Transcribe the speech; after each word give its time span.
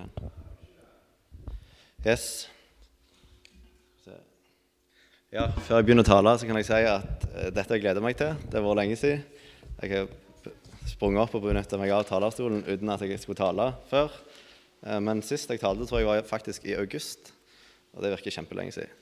den. 0.00 0.32
Yes. 2.06 2.26
Ja, 5.30 5.44
Før 5.62 5.78
jeg 5.78 5.86
begynner 5.86 6.02
å 6.02 6.10
tale, 6.10 6.32
så 6.40 6.46
kan 6.48 6.58
jeg 6.58 6.66
si 6.66 6.78
at 6.90 7.26
dette 7.28 7.50
dette 7.54 7.76
jeg 7.76 7.84
gleder 7.84 8.02
meg 8.02 8.16
til. 8.18 8.32
Det 8.50 8.58
har 8.58 8.64
vært 8.64 8.80
lenge 8.80 8.96
siden. 8.98 9.20
Jeg 9.78 9.92
har 9.92 10.08
sprunget 10.90 11.22
opp 11.22 11.36
og 11.38 11.44
benytta 11.44 11.78
meg 11.78 11.92
av 11.94 12.02
talerstolen 12.08 12.64
uten 12.66 12.90
at 12.90 13.04
jeg 13.06 13.20
skulle 13.22 13.38
tale 13.38 13.68
før. 13.92 14.10
Uh, 14.82 14.98
men 15.04 15.22
sist 15.22 15.52
jeg 15.52 15.62
talte, 15.62 15.86
tror 15.86 16.02
jeg 16.02 16.08
var 16.08 16.26
faktisk 16.26 16.66
i 16.66 16.74
august. 16.74 17.30
Og 17.94 18.02
det 18.02 18.10
virker 18.16 18.34
kjempelenge 18.40 18.74
siden. 18.74 18.96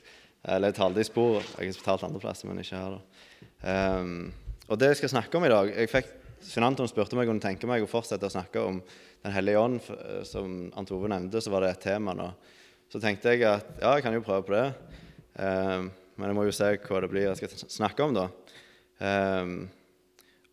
Eller 0.45 0.69
jeg 0.69 0.77
talte 0.77 1.01
i 1.01 1.07
spor. 1.07 1.41
Jeg 1.57 1.73
har 1.73 1.81
talt 1.87 2.05
andre 2.07 2.21
plasser, 2.21 2.47
men 2.47 2.61
ikke 2.61 2.77
her. 2.77 2.99
da. 2.99 3.73
Um, 3.99 4.29
og 4.69 4.77
det 4.79 4.93
jeg 4.93 5.01
skal 5.01 5.15
snakke 5.15 5.37
om 5.37 5.45
i 5.47 5.51
dag 5.51 5.73
jeg 5.73 5.91
fikk, 5.91 6.13
Svein 6.39 6.77
spurte 6.87 7.17
meg 7.17 7.23
om 7.23 7.23
jeg 7.23 7.29
kunne 7.33 7.43
tenke 7.43 7.69
meg 7.69 7.83
å 7.83 7.89
fortsette 7.89 8.27
å 8.27 8.33
snakke 8.33 8.61
om 8.63 8.81
Den 9.23 9.33
hellige 9.35 9.59
ånd. 9.59 9.81
Som 10.23 10.69
Ant 10.79 10.91
Ove 10.95 11.09
nevnte, 11.11 11.41
så 11.43 11.51
var 11.51 11.65
det 11.65 11.73
et 11.73 11.81
tema 11.89 12.13
nå. 12.15 12.29
Så 12.89 13.01
tenkte 13.03 13.33
jeg 13.33 13.43
at 13.45 13.67
ja, 13.81 13.97
jeg 13.97 14.05
kan 14.05 14.15
jo 14.15 14.23
prøve 14.23 14.45
på 14.47 14.55
det. 14.55 14.67
Um, 15.35 15.89
men 16.15 16.31
jeg 16.31 16.37
må 16.37 16.45
jo 16.47 16.55
se 16.55 16.71
hva 16.85 17.01
det 17.03 17.09
blir 17.11 17.27
jeg 17.27 17.37
skal 17.41 17.67
snakke 17.69 18.07
om, 18.07 18.15
da. 18.15 18.29
Um, 18.99 19.67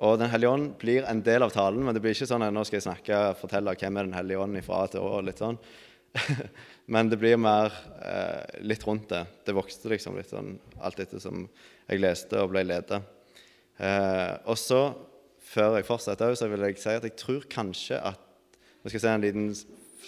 og 0.05 0.19
Den 0.21 0.29
hellige 0.29 0.53
ånd 0.53 0.75
blir 0.81 1.07
en 1.09 1.23
del 1.25 1.47
av 1.47 1.55
talen, 1.55 1.81
men 1.87 1.97
det 1.97 2.03
blir 2.05 2.13
ikke 2.13 2.29
sånn 2.29 2.45
at 2.45 2.53
nå 2.53 2.67
skal 2.69 2.81
jeg 2.81 2.89
snakke, 2.89 3.21
fortelle 3.41 3.73
hvem 3.79 3.97
er 3.97 4.09
Den 4.11 4.19
hellige 4.19 4.43
ånd 4.43 4.61
fra 4.67 4.83
A 4.83 4.91
til 4.93 5.07
Å. 5.07 5.23
litt 5.25 5.41
sånn. 5.41 5.57
men 6.93 7.11
det 7.13 7.19
blir 7.21 7.39
mer 7.41 7.73
eh, 8.03 8.61
litt 8.67 8.85
rundt 8.87 9.09
det. 9.15 9.23
Det 9.47 9.57
vokste 9.57 9.91
liksom 9.93 10.19
litt 10.19 10.33
sånn 10.33 10.55
alt 10.85 11.01
etter 11.01 11.23
som 11.23 11.47
jeg 11.87 12.03
leste 12.03 12.43
og 12.43 12.53
ble 12.53 12.67
ledet. 12.67 13.01
Eh, 13.81 14.35
og 14.45 14.61
så, 14.61 14.83
før 15.47 15.79
jeg 15.79 15.87
fortsetter, 15.89 16.35
så 16.39 16.49
vil 16.51 16.65
jeg 16.67 16.79
si 16.83 16.95
at 16.95 17.07
jeg 17.07 17.17
tror 17.19 17.47
kanskje 17.51 18.01
at 18.03 18.23
Nå 18.83 18.91
skal 18.91 19.01
jeg 19.01 19.03
se 19.03 19.13
en 19.17 19.25
liten 19.25 19.47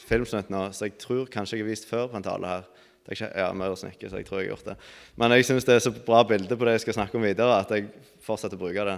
filmsnutt 0.06 0.50
nå, 0.54 0.60
så 0.70 0.86
jeg 0.86 1.00
tror 1.02 1.24
kanskje 1.32 1.56
jeg 1.56 1.64
har 1.64 1.70
vist 1.72 1.88
før 1.88 2.04
på 2.12 2.14
en 2.14 2.22
tale 2.22 2.46
her. 2.46 2.68
Det 3.02 3.10
er 3.10 3.16
ikke, 3.16 3.30
ja, 3.40 3.46
mer 3.58 3.72
å 3.74 3.78
snikke, 3.80 4.06
så 4.06 4.20
jeg 4.20 4.28
tror 4.28 4.38
jeg 4.38 4.46
har 4.46 4.52
gjort 4.52 4.68
det. 4.68 4.76
Men 5.18 5.34
jeg 5.34 5.48
syns 5.48 5.66
det 5.66 5.74
er 5.74 5.82
så 5.82 5.90
bra 5.96 6.20
bilde 6.28 6.54
på 6.54 6.68
det 6.68 6.76
jeg 6.76 6.84
skal 6.84 6.98
snakke 7.00 7.18
om 7.18 7.26
videre, 7.26 7.56
at 7.58 7.72
jeg 7.74 7.88
fortsetter 8.22 8.54
å 8.54 8.62
bruke 8.62 8.84
det. 8.86 8.96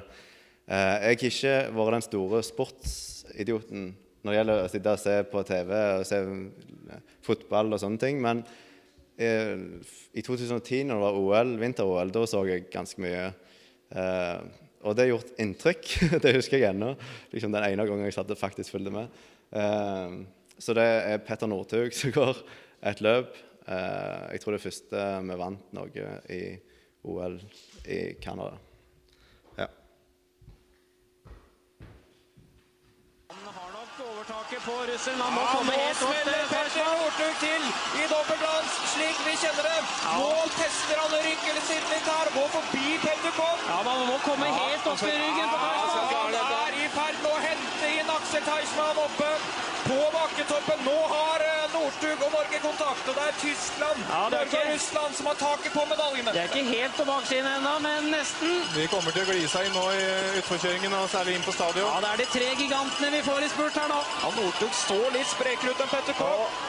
Eh, 0.66 0.96
jeg 1.06 1.06
har 1.06 1.24
ikke 1.30 1.54
vært 1.78 1.96
den 1.96 2.04
store 2.04 2.42
sportsidioten 2.44 3.86
når 4.20 4.32
det 4.32 4.36
gjelder 4.36 4.60
å 4.60 4.70
sitte 4.74 4.92
og 4.92 5.00
se 5.00 5.14
på 5.32 5.44
TV 5.48 5.70
og 5.78 6.04
se 6.10 6.18
fotball 7.24 7.72
og 7.72 7.80
sånne 7.80 8.02
ting. 8.02 8.20
Men 8.20 8.42
eh, 9.16 9.54
i 10.12 10.26
2010, 10.26 10.84
når 10.90 10.98
det 10.98 11.04
var 11.06 11.20
OL, 11.22 11.54
vinter-OL, 11.62 12.12
da 12.14 12.26
så 12.28 12.44
jeg 12.50 12.68
ganske 12.74 13.00
mye. 13.00 13.30
Eh, 13.90 14.59
og 14.80 14.96
det 14.96 15.04
har 15.04 15.12
gjort 15.14 15.36
inntrykk. 15.42 15.92
det 16.24 16.34
husker 16.38 16.58
jeg 16.58 16.70
ennå. 16.72 16.94
Liksom 17.34 17.52
den 17.52 17.66
ene 17.66 17.86
gangen 17.88 18.08
jeg 18.08 18.16
satt 18.16 18.32
og 18.32 18.40
faktisk 18.40 18.76
fulgte 18.76 18.94
med. 18.94 19.20
så 20.60 20.74
det 20.76 20.84
er 20.86 21.22
Petter 21.24 21.50
Northug 21.50 21.92
som 21.96 22.12
går 22.18 22.42
et 22.88 23.00
løp. 23.04 23.36
Eh, 23.70 24.32
jeg 24.32 24.40
tror 24.40 24.56
det 24.56 24.64
første 24.64 25.04
vi 25.28 25.36
vant 25.38 25.72
noe 25.76 26.06
i 26.32 26.42
OL 27.06 27.36
i 27.86 28.00
Canada. 28.22 28.56
Ja. 29.58 29.68
Han 33.30 33.54
har 33.54 33.70
nok 33.76 34.00
overtaket 34.08 34.49
på 34.66 34.74
russeren. 34.90 35.20
Han 35.20 35.32
må 35.36 35.42
ja, 35.44 35.52
komme 35.56 35.72
helt 35.72 36.02
opp 36.04 36.16
til 36.26 36.42
Petter 36.52 36.88
Northug 37.00 37.34
til 37.40 37.62
i 38.00 38.06
dobbeltdans, 38.12 38.76
slik 38.92 39.20
vi 39.26 39.34
kjenner 39.42 39.68
det. 39.68 39.78
Ja. 39.80 40.14
Nå 40.20 40.48
tester 40.56 41.00
han 41.02 41.16
ryggen 41.26 41.60
litt 41.60 42.10
her, 42.12 42.32
må 42.36 42.44
forbi 42.56 42.98
Peltukov. 43.04 43.64
Ja, 43.70 43.78
man 43.88 44.04
må 44.10 44.18
komme 44.26 44.50
ja, 44.50 44.58
helt 44.60 44.90
opp 44.92 45.04
i 45.06 45.14
ryggen 45.16 45.52
på 45.52 45.60
Teichmann. 45.64 46.36
Han 46.36 46.56
er 46.66 46.78
i 46.84 46.88
ferd 46.96 47.22
med 47.24 47.30
å 47.32 47.42
hente 47.46 47.92
inn 47.96 48.14
Aksel 48.16 48.46
Teichmann 48.48 49.04
oppe 49.06 49.30
på 49.86 50.00
bakketoppen. 50.16 50.84
Nå 50.88 50.98
har 51.14 51.39
Northug 51.90 52.20
og 52.26 52.32
Norge 52.38 52.58
kontakt. 52.68 53.02
Og 53.10 53.14
det 53.18 53.24
er 53.30 53.34
Tyskland, 53.46 53.98
ja, 54.14 54.22
det 54.30 54.36
er 54.38 54.44
ikke... 54.48 54.62
Russland 54.74 55.12
som 55.18 55.26
har 55.30 55.36
taket 55.46 55.72
på 55.78 55.82
medaljene. 55.92 56.30
Det 56.34 56.40
er 56.42 56.48
ikke 56.50 56.74
helt 56.76 56.94
på 57.00 57.04
baksiden 57.12 57.48
ennå, 57.58 57.72
men 57.86 58.10
nesten. 58.14 58.50
Vi 58.76 58.84
kommer 58.92 59.10
til 59.16 59.24
å 59.24 59.30
gli 59.30 59.48
seg 59.50 59.66
inn 59.68 59.74
nå 59.74 59.86
i 59.98 60.04
utforkjøringen, 60.40 60.94
og 61.00 61.08
særlig 61.14 61.34
inn 61.38 61.46
på 61.48 61.54
stadion. 61.58 61.88
Ja, 61.90 61.98
Det 62.04 62.10
er 62.12 62.20
de 62.22 62.28
tre 62.36 62.50
gigantene 62.62 63.10
vi 63.16 63.22
får 63.28 63.46
i 63.46 63.50
spurt 63.54 63.80
her 63.82 63.88
nå. 63.90 63.98
Ja, 64.22 64.30
Northug 64.38 64.76
står 64.84 65.08
litt 65.16 65.30
sprekere 65.34 65.74
ut 65.74 65.82
enn 65.82 65.92
Petter 65.94 66.18
Kopp. 66.20 66.60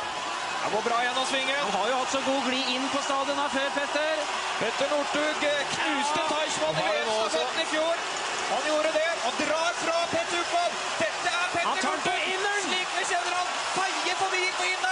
Det 0.61 0.69
går 0.73 0.83
bra 0.89 0.97
gjennom 1.05 1.25
svingen. 1.29 1.61
Han 1.67 1.77
har 1.77 1.87
jo 1.91 2.01
hatt 2.01 2.11
så 2.15 2.21
god 2.25 2.41
glid 2.49 2.67
inn 2.75 2.89
på 2.93 2.99
stadion 3.05 3.41
her 3.43 3.53
før, 3.57 3.69
Petter. 3.77 4.25
Petter 4.61 4.91
Northug 4.95 5.47
eh, 5.51 5.61
knuste 5.75 6.25
Teichmann 6.33 6.81
i 6.81 6.89
VM-stafetten 6.89 7.63
i 7.65 7.69
fjor. 7.75 8.03
Han 8.51 8.67
gjorde 8.69 8.91
det. 8.97 9.09
Han 9.25 9.39
drar 9.41 9.73
fra 9.85 9.97
Petter 10.13 10.45
Kopp. 10.53 10.83
Dette 11.01 11.29
er 11.29 11.47
Petter 11.53 11.69
Han 11.69 11.81
tar 11.85 11.97
den 11.97 12.05
på 12.09 12.17
inneren! 12.33 12.61
Slik 12.67 12.93
vi 12.97 13.09
kjenner 13.13 13.39
han. 13.39 13.49
Feier 13.77 14.21
forbi 14.21 14.45
på 14.59 14.69
inneren. 14.73 14.91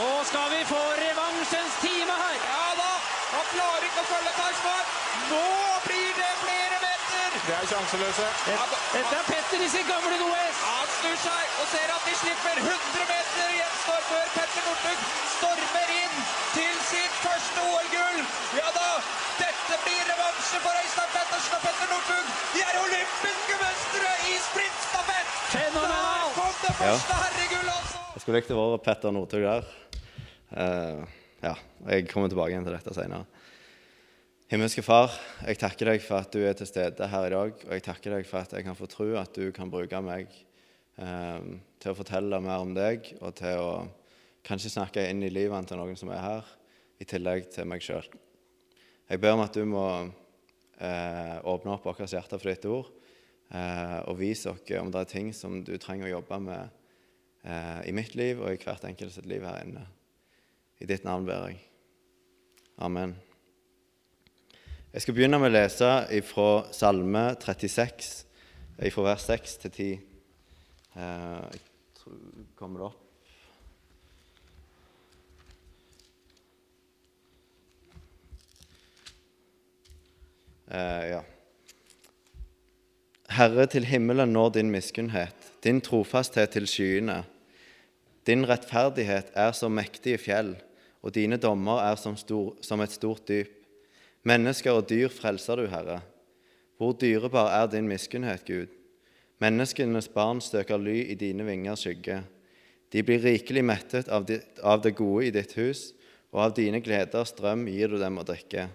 Nå 0.00 0.24
skal 0.24 0.50
vi 0.50 0.64
få 0.64 0.82
revansjens 1.04 1.74
time 1.82 2.14
her. 2.22 2.36
Ja 2.50 2.66
da. 2.78 2.90
Ikke 3.90 4.02
å 4.04 4.06
følge 4.06 4.32
Tarsman. 4.36 4.90
Nå 5.26 5.46
blir 5.82 6.10
det 6.14 6.32
flere 6.40 6.76
meter. 6.78 7.38
Det 7.46 7.54
er 7.56 7.64
sjanseløse. 7.70 8.26
Dette 8.46 9.16
er 9.18 9.24
Petter 9.26 9.64
i 9.66 9.70
sin 9.72 9.88
gamle 9.88 10.18
OS. 10.26 10.60
Han 10.62 10.92
snur 10.92 11.16
seg 11.24 11.56
og 11.62 11.66
ser 11.72 11.90
at 11.94 12.04
de 12.06 12.14
slipper 12.20 12.60
100 12.62 13.08
meter 13.08 13.50
gjenstår 13.56 14.04
før 14.10 14.30
Petter 14.36 14.68
Northug 14.68 15.02
stormer 15.32 15.90
inn 15.96 16.14
til 16.54 16.76
sitt 16.92 17.16
første 17.24 17.64
OL-gull. 17.72 18.22
Ja 18.60 18.70
da. 18.78 18.86
Dette 19.40 19.80
blir 19.82 20.06
revansje 20.12 20.62
for 20.68 20.78
Øystein 20.84 21.10
Pettersen 21.16 21.58
og 21.58 21.66
Petter 21.66 21.92
Northug. 21.96 22.30
De 22.54 22.64
er 22.68 22.80
olympiske 22.84 23.58
mestere 23.64 24.14
i 24.30 24.38
sprintstafett. 24.46 25.34
Der 25.58 26.30
kom 26.38 26.54
det 26.62 26.76
første 26.84 27.18
herregullet, 27.24 27.74
altså. 27.74 28.06
Jeg 28.14 28.22
skulle 28.26 28.38
likt 28.38 28.54
å 28.54 28.62
være 28.62 28.80
Petter 28.86 29.18
Northug 29.18 29.50
der. 29.50 29.74
Uh, 30.54 31.02
ja, 31.42 31.58
jeg 31.90 32.06
kommer 32.14 32.30
tilbake 32.30 32.54
igjen 32.54 32.70
til 32.70 32.78
dette 32.78 32.94
senere. 32.94 33.26
Himmelske 34.50 34.82
Far, 34.82 35.12
jeg 35.46 35.60
takker 35.62 35.92
deg 35.92 36.00
for 36.02 36.24
at 36.24 36.32
du 36.34 36.40
er 36.42 36.56
til 36.58 36.66
stede 36.66 37.06
her 37.06 37.26
i 37.28 37.30
dag. 37.30 37.60
Og 37.68 37.70
jeg 37.70 37.82
takker 37.86 38.16
deg 38.16 38.24
for 38.26 38.42
at 38.42 38.50
jeg 38.56 38.64
kan 38.66 38.74
få 38.74 38.88
tro 38.90 39.06
at 39.20 39.30
du 39.38 39.52
kan 39.54 39.70
bruke 39.70 40.00
meg 40.02 40.26
eh, 40.98 41.44
til 41.78 41.92
å 41.92 41.94
fortelle 41.94 42.40
mer 42.42 42.64
om 42.64 42.72
deg, 42.74 43.12
og 43.22 43.36
til 43.38 43.62
å 43.62 43.68
kanskje 44.42 44.72
snakke 44.74 45.04
inn 45.06 45.22
i 45.22 45.30
livet 45.30 45.70
til 45.70 45.78
noen 45.78 45.94
som 45.94 46.10
er 46.10 46.24
her, 46.24 46.50
i 46.98 47.06
tillegg 47.06 47.46
til 47.54 47.70
meg 47.70 47.86
sjøl. 47.86 48.10
Jeg 49.06 49.22
ber 49.22 49.36
om 49.36 49.44
at 49.46 49.54
du 49.54 49.62
må 49.70 49.86
eh, 50.82 51.38
åpne 51.46 51.76
opp 51.76 51.86
vårt 51.86 52.02
hjerte 52.10 52.34
for 52.34 52.50
ditt 52.50 52.66
ord, 52.66 52.90
og 53.54 54.18
vise 54.18 54.50
oss 54.50 54.76
om 54.82 54.90
det 54.90 55.04
er 55.04 55.10
ting 55.14 55.30
som 55.34 55.62
du 55.62 55.76
trenger 55.78 56.10
å 56.10 56.16
jobbe 56.16 56.42
med 56.50 56.76
eh, 57.46 57.80
i 57.86 57.94
mitt 57.94 58.18
liv 58.18 58.42
og 58.42 58.50
i 58.50 58.62
hvert 58.66 58.90
enkelt 58.90 59.14
sitt 59.14 59.30
liv 59.30 59.46
her 59.46 59.62
inne. 59.62 59.86
I 60.82 60.90
ditt 60.90 61.06
navn 61.06 61.30
ber 61.30 61.52
jeg. 61.52 61.62
Amen. 62.82 63.14
Jeg 64.90 65.04
skal 65.04 65.14
begynne 65.14 65.38
med 65.38 65.52
å 65.52 65.54
lese 65.54 65.88
fra 66.26 66.44
Salme 66.74 67.20
36, 67.38 68.06
fra 68.90 69.02
vers 69.06 69.22
6 69.22 69.52
til 69.62 69.70
10. 69.70 70.00
Eh, 70.98 71.44
jeg 71.52 71.60
tror 72.00 72.16
Kommer 72.58 72.80
det 72.80 72.88
opp? 72.88 73.04
Eh, 80.74 81.04
ja. 81.12 81.22
Herre, 83.38 83.68
til 83.70 83.86
himmelen 83.86 84.34
når 84.34 84.56
din 84.58 84.74
miskunnhet 84.74 85.52
din 85.62 85.78
trofasthet 85.80 86.50
til 86.56 86.66
skyene. 86.66 87.20
Din 88.26 88.42
rettferdighet 88.48 89.30
er 89.38 89.54
som 89.54 89.78
mektige 89.78 90.18
fjell, 90.18 90.56
og 91.02 91.14
dine 91.14 91.38
dommer 91.38 91.78
er 91.84 91.94
som, 91.94 92.18
stor, 92.18 92.56
som 92.60 92.82
et 92.82 92.98
stort 92.98 93.28
dyp. 93.28 93.59
Mennesker 94.26 94.76
og 94.76 94.88
dyr 94.90 95.08
frelser 95.12 95.62
du, 95.62 95.66
Herre. 95.72 96.00
Hvor 96.76 96.92
dyrebar 96.96 97.52
er 97.56 97.70
din 97.72 97.88
miskunnhet, 97.88 98.44
Gud. 98.48 98.72
Menneskenes 99.40 100.10
barn 100.12 100.42
støker 100.44 100.80
ly 100.80 100.98
i 101.12 101.16
dine 101.16 101.46
vingers 101.46 101.86
skygge. 101.86 102.20
De 102.92 103.02
blir 103.06 103.22
rikelig 103.24 103.62
mettet 103.64 104.10
av, 104.12 104.26
det 104.26 104.94
gode 104.98 105.28
i 105.28 105.32
ditt 105.32 105.54
hus, 105.56 105.90
og 106.34 106.42
av 106.44 106.56
dine 106.56 106.82
gleder 106.84 107.24
strøm 107.28 107.64
gir 107.70 107.92
du 107.92 107.96
dem 108.00 108.18
å 108.20 108.26
drikke. 108.26 108.66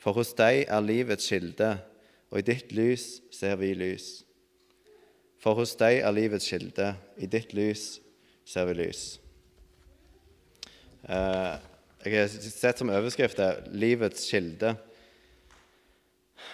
For 0.00 0.16
hos 0.16 0.32
deg 0.38 0.64
er 0.64 0.84
livets 0.84 1.28
kilde, 1.28 1.74
og 2.32 2.40
i 2.40 2.46
ditt 2.46 2.72
lys 2.76 3.18
ser 3.34 3.58
vi 3.60 3.74
lys. 3.76 4.24
For 5.42 5.58
hos 5.58 5.74
deg 5.76 6.00
er 6.00 6.16
livets 6.16 6.48
kilde, 6.48 6.94
i 7.20 7.28
ditt 7.28 7.52
lys 7.56 7.98
ser 8.48 8.70
vi 8.70 8.78
lys. 8.80 9.04
Eh, 11.04 11.56
jeg 12.04 12.20
har 12.20 12.28
sett 12.28 12.80
som 12.80 12.90
overskrift 12.92 13.38
er 13.40 13.62
'Livets 13.72 14.26
kilde'. 14.28 14.76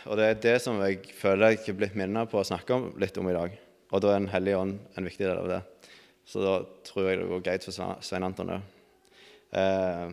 Og 0.07 0.17
Det 0.17 0.25
er 0.25 0.35
det 0.35 0.63
som 0.63 0.81
jeg 0.81 1.03
føler 1.15 1.51
jeg 1.51 1.69
er 1.69 1.79
blitt 1.79 1.97
minnet 1.99 2.31
på 2.31 2.39
å 2.41 2.47
snakke 2.47 2.75
om, 2.75 2.95
litt 2.99 3.17
om 3.19 3.29
i 3.29 3.35
dag. 3.35 3.59
Og 3.91 4.01
da 4.01 4.09
er 4.09 4.19
Den 4.21 4.29
hellige 4.29 4.57
ånd 4.57 4.79
en 4.97 5.05
viktig 5.05 5.27
del 5.27 5.39
av 5.39 5.49
det. 5.49 5.63
Så 6.25 6.41
da 6.41 6.65
tror 6.87 7.09
jeg 7.09 7.19
det 7.19 7.29
går 7.29 7.43
greit 7.43 7.65
for 7.65 7.97
Svein 8.01 8.23
Anton 8.23 8.53
òg. 8.55 8.63
Eh, 9.53 10.11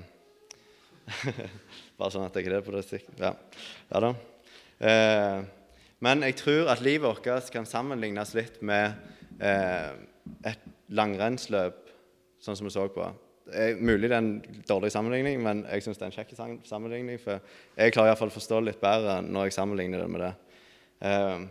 bare 2.00 2.12
sånn 2.12 2.26
at 2.26 2.34
jeg 2.34 2.48
ikke 2.48 2.58
er 2.58 2.66
på 2.66 2.74
det 2.74 2.84
stikket. 2.88 3.22
Ja. 3.22 3.36
ja 3.92 4.02
da. 4.02 4.14
Eh, 4.80 5.46
men 6.00 6.26
jeg 6.26 6.38
tror 6.42 6.72
at 6.74 6.82
livet 6.82 7.06
vårt 7.06 7.52
kan 7.54 7.70
sammenlignes 7.70 8.34
litt 8.38 8.60
med 8.66 8.98
eh, 9.40 9.94
et 10.50 10.68
langrennsløp, 10.90 11.86
sånn 12.42 12.58
som 12.58 12.68
vi 12.68 12.74
så 12.74 12.88
på. 12.90 13.08
Er 13.56 13.80
mulig 13.80 14.10
det 14.10 14.16
er 14.16 14.24
en 14.24 14.64
dårlig 14.68 14.92
sammenligning, 14.92 15.40
men 15.44 15.64
jeg 15.70 15.86
syns 15.86 16.00
det 16.00 16.08
er 16.08 16.12
en 16.12 16.18
kjekk 16.18 16.64
sammenligning. 16.68 17.20
For 17.22 17.40
jeg 17.78 17.94
klarer 17.96 18.12
iallfall 18.12 18.32
å 18.32 18.36
forstå 18.36 18.60
litt 18.66 18.82
bedre 18.84 19.22
når 19.24 19.48
jeg 19.48 19.58
sammenligner 19.58 20.04
det 20.04 20.12
med 20.12 20.24
det. 20.26 20.34
Eh, 21.08 21.46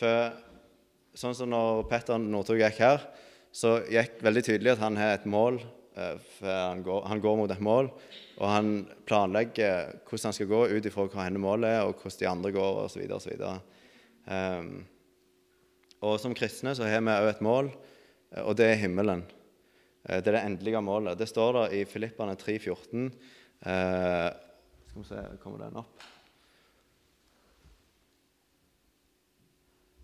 for 0.00 1.18
sånn 1.20 1.36
som 1.36 1.50
når 1.52 1.84
Petter 1.90 2.20
Northug 2.20 2.60
gikk 2.60 2.80
her, 2.82 3.04
så 3.52 3.80
gikk 3.90 4.20
veldig 4.22 4.44
tydelig 4.46 4.74
at 4.74 4.84
han 4.84 4.98
har 5.00 5.16
et 5.16 5.28
mål. 5.30 5.60
eh, 5.96 6.16
for 6.38 6.48
han 6.48 6.82
går, 6.86 7.02
han 7.10 7.20
går 7.20 7.36
mot 7.36 7.50
et 7.50 7.60
mål, 7.60 7.90
og 8.38 8.46
han 8.48 8.68
planlegger 9.06 9.98
hvordan 10.06 10.28
han 10.30 10.36
skal 10.36 10.48
gå 10.48 10.60
ut 10.70 10.86
ifra 10.86 11.08
hva 11.10 11.26
hennes 11.26 11.42
mål 11.42 11.66
er, 11.66 11.82
og 11.82 11.98
hvordan 11.98 12.20
de 12.20 12.28
andre 12.30 12.52
går, 12.54 12.78
osv. 12.84 13.02
osv. 13.10 13.34
Um, 14.30 14.86
og 16.00 16.16
som 16.22 16.34
kristne 16.36 16.72
så 16.76 16.86
har 16.88 17.02
vi 17.02 17.12
òg 17.12 17.28
et 17.32 17.44
mål, 17.44 17.72
eh, 18.32 18.42
og 18.44 18.56
det 18.56 18.70
er 18.70 18.82
himmelen. 18.84 19.26
Eh, 20.04 20.20
Det 20.22 20.28
er 20.28 20.38
det 20.38 20.44
endelige 20.44 20.80
målet. 20.80 21.18
Det 21.18 21.28
står 21.28 21.52
der 21.52 21.74
i 21.80 21.84
Filippane 21.84 22.36
3,14. 22.36 23.10
Eh, 23.66 24.30
skal 24.88 25.02
vi 25.02 25.08
se, 25.08 25.24
kommer 25.42 25.58
den 25.58 25.76
opp? 25.76 26.02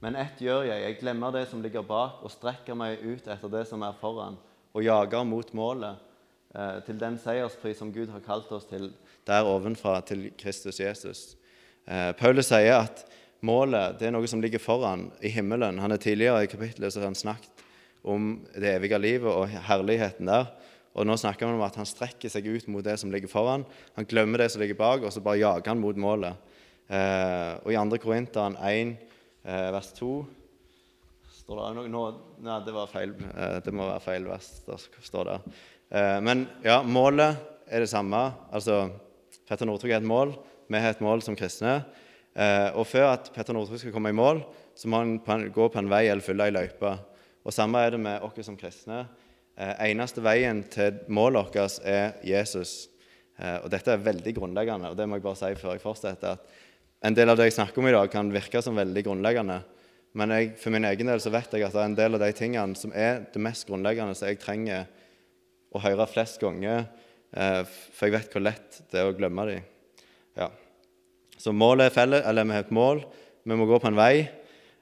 Men 0.05 0.17
ett 0.21 0.41
gjør 0.45 0.67
jeg, 0.69 0.83
jeg 0.83 0.99
glemmer 1.01 1.33
det 1.33 1.47
som 1.49 1.63
ligger 1.65 1.83
bak, 1.83 2.21
og 2.23 2.31
strekker 2.31 2.77
meg 2.77 3.01
ut 3.01 3.27
etter 3.27 3.51
det 3.51 3.65
som 3.67 3.83
er 3.83 3.97
foran, 3.99 4.37
og 4.77 4.85
jager 4.85 5.25
mot 5.25 5.53
målet, 5.57 5.97
eh, 6.55 6.81
til 6.87 7.01
den 7.01 7.17
seierspris 7.19 7.81
som 7.81 7.93
Gud 7.93 8.13
har 8.13 8.21
kalt 8.21 8.53
oss 8.53 8.69
til 8.69 8.93
der 9.27 9.49
ovenfra, 9.49 10.01
til 10.07 10.29
Kristus 10.39 10.79
Jesus. 10.79 11.37
Eh, 11.89 12.13
Paulus 12.13 12.47
sier 12.53 12.77
at 12.85 13.07
målet 13.43 13.99
det 13.99 14.07
er 14.07 14.15
noe 14.15 14.29
som 14.29 14.41
ligger 14.45 14.63
foran 14.63 15.09
i 15.25 15.33
himmelen. 15.33 15.81
Han 15.83 15.93
er 15.93 15.97
Tidligere 16.03 16.45
i 16.45 16.51
kapittelet 16.51 16.93
så 16.93 17.01
har 17.01 17.09
han 17.11 17.19
snakket 17.19 17.66
om 18.07 18.31
det 18.55 18.77
evige 18.77 19.01
livet 19.03 19.31
og 19.33 19.51
herligheten 19.69 20.31
der. 20.31 20.49
Og 20.97 21.05
nå 21.05 21.17
snakker 21.21 21.45
han 21.45 21.59
om 21.59 21.67
at 21.67 21.77
han 21.77 21.89
strekker 21.89 22.33
seg 22.33 22.47
ut 22.49 22.71
mot 22.73 22.85
det 22.85 22.97
som 23.03 23.13
ligger 23.13 23.29
foran. 23.29 23.67
Han 23.99 24.09
glemmer 24.09 24.41
det 24.41 24.49
som 24.53 24.63
ligger 24.63 24.79
bak, 24.79 25.05
og 25.05 25.13
så 25.13 25.21
bare 25.21 25.43
jager 25.43 25.75
han 25.75 25.83
mot 25.83 25.99
målet. 26.01 26.39
Eh, 26.89 27.53
og 27.61 27.73
i 27.75 27.77
2. 27.77 28.01
Korinteren 28.01 28.57
1, 28.63 28.97
eh, 29.45 29.69
vers 29.75 29.91
2 29.99 30.13
står 31.47 31.61
det 31.61 31.75
noe 31.77 31.91
nå, 31.91 32.05
Nei, 32.43 32.57
det 32.67 32.73
var 32.75 32.89
feil. 32.91 33.13
Eh, 33.15 33.59
det 33.63 33.75
må 33.75 33.87
være 33.87 34.03
feil 34.03 34.25
vers. 34.27 34.49
Der 34.67 34.83
står 35.07 35.29
det. 35.29 35.37
Eh, 35.95 36.19
men 36.25 36.47
ja, 36.65 36.81
målet 36.83 37.39
er 37.71 37.85
det 37.85 37.91
samme. 37.93 38.19
Altså, 38.51 38.89
Petter 39.47 39.69
Northug 39.69 39.93
er 39.93 40.01
et 40.01 40.09
mål. 40.09 40.35
Vi 40.67 40.81
har 40.83 40.97
et 40.97 41.05
mål 41.05 41.23
som 41.23 41.39
kristne. 41.39 41.79
Eh, 42.35 42.71
og 42.75 42.89
før 42.91 43.13
at 43.13 43.31
Petter 43.35 43.55
Northug 43.55 43.79
skal 43.79 43.95
komme 43.95 44.11
i 44.11 44.17
mål, 44.17 44.43
så 44.77 44.91
må 44.91 45.05
han 45.05 45.47
gå 45.55 45.69
på 45.71 45.81
en 45.81 45.91
vei 45.91 46.09
eller 46.09 46.25
fylle 46.25 46.49
ei 46.49 46.55
løype. 46.57 46.97
Og 47.47 47.55
samme 47.55 47.79
er 47.79 47.95
det 47.95 48.03
med 48.03 48.25
oss 48.27 48.43
som 48.43 48.59
kristne. 48.59 49.05
Eh, 49.55 49.87
eneste 49.93 50.23
veien 50.25 50.65
til 50.69 50.99
målet 51.07 51.55
vårt 51.55 51.79
er 51.87 52.19
Jesus. 52.27 52.89
Eh, 53.39 53.61
og 53.63 53.71
dette 53.71 53.93
er 53.93 54.03
veldig 54.03 54.33
grunnleggende, 54.35 54.91
og 54.91 54.99
det 54.99 55.07
må 55.07 55.21
jeg 55.21 55.27
bare 55.29 55.39
si 55.39 55.53
før 55.61 55.77
jeg 55.77 55.85
fortsetter. 55.85 56.35
at 56.35 57.07
En 57.07 57.15
del 57.15 57.31
av 57.31 57.39
det 57.39 57.47
jeg 57.49 57.59
snakker 57.61 57.79
om 57.79 57.89
i 57.89 57.95
dag, 57.95 58.11
kan 58.11 58.33
virke 58.35 58.63
som 58.63 58.77
veldig 58.77 59.05
grunnleggende. 59.07 59.61
Men 60.17 60.33
jeg, 60.33 60.55
for 60.59 60.73
min 60.73 60.89
egen 60.89 61.07
del 61.07 61.21
så 61.21 61.31
vet 61.31 61.53
jeg 61.53 61.63
at 61.63 61.75
det 61.75 61.81
er 61.83 61.91
en 61.91 61.99
del 61.99 62.17
av 62.17 62.23
de 62.25 62.33
tingene 62.33 62.75
som 62.75 62.93
er 62.97 63.27
det 63.33 63.43
mest 63.45 63.67
grunnleggende 63.69 64.17
som 64.17 64.31
jeg 64.31 64.41
trenger 64.41 64.87
å 65.77 65.83
høre 65.85 66.07
flest 66.09 66.41
ganger, 66.41 66.87
eh, 67.37 67.63
for 67.93 68.09
jeg 68.09 68.17
vet 68.17 68.33
hvor 68.33 68.43
lett 68.43 68.81
det 68.91 69.03
er 69.03 69.11
å 69.11 69.15
glemme 69.17 69.45
dem. 69.51 69.63
Ja. 70.37 70.51
Så 71.39 71.53
målet 71.53 71.91
er 71.91 71.95
felles, 71.95 72.25
eller 72.27 72.49
vi 72.49 72.57
har 72.57 72.65
et 72.65 72.75
mål. 72.75 73.05
Vi 73.45 73.55
må 73.55 73.69
gå 73.69 73.79
på 73.79 73.93
en 73.93 73.99
vei. 74.01 74.27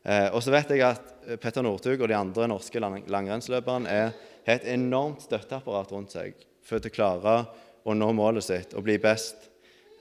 Eh, 0.04 0.28
og 0.34 0.42
så 0.44 0.52
vet 0.52 0.74
jeg 0.74 0.84
at 0.84 1.12
Petter 1.40 1.64
Northug 1.64 2.02
og 2.02 2.10
de 2.10 2.16
andre 2.18 2.48
norske 2.50 2.80
lang 2.82 3.00
langrennsløperne 3.08 3.88
er, 3.88 4.12
har 4.44 4.58
et 4.58 4.68
enormt 4.74 5.24
støtteapparat 5.24 5.92
rundt 5.94 6.12
seg 6.12 6.36
for 6.64 6.80
å 6.80 6.92
klare 6.92 7.38
å 7.84 7.96
nå 7.96 8.10
målet 8.16 8.44
sitt 8.44 8.76
og 8.76 8.84
bli 8.84 8.98
best. 9.00 9.48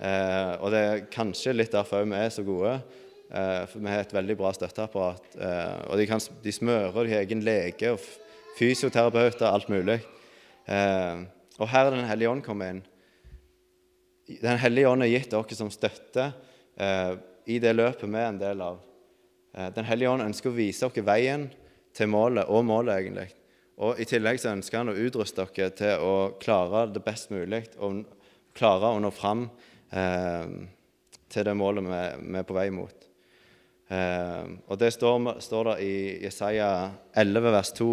Eh, 0.04 0.54
og 0.60 0.74
det 0.74 0.84
er 0.84 1.06
kanskje 1.12 1.56
litt 1.56 1.74
derfor 1.76 2.04
vi 2.08 2.20
er 2.20 2.34
så 2.34 2.44
gode. 2.48 2.76
Eh, 3.34 3.64
for 3.72 3.80
vi 3.80 3.92
har 3.92 4.04
et 4.04 4.16
veldig 4.16 4.38
bra 4.40 4.52
støtteapparat. 4.56 5.36
Eh, 5.36 5.78
og 5.90 6.00
de, 6.00 6.08
kan, 6.10 6.24
de 6.44 6.54
smører, 6.54 7.00
de 7.08 7.16
har 7.16 7.24
egen 7.24 7.44
lege 7.46 7.94
og 7.96 8.08
fysioterapeuter, 8.58 9.48
alt 9.50 9.72
mulig. 9.72 10.00
Eh, 10.70 11.24
og 11.60 11.70
her 11.70 11.88
er 11.88 11.96
Den 11.96 12.10
hellige 12.10 12.30
ånd 12.32 12.44
kommet 12.46 12.76
inn. 12.76 12.84
Den 14.42 14.60
hellige 14.62 14.90
ånd 14.90 15.04
er 15.04 15.12
gitt 15.12 15.32
dere 15.34 15.58
som 15.58 15.72
støtte 15.72 16.32
eh, 16.80 17.14
i 17.52 17.60
det 17.60 17.74
løpet 17.76 18.08
vi 18.08 18.20
er 18.20 18.30
en 18.32 18.42
del 18.42 18.64
av. 18.64 18.80
Eh, 19.54 19.70
Den 19.76 19.86
hellige 19.86 20.10
ånd 20.10 20.26
ønsker 20.26 20.52
å 20.52 20.58
vise 20.58 20.90
dere 20.90 21.06
veien 21.08 21.48
til 21.94 22.10
målet, 22.10 22.50
og 22.50 22.66
målet 22.66 22.98
egentlig. 22.98 23.30
Og 23.84 24.00
I 24.00 24.06
tillegg 24.06 24.42
så 24.42 24.54
ønsker 24.54 24.82
han 24.82 24.92
å 24.92 24.98
utruste 24.98 25.46
dere 25.56 25.74
til 25.78 26.06
å 26.06 26.14
klare 26.42 26.88
det 26.94 27.02
best 27.06 27.32
mulig 27.34 27.66
og 27.80 28.04
klare 28.54 28.94
å 28.94 29.02
nå 29.02 29.10
fram 29.14 29.48
eh, 29.92 30.54
til 31.34 31.48
det 31.48 31.56
målet 31.58 31.88
vi, 31.90 32.38
er 32.38 32.46
på 32.46 32.58
vei 32.58 32.68
mot. 32.74 33.10
Eh, 33.90 34.46
og 34.68 34.78
Det 34.80 34.94
står, 34.94 35.40
står 35.42 35.72
der 35.72 35.84
i 35.86 35.96
Jesaja 36.26 36.70
11, 37.18 37.50
vers 37.58 37.74
2 37.82 37.90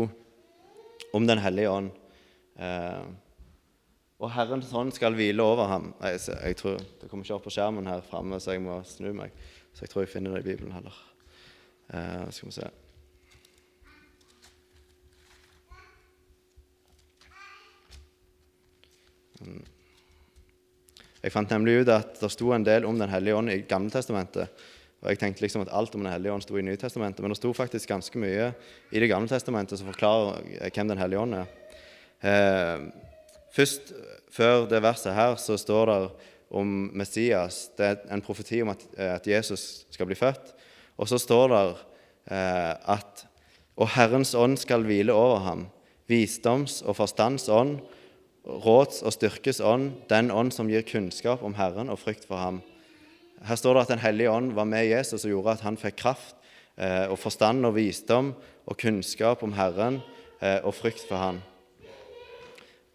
om 1.17 1.27
Den 1.27 1.41
hellige 1.43 1.73
ånd. 1.73 1.91
Eh, 2.61 3.03
og 4.21 4.29
Herrens 4.37 4.69
hånd 4.77 4.93
skal 4.93 5.17
hvile 5.17 5.41
over 5.41 5.71
ham. 5.71 5.95
Nei, 6.03 6.13
jeg, 6.13 6.37
jeg 6.37 6.61
tror, 6.61 6.83
Det 7.01 7.09
kommer 7.09 7.25
ikke 7.25 7.39
opp 7.39 7.47
på 7.49 7.55
skjermen 7.57 7.89
her 7.89 8.05
framme, 8.05 8.37
så 8.37 8.53
jeg 8.53 8.65
må 8.65 8.83
snu 8.85 9.15
meg. 9.17 9.33
Så 9.73 9.87
jeg 9.87 9.95
tror 9.95 10.05
jeg 10.05 10.13
finner 10.13 10.37
det 10.37 10.45
i 10.45 10.51
Bibelen 10.51 10.77
heller. 10.77 11.10
Eh, 11.93 12.31
skal 12.31 12.49
vi 12.49 12.55
se. 12.55 12.71
Mm. 19.41 19.63
Jeg 21.21 21.33
fant 21.33 21.53
nemlig 21.53 21.81
ut 21.83 21.93
at 21.93 22.21
det 22.21 22.31
sto 22.33 22.53
en 22.55 22.65
del 22.65 22.87
om 22.89 22.99
Den 22.99 23.11
hellige 23.13 23.37
ånd 23.37 23.53
i 23.53 23.63
Gamle 23.69 23.93
testamentet. 23.93 24.49
Og 25.01 25.09
jeg 25.09 25.21
tenkte 25.21 25.45
liksom 25.45 25.65
at 25.65 25.73
alt 25.73 25.95
om 25.97 26.05
Den 26.05 26.13
hellige 26.13 26.33
ånd 26.33 26.45
sto 26.45 26.59
i 26.61 26.65
Nytestamentet, 26.65 27.23
men 27.25 27.33
det 27.33 27.41
sto 27.41 27.53
faktisk 27.57 27.89
ganske 27.89 28.21
mye 28.21 28.51
i 28.93 29.01
Det 29.01 29.09
gamle 29.09 29.29
testamentet 29.29 29.81
som 29.81 29.89
forklarer 29.89 30.43
eh, 30.61 30.71
hvem 30.71 30.93
Den 30.93 31.01
hellige 31.01 31.21
ånd 31.21 31.39
er. 31.41 31.47
Eh, 32.21 32.87
først, 33.57 33.95
før 34.31 34.69
det 34.69 34.83
verset 34.85 35.17
her, 35.17 35.37
så 35.41 35.57
står 35.59 35.87
det 35.91 36.01
om 36.51 36.91
Messias. 36.95 37.71
Det 37.79 37.87
er 37.87 38.01
en 38.13 38.23
profeti 38.23 38.61
om 38.63 38.73
at, 38.75 38.85
eh, 38.97 39.15
at 39.15 39.27
Jesus 39.27 39.87
skal 39.91 40.07
bli 40.07 40.19
født. 40.19 40.55
Og 41.01 41.09
så 41.09 41.19
står 41.21 41.49
det 41.49 41.61
eh, 42.37 42.75
at 42.93 43.27
Og 43.81 43.89
Herrens 43.95 44.35
ånd 44.37 44.59
skal 44.61 44.85
hvile 44.85 45.15
over 45.17 45.39
ham. 45.41 45.69
Visdoms- 46.11 46.83
og 46.85 46.99
forstands 46.99 47.49
ånd, 47.49 47.79
råds- 48.45 49.01
og 49.07 49.15
styrkes 49.15 49.61
ånd, 49.61 49.93
den 50.11 50.31
ånd 50.31 50.53
som 50.53 50.69
gir 50.69 50.85
kunnskap 50.85 51.43
om 51.47 51.55
Herren 51.57 51.89
og 51.89 51.99
frykt 52.03 52.27
for 52.29 52.37
ham. 52.37 52.61
Her 53.41 53.57
står 53.57 53.75
det 53.75 53.83
at 53.83 53.89
Den 53.89 54.05
hellige 54.05 54.31
ånd 54.31 54.53
var 54.53 54.65
med 54.65 54.91
Jesus 54.91 55.25
og 55.25 55.31
gjorde 55.31 55.53
at 55.57 55.65
han 55.65 55.81
fikk 55.81 55.97
kraft 55.97 56.37
eh, 56.77 57.09
og 57.09 57.19
forstand 57.19 57.65
og 57.67 57.75
visdom 57.75 58.35
og 58.67 58.77
kunnskap 58.77 59.43
om 59.43 59.53
Herren 59.57 60.03
eh, 60.43 60.61
og 60.61 60.75
frykt 60.75 61.07
for 61.09 61.17
ham. 61.17 61.41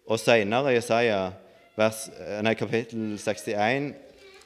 Og 0.06 0.20
senere 0.22 0.70
i 0.70 0.76
Jesaja, 0.76 1.32
vers, 1.76 2.06
nei, 2.42 2.54
kapittel 2.54 3.16
61, 3.18 3.94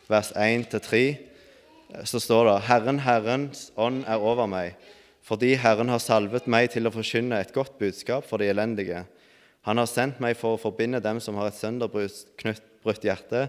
vers 0.08 0.32
1-3, 0.32 1.29
så 2.04 2.20
står 2.22 2.46
det 2.46 2.56
Herren, 2.68 3.00
Herrens 3.02 3.68
ånd 3.78 4.04
er 4.08 4.22
over 4.22 4.48
meg, 4.50 4.76
fordi 5.26 5.54
Herren 5.60 5.90
har 5.92 6.02
salvet 6.02 6.46
meg 6.50 6.70
til 6.72 6.88
å 6.88 6.92
forkynne 6.94 7.40
et 7.40 7.52
godt 7.54 7.76
budskap 7.80 8.26
for 8.26 8.40
de 8.40 8.48
elendige. 8.50 9.04
Han 9.68 9.80
har 9.80 9.88
sendt 9.90 10.20
meg 10.22 10.38
for 10.40 10.56
å 10.56 10.60
forbinde 10.60 11.02
dem 11.04 11.20
som 11.20 11.36
har 11.36 11.50
et 11.50 11.58
sønderbrutt 11.58 13.04
hjerte, 13.04 13.48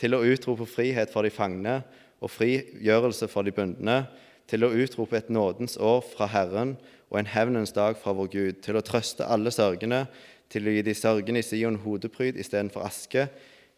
til 0.00 0.16
å 0.16 0.22
utrope 0.26 0.66
frihet 0.66 1.12
for 1.12 1.22
de 1.22 1.30
fangne 1.30 1.78
og 2.22 2.32
frigjørelse 2.32 3.28
for 3.30 3.46
de 3.46 3.54
bundne, 3.54 4.02
til 4.50 4.66
å 4.66 4.72
utrope 4.74 5.16
et 5.16 5.30
nådens 5.30 5.76
år 5.78 6.02
fra 6.02 6.26
Herren 6.32 6.74
og 7.12 7.20
en 7.20 7.30
hevnens 7.30 7.74
dag 7.76 7.96
fra 8.00 8.14
vår 8.16 8.28
Gud, 8.32 8.60
til 8.64 8.78
å 8.78 8.84
trøste 8.84 9.28
alle 9.28 9.52
sørgende, 9.54 10.06
til 10.52 10.66
å 10.66 10.74
gi 10.74 10.82
de 10.84 10.94
sørgende 10.96 11.40
i 11.40 11.46
Sion 11.46 11.78
hodepryd 11.84 12.36
istedenfor 12.40 12.84
aske, 12.84 13.28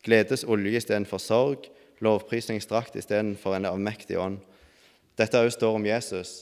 gledes 0.05 0.47
olje 0.49 0.81
istedenfor 0.81 1.23
sorg, 1.23 1.69
lovprisningsdrakt 2.03 2.97
istedenfor 2.99 3.57
en 3.57 3.69
avmektig 3.71 4.19
ånd. 4.19 4.41
Dette 5.19 5.39
også 5.39 5.59
står 5.59 5.79
om 5.79 5.87
Jesus, 5.87 6.33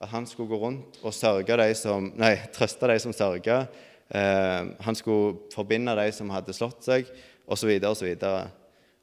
at 0.00 0.08
han 0.12 0.26
skulle 0.26 0.48
gå 0.48 0.58
rundt 0.60 1.00
og 1.02 1.14
de 1.60 1.74
som, 1.76 2.10
nei, 2.16 2.36
trøste 2.54 2.88
de 2.88 2.98
som 3.02 3.12
sørga. 3.12 3.64
Eh, 4.08 4.60
han 4.84 4.96
skulle 4.96 5.50
forbinde 5.54 5.96
de 5.96 6.10
som 6.12 6.32
hadde 6.32 6.56
slått 6.56 6.84
seg, 6.86 7.08
osv. 7.44 7.72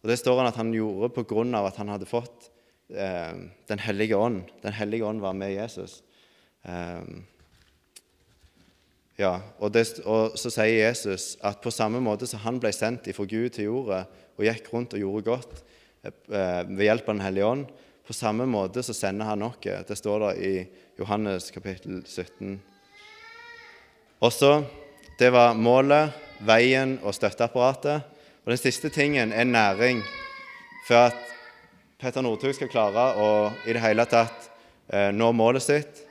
Og 0.01 0.09
det 0.09 0.17
står 0.17 0.41
han 0.41 0.49
at 0.49 0.57
han 0.57 0.73
gjorde 0.73 1.11
av 1.57 1.69
at 1.69 1.77
han 1.77 1.91
hadde 1.93 2.09
fått 2.09 2.49
eh, 2.89 3.35
Den 3.69 3.79
hellige 3.81 4.17
ånd. 4.17 4.43
Den 4.63 4.73
hellige 4.73 5.05
ånd 5.05 5.21
var 5.21 5.33
med 5.37 5.53
Jesus. 5.53 6.01
Eh, 6.65 7.05
ja, 9.21 9.35
og, 9.59 9.69
det, 9.73 9.85
og 10.05 10.37
så 10.39 10.49
sier 10.49 10.87
Jesus 10.87 11.35
at 11.45 11.61
på 11.61 11.73
samme 11.73 12.01
måte 12.01 12.25
som 12.25 12.41
han 12.41 12.57
ble 12.61 12.71
sendt 12.73 13.09
ifra 13.11 13.27
Gud 13.29 13.53
til 13.53 13.69
jorda 13.69 14.05
og 14.37 14.47
gikk 14.47 14.71
rundt 14.73 14.95
og 14.97 15.03
gjorde 15.03 15.27
godt 15.27 15.61
ved 16.01 16.83
hjelp 16.85 17.09
av 17.09 17.15
Den 17.15 17.25
hellige 17.25 17.45
ånd, 17.45 17.65
på 18.07 18.13
samme 18.13 18.45
måte 18.49 18.83
så 18.83 18.93
sender 18.93 19.25
han 19.29 19.43
oss. 19.45 19.59
Det 19.61 19.95
står 19.95 20.23
det 20.25 20.31
i 20.43 20.53
Johannes 20.99 21.51
kapittel 21.51 22.01
17. 22.05 22.59
Også, 24.19 24.63
Det 25.19 25.29
var 25.29 25.53
målet, 25.53 26.09
veien 26.39 26.95
og 27.03 27.13
støtteapparatet. 27.13 28.01
Og 28.41 28.49
den 28.49 28.57
siste 28.57 28.89
tingen 28.89 29.33
er 29.33 29.45
næring. 29.45 30.01
For 30.87 30.95
at 30.95 31.17
Petter 31.99 32.21
Northug 32.25 32.55
skal 32.57 32.71
klare 32.71 33.03
å 33.21 33.27
i 33.67 33.73
det 33.75 33.83
hele 33.83 34.05
tatt 34.09 34.47
eh, 34.89 35.11
nå 35.13 35.29
målet 35.31 35.61
sitt, 35.61 36.01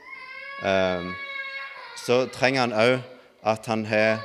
eh, 0.63 1.09
så 1.99 2.23
trenger 2.31 2.61
han 2.61 2.73
òg 2.73 2.93
at 3.43 3.67
han 3.67 3.83
har 3.85 4.21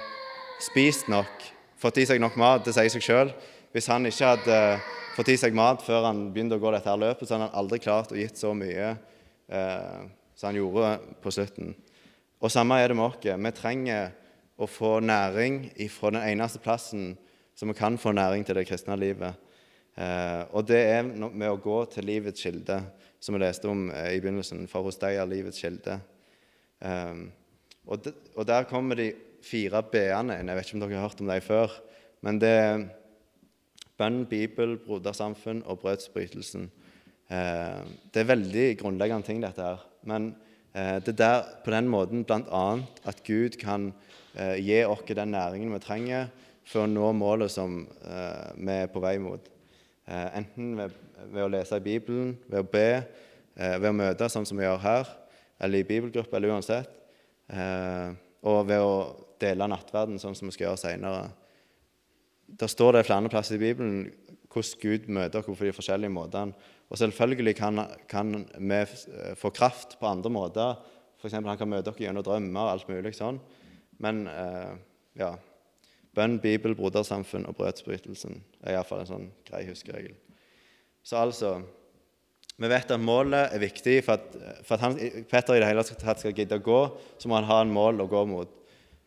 spist 0.63 1.11
nok, 1.11 1.51
fått 1.77 1.99
i 1.99 2.07
seg 2.07 2.23
nok 2.23 2.39
mat. 2.39 2.65
Det 2.65 2.77
sier 2.77 2.93
seg 2.95 3.03
sjøl. 3.03 3.35
Hvis 3.75 3.91
han 3.91 4.07
ikke 4.07 4.37
hadde 4.37 4.61
fått 5.17 5.33
i 5.33 5.39
seg 5.41 5.57
mat 5.57 5.81
før 5.85 6.11
han 6.11 6.27
begynte 6.35 6.59
å 6.59 6.61
gå 6.61 6.71
dette 6.75 6.91
her 6.91 7.01
løpet, 7.01 7.25
så 7.25 7.37
hadde 7.37 7.49
han 7.49 7.59
aldri 7.63 7.81
klart 7.81 8.13
å 8.13 8.19
gitt 8.19 8.37
så 8.37 8.53
mye 8.57 8.93
eh, 8.93 10.01
som 10.37 10.51
han 10.51 10.59
gjorde 10.59 10.91
på 11.25 11.33
slutten. 11.33 11.73
Og 12.45 12.53
samme 12.53 12.77
er 12.83 12.93
det 12.93 12.99
med 12.99 13.09
oss. 13.09 13.23
Vi 13.25 13.53
trenger 13.57 14.11
å 14.61 14.69
få 14.69 14.99
næring 15.05 15.71
fra 15.93 16.13
den 16.13 16.27
eneste 16.35 16.61
plassen 16.61 17.15
som 17.57 17.73
vi 17.73 17.77
kan 17.79 17.97
få 18.01 18.13
næring 18.13 18.45
til 18.45 18.59
det 18.59 18.67
kristne 18.69 18.97
livet. 19.01 19.41
Eh, 19.97 20.43
og 20.53 20.67
det 20.69 20.83
er 20.93 21.07
med 21.09 21.49
å 21.49 21.57
gå 21.61 21.79
til 21.93 22.05
livets 22.05 22.45
kilde, 22.45 22.83
som 23.21 23.37
vi 23.37 23.41
leste 23.41 23.71
om 23.73 23.89
eh, 23.89 24.13
i 24.19 24.21
begynnelsen. 24.21 24.67
For 24.69 24.85
hos 24.85 25.01
deg 25.01 25.17
er 25.17 25.31
livets 25.31 25.63
kilde. 25.65 25.97
Eh, 26.85 27.25
og, 27.87 28.05
de, 28.05 28.13
og, 28.35 28.45
der 28.49 28.69
kommer 28.69 29.01
de 29.01 29.15
fire 29.47 29.81
b-ene 29.81 30.37
inn. 30.37 30.53
Jeg 30.53 30.61
vet 30.61 30.69
ikke 30.69 30.77
om 30.77 30.85
dere 30.85 31.01
har 31.01 31.09
hørt 31.09 31.25
om 31.25 31.33
dem 31.33 31.45
før. 31.45 31.81
Men 32.27 32.41
det 32.43 32.53
er 32.53 32.87
bønn, 33.99 34.25
Bibel, 34.29 34.77
brodersamfunn 34.79 35.63
og 35.67 35.81
brødsbrytelsen. 35.83 36.71
Eh, 37.31 37.85
det 38.15 38.23
er 38.23 38.29
veldig 38.31 38.67
grunnleggende 38.81 39.27
ting, 39.27 39.43
dette 39.43 39.65
her. 39.65 39.85
Men 40.07 40.35
eh, 40.75 40.99
det 41.05 41.15
er 41.17 41.21
der, 41.23 41.47
på 41.65 41.75
den 41.75 41.89
måten 41.91 42.25
bl.a. 42.25 42.67
at 43.05 43.23
Gud 43.27 43.59
kan 43.61 43.91
eh, 44.35 44.57
gi 44.63 44.83
oss 44.85 45.05
den 45.09 45.35
næringen 45.35 45.73
vi 45.75 45.83
trenger 45.83 46.29
for 46.67 46.85
å 46.85 46.91
nå 46.91 47.13
målet 47.15 47.53
som 47.55 47.85
eh, 47.87 48.49
vi 48.59 48.81
er 48.83 48.91
på 48.91 49.03
vei 49.03 49.17
mot. 49.23 49.53
Eh, 50.07 50.29
enten 50.41 50.75
ved, 50.79 50.97
ved, 51.31 51.43
å 51.45 51.51
lese 51.51 51.79
i 51.79 51.85
Bibelen, 51.85 52.35
ved 52.51 52.63
å 52.65 52.71
be, 52.71 52.89
eh, 53.55 53.77
ved 53.79 53.91
å 53.93 53.97
møte 53.97 54.29
sånn 54.31 54.47
som 54.49 54.59
vi 54.59 54.67
gjør 54.67 54.83
her, 54.83 55.13
eller 55.63 55.83
i 55.83 55.89
bibelgruppe, 55.89 56.37
eller 56.37 56.53
uansett. 56.53 56.93
Og 58.47 58.59
ved 58.69 58.83
å 58.83 58.97
dele 59.41 59.69
nattverden, 59.71 60.19
sånn 60.21 60.35
som 60.37 60.51
vi 60.51 60.53
skal 60.53 60.67
gjøre 60.67 60.81
seinere. 60.83 61.29
Der 62.47 62.71
står 62.71 62.93
det 62.93 63.07
flere 63.07 63.29
plasser 63.29 63.59
i 63.59 63.63
Bibelen 63.63 64.07
hvordan 64.57 64.81
Gud 64.81 65.09
møter 65.13 65.43
oss 65.43 65.59
på 65.59 65.67
de 65.67 65.73
forskjellige 65.77 66.13
måtene. 66.13 66.55
Og 66.89 66.99
selvfølgelig 66.99 67.57
kan, 67.59 67.83
kan 68.09 68.47
vi 68.57 68.85
få 69.37 69.51
kraft 69.51 69.99
på 70.01 70.07
andre 70.07 70.31
måter. 70.31 70.79
F.eks. 71.21 71.35
han 71.35 71.59
kan 71.59 71.69
møte 71.69 71.91
oss 71.91 72.01
gjennom 72.01 72.25
drømmer 72.25 72.63
og 72.63 72.73
alt 72.73 72.89
mulig 72.89 73.13
sånn. 73.17 73.41
Men 74.01 74.27
eh, 74.31 74.77
ja, 75.19 75.35
Bønn, 76.17 76.39
Bibel, 76.41 76.77
brodersamfunn 76.77 77.45
og 77.49 77.59
brødsbrytelsen 77.59 78.39
er 78.63 78.77
iallfall 78.77 79.03
en 79.03 79.11
sånn 79.11 79.27
grei 79.49 79.67
huskeregel. 79.69 80.15
Så 81.05 81.19
altså 81.21 81.59
Vi 82.57 82.69
vet 82.73 82.89
at 82.89 83.01
målet 83.01 83.53
er 83.53 83.61
viktig. 83.61 83.99
For 84.07 84.17
at, 84.17 84.37
for 84.65 84.79
at 84.79 84.85
han, 84.87 84.95
Petter 85.29 85.59
i 85.59 85.61
det 85.61 85.67
hele 85.69 85.83
tatt 85.85 86.23
skal 86.23 86.33
gidde 86.33 86.57
å 86.57 86.65
gå, 86.65 86.79
så 87.21 87.29
må 87.29 87.37
han 87.37 87.49
ha 87.51 87.59
en 87.61 87.75
mål 87.75 88.01
å 88.01 88.07
gå 88.09 88.23
mot. 88.31 88.55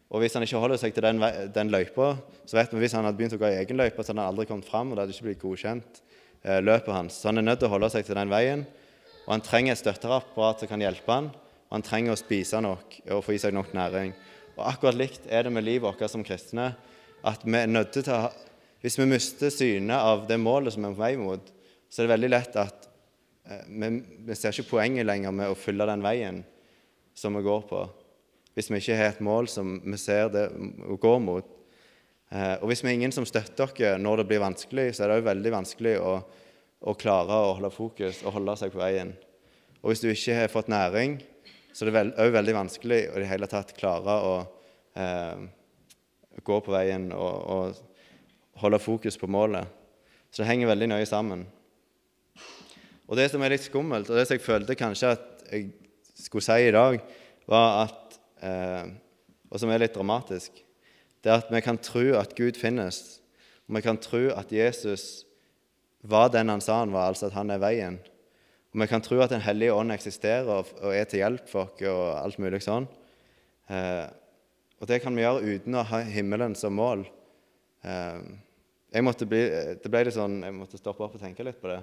Og 0.10 0.24
Hvis 0.24 0.34
han 0.34 0.42
ikke 0.42 0.58
holder 0.58 0.80
seg 0.82 0.94
til 0.96 1.06
den, 1.06 1.22
den 1.54 1.70
løypa, 1.70 2.16
så 2.50 2.58
vet 2.58 2.72
vi 2.74 2.82
hvis 2.82 2.96
han 2.98 3.06
hadde 3.06 3.18
begynt 3.20 3.36
å 3.38 3.42
gå 3.42 3.52
i 3.52 3.60
egen 3.60 3.78
løype, 3.78 4.02
så 4.02 4.10
hadde 4.10 4.24
han 4.24 4.32
aldri 4.32 4.48
kommet 4.50 4.66
fram, 4.66 4.90
og 4.90 4.98
det 4.98 5.04
hadde 5.04 5.14
ikke 5.14 5.28
blitt 5.28 5.44
godkjent 5.44 6.02
eh, 6.42 6.58
løpet 6.66 6.96
hans. 6.96 7.20
Så 7.20 7.30
han 7.30 7.38
er 7.38 7.46
nødt 7.46 7.62
til 7.62 7.70
å 7.70 7.76
holde 7.76 7.92
seg 7.94 8.08
til 8.08 8.18
den 8.18 8.32
veien. 8.32 8.66
Og 9.28 9.36
han 9.36 9.46
trenger 9.46 9.76
et 9.76 9.82
støtteapparat 9.84 10.64
som 10.64 10.72
kan 10.72 10.82
hjelpe 10.82 11.14
han, 11.14 11.30
og 11.70 11.76
han 11.76 11.86
trenger 11.86 12.16
å 12.16 12.18
spise 12.18 12.58
nok 12.66 12.98
og 13.14 13.22
få 13.22 13.36
i 13.36 13.42
seg 13.42 13.54
nok 13.54 13.76
næring. 13.78 14.16
Og 14.56 14.64
Akkurat 14.72 14.98
likt 14.98 15.30
er 15.30 15.46
det 15.46 15.54
med 15.54 15.68
livet 15.68 15.86
vårt 15.86 16.02
som 16.10 16.26
kristne 16.26 16.72
at 17.30 17.46
vi 17.46 17.54
er 17.60 17.70
nødt 17.70 17.94
til 17.94 18.10
å 18.10 18.24
ha 18.26 18.30
Hvis 18.80 18.96
vi 18.96 19.06
mister 19.12 19.52
synet 19.52 20.00
av 20.00 20.22
det 20.24 20.38
målet 20.40 20.72
som 20.72 20.86
vi 20.86 20.88
er 20.88 20.94
på 20.96 21.02
vei 21.02 21.16
mot, 21.20 21.50
så 21.92 22.00
er 22.00 22.06
det 22.06 22.14
veldig 22.14 22.30
lett 22.32 22.54
at 22.62 22.86
eh, 23.44 23.66
vi, 23.68 23.90
vi 24.24 24.38
ser 24.40 24.56
ikke 24.56 24.70
poenget 24.70 25.04
lenger 25.04 25.34
med 25.36 25.52
å 25.52 25.58
følge 25.60 25.88
den 25.90 26.06
veien 26.06 26.38
som 27.12 27.36
vi 27.36 27.42
går 27.44 27.66
på, 27.68 27.82
hvis 28.58 28.70
vi 28.72 28.82
ikke 28.82 28.98
har 28.98 29.14
et 29.14 29.24
mål 29.24 29.50
som 29.52 29.78
vi 29.84 29.98
ser 30.00 30.30
det 30.34 30.50
og 30.86 31.00
går 31.02 31.20
mot. 31.24 31.56
Eh, 32.30 32.56
og 32.60 32.70
hvis 32.70 32.84
vi 32.84 32.92
er 32.92 32.98
ingen 33.00 33.14
som 33.16 33.26
støtter 33.26 33.66
oss 33.66 34.02
når 34.02 34.22
det 34.22 34.28
blir 34.30 34.44
vanskelig, 34.44 34.92
så 34.94 35.06
er 35.06 35.12
det 35.12 35.20
òg 35.20 35.30
veldig 35.30 35.54
vanskelig 35.56 35.96
å, 36.02 36.14
å, 36.82 36.96
klare 37.00 37.38
å 37.38 37.54
holde 37.58 37.74
fokus 37.74 38.24
og 38.24 38.36
holde 38.38 38.58
seg 38.60 38.74
på 38.74 38.82
veien. 38.82 39.14
Og 39.82 39.92
hvis 39.92 40.04
du 40.04 40.10
ikke 40.12 40.38
har 40.42 40.52
fått 40.52 40.72
næring, 40.72 41.20
så 41.74 41.86
er 41.86 41.92
det 41.92 42.04
òg 42.20 42.34
veldig 42.36 42.58
vanskelig 42.58 43.04
å 43.10 43.18
i 43.18 43.24
det 43.24 43.32
hele 43.32 43.50
tatt 43.50 43.76
klare 43.78 44.18
å 44.26 44.34
eh, 45.00 45.46
gå 46.44 46.60
på 46.66 46.74
veien 46.74 47.10
og, 47.16 47.36
og 47.56 48.62
holde 48.62 48.82
fokus 48.84 49.18
på 49.18 49.30
målet. 49.32 49.66
Så 50.30 50.44
det 50.44 50.52
henger 50.52 50.70
veldig 50.70 50.92
nøye 50.92 51.08
sammen. 51.10 51.48
Og 53.10 53.18
det 53.18 53.30
som 53.32 53.42
er 53.42 53.56
litt 53.56 53.66
skummelt, 53.66 54.10
og 54.12 54.20
det 54.20 54.28
som 54.28 54.38
jeg 54.38 54.46
følte 54.46 54.78
kanskje 54.78 55.16
at 55.16 55.46
jeg 55.50 55.72
skulle 56.14 56.46
si 56.46 56.68
i 56.68 56.76
dag, 56.76 57.00
var 57.50 57.88
at 57.88 57.99
Og 58.40 59.62
som 59.62 59.72
er 59.74 59.82
litt 59.82 59.96
dramatisk, 59.96 60.62
det 61.24 61.32
er 61.32 61.42
at 61.42 61.50
vi 61.52 61.62
kan 61.64 61.80
tro 61.82 62.06
at 62.20 62.36
Gud 62.38 62.60
finnes. 62.60 63.20
Og 63.68 63.76
vi 63.78 63.84
kan 63.86 64.00
tro 64.02 64.22
at 64.34 64.52
Jesus 64.54 65.26
var 66.02 66.32
den 66.32 66.50
han 66.50 66.64
sa 66.64 66.80
han 66.80 66.94
var, 66.96 67.12
altså 67.12 67.28
at 67.28 67.36
han 67.36 67.52
er 67.52 67.62
veien. 67.62 68.00
Og 68.70 68.84
vi 68.84 68.88
kan 68.88 69.02
tro 69.02 69.20
at 69.20 69.34
Den 69.34 69.42
hellige 69.42 69.74
ånd 69.74 69.92
eksisterer 69.92 70.48
og 70.48 70.94
er 70.94 71.08
til 71.10 71.24
hjelp 71.24 71.50
for 71.50 71.68
oss 71.68 71.84
og 71.90 72.04
alt 72.22 72.40
mulig 72.40 72.62
sånn. 72.64 72.88
Eh, 73.70 74.06
og 74.80 74.88
det 74.88 75.02
kan 75.04 75.16
vi 75.16 75.26
gjøre 75.26 75.56
uten 75.58 75.76
å 75.76 75.86
ha 75.90 76.00
himmelen 76.06 76.56
som 76.56 76.78
mål. 76.78 77.04
Eh, 77.84 78.22
jeg 78.94 79.06
måtte 79.06 79.28
bli, 79.30 79.42
det 79.82 79.92
ble 79.92 80.06
litt 80.06 80.16
sånn, 80.16 80.40
jeg 80.46 80.56
måtte 80.56 80.80
stoppe 80.80 81.04
opp 81.06 81.18
og 81.18 81.22
tenke 81.22 81.46
litt 81.46 81.60
på 81.62 81.70
det. 81.70 81.82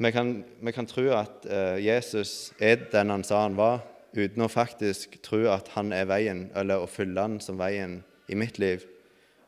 Vi 0.00 0.12
kan, 0.12 0.44
vi 0.60 0.72
kan 0.72 0.86
tro 0.88 1.02
at 1.12 1.44
eh, 1.44 1.76
Jesus 1.84 2.54
er 2.56 2.86
den 2.88 3.10
han 3.12 3.24
sa 3.26 3.42
han 3.42 3.58
var, 3.58 3.82
uten 4.16 4.40
å 4.40 4.48
faktisk 4.48 5.18
tro 5.20 5.42
at 5.52 5.68
han 5.74 5.92
er 5.92 6.06
veien, 6.08 6.46
eller 6.56 6.80
å 6.80 6.88
følge 6.88 7.20
han 7.20 7.36
som 7.44 7.60
veien 7.60 7.98
i 8.32 8.38
mitt 8.38 8.56
liv. 8.56 8.86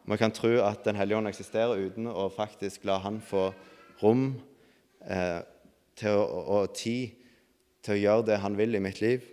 Vi 0.05 0.21
kan 0.21 0.35
tro 0.37 0.51
at 0.61 0.85
Den 0.85 1.01
hellige 1.01 1.23
ånd 1.23 1.31
eksisterer 1.31 1.81
uten 1.81 2.11
å 2.11 2.29
faktisk 2.29 2.85
la 2.85 2.99
han 3.01 3.23
få 3.25 3.47
rom 4.03 4.29
eh, 5.09 5.41
til 5.97 6.21
å, 6.21 6.45
og 6.59 6.77
tid 6.77 7.17
til 7.81 7.97
å 7.97 8.01
gjøre 8.03 8.29
det 8.35 8.43
han 8.45 8.61
vil 8.61 8.77
i 8.77 8.85
mitt 8.85 9.01
liv 9.01 9.25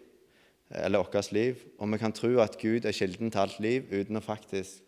eller 0.72 1.04
vårt 1.04 1.34
liv. 1.36 1.68
Og 1.84 1.92
vi 1.92 2.00
kan 2.00 2.16
tro 2.16 2.38
at 2.40 2.56
Gud 2.62 2.88
er 2.88 2.96
kilden 2.96 3.28
til 3.28 3.44
alt 3.44 3.60
liv, 3.60 3.92
uten 3.92 4.16
å 4.16 4.24
faktisk 4.24 4.86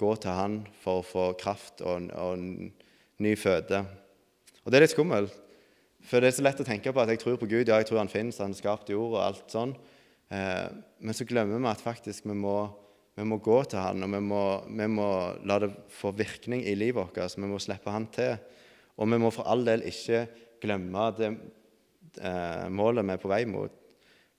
gå 0.00 0.16
til 0.24 0.40
Han 0.40 0.62
for 0.80 1.02
å 1.02 1.04
få 1.04 1.32
kraft 1.36 1.84
og, 1.84 2.08
og 2.16 2.38
ny 3.20 3.36
føde. 3.36 3.84
Og 4.64 4.72
det 4.72 4.80
er 4.80 4.88
litt 4.88 4.96
skummelt. 4.96 5.42
For 6.06 6.22
det 6.22 6.30
er 6.30 6.36
så 6.36 6.44
lett 6.46 6.60
å 6.62 6.66
tenke 6.66 6.92
på 6.94 7.02
at 7.02 7.10
jeg 7.10 7.22
tror 7.22 7.38
på 7.40 7.48
Gud, 7.50 7.66
ja, 7.66 7.80
jeg 7.80 7.88
tror 7.88 8.04
Han 8.04 8.12
finnes, 8.12 8.38
Han 8.38 8.54
har 8.54 8.60
skapt 8.60 8.92
jord 8.92 9.16
og 9.16 9.22
alt 9.24 9.50
sånn. 9.50 9.74
Eh, 10.30 10.66
men 11.02 11.16
så 11.16 11.26
glemmer 11.26 11.58
vi 11.58 11.70
at 11.70 11.82
faktisk 11.82 12.28
vi 12.30 12.36
må, 12.38 12.56
vi 13.18 13.26
må 13.26 13.40
gå 13.42 13.58
til 13.66 13.82
Han, 13.82 14.06
og 14.06 14.14
vi 14.14 14.20
må, 14.22 14.42
vi 14.70 14.86
må, 14.90 15.08
la 15.48 15.58
det 15.64 15.72
få 15.90 16.14
virkning 16.14 16.62
i 16.62 16.76
livet 16.78 17.00
vårt. 17.00 17.34
Vi 17.34 17.50
må 17.50 17.58
slippe 17.62 17.94
Han 17.94 18.06
til. 18.14 18.38
Og 18.96 19.10
vi 19.10 19.18
må 19.20 19.32
for 19.34 19.50
all 19.50 19.66
del 19.66 19.82
ikke 19.88 20.24
glemme 20.62 21.10
det 21.18 21.32
eh, 22.22 22.68
målet 22.72 23.04
vi 23.04 23.16
er 23.16 23.22
på 23.22 23.32
vei 23.32 23.42
mot. 23.50 23.82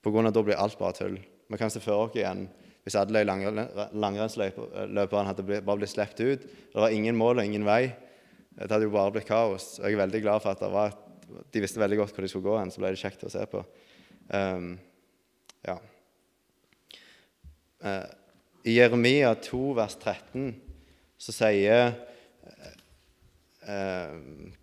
På 0.02 0.14
grunn 0.14 0.30
av 0.30 0.34
da 0.34 0.44
blir 0.46 0.58
alt 0.58 0.78
bare 0.80 0.96
tull. 0.96 1.20
Vi 1.48 1.60
kan 1.60 1.70
se 1.72 1.82
for 1.84 2.06
oss 2.06 2.16
igjen 2.16 2.46
hvis 2.88 2.96
alle 2.96 3.20
langrennsløperne 3.28 5.28
hadde 5.28 5.44
bare 5.44 5.76
blitt 5.76 5.92
sluppet 5.92 6.22
ut. 6.24 6.44
Det 6.72 6.80
var 6.80 6.94
ingen 6.94 7.18
mål 7.20 7.42
og 7.42 7.44
ingen 7.44 7.66
vei. 7.68 7.92
Det 8.56 8.70
hadde 8.70 8.88
jo 8.88 8.94
bare 8.94 9.12
blitt 9.12 9.28
kaos. 9.28 9.74
Og 9.76 9.84
jeg 9.84 9.98
er 9.98 10.06
veldig 10.06 10.22
glad 10.24 10.40
for 10.40 10.54
at 10.54 10.62
det 10.62 10.70
var, 10.72 10.94
de 11.28 11.62
visste 11.62 11.80
veldig 11.80 12.00
godt 12.00 12.14
hvor 12.16 12.24
de 12.24 12.30
skulle 12.30 12.48
gå 12.48 12.56
hen. 12.58 12.72
Så 12.72 12.82
ble 12.82 12.92
det 12.94 13.00
kjekt 13.00 13.26
å 13.26 13.32
se 13.32 13.44
på. 13.50 13.62
Um, 14.28 14.72
ja. 15.66 15.76
Uh, 17.84 18.06
I 18.68 18.78
Jeremia 18.78 19.34
2, 19.44 19.62
vers 19.78 19.96
13, 20.00 20.50
så 21.18 21.34
sier 21.34 21.92
uh, 23.64 24.16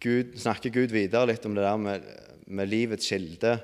Gud, 0.03 0.35
snakker 0.41 0.73
Gud 0.73 0.95
videre 0.95 1.31
litt 1.31 1.45
om 1.47 1.55
det 1.57 1.65
der 1.65 1.79
med, 1.81 2.09
med 2.45 2.71
livets 2.71 3.09
kilde. 3.11 3.57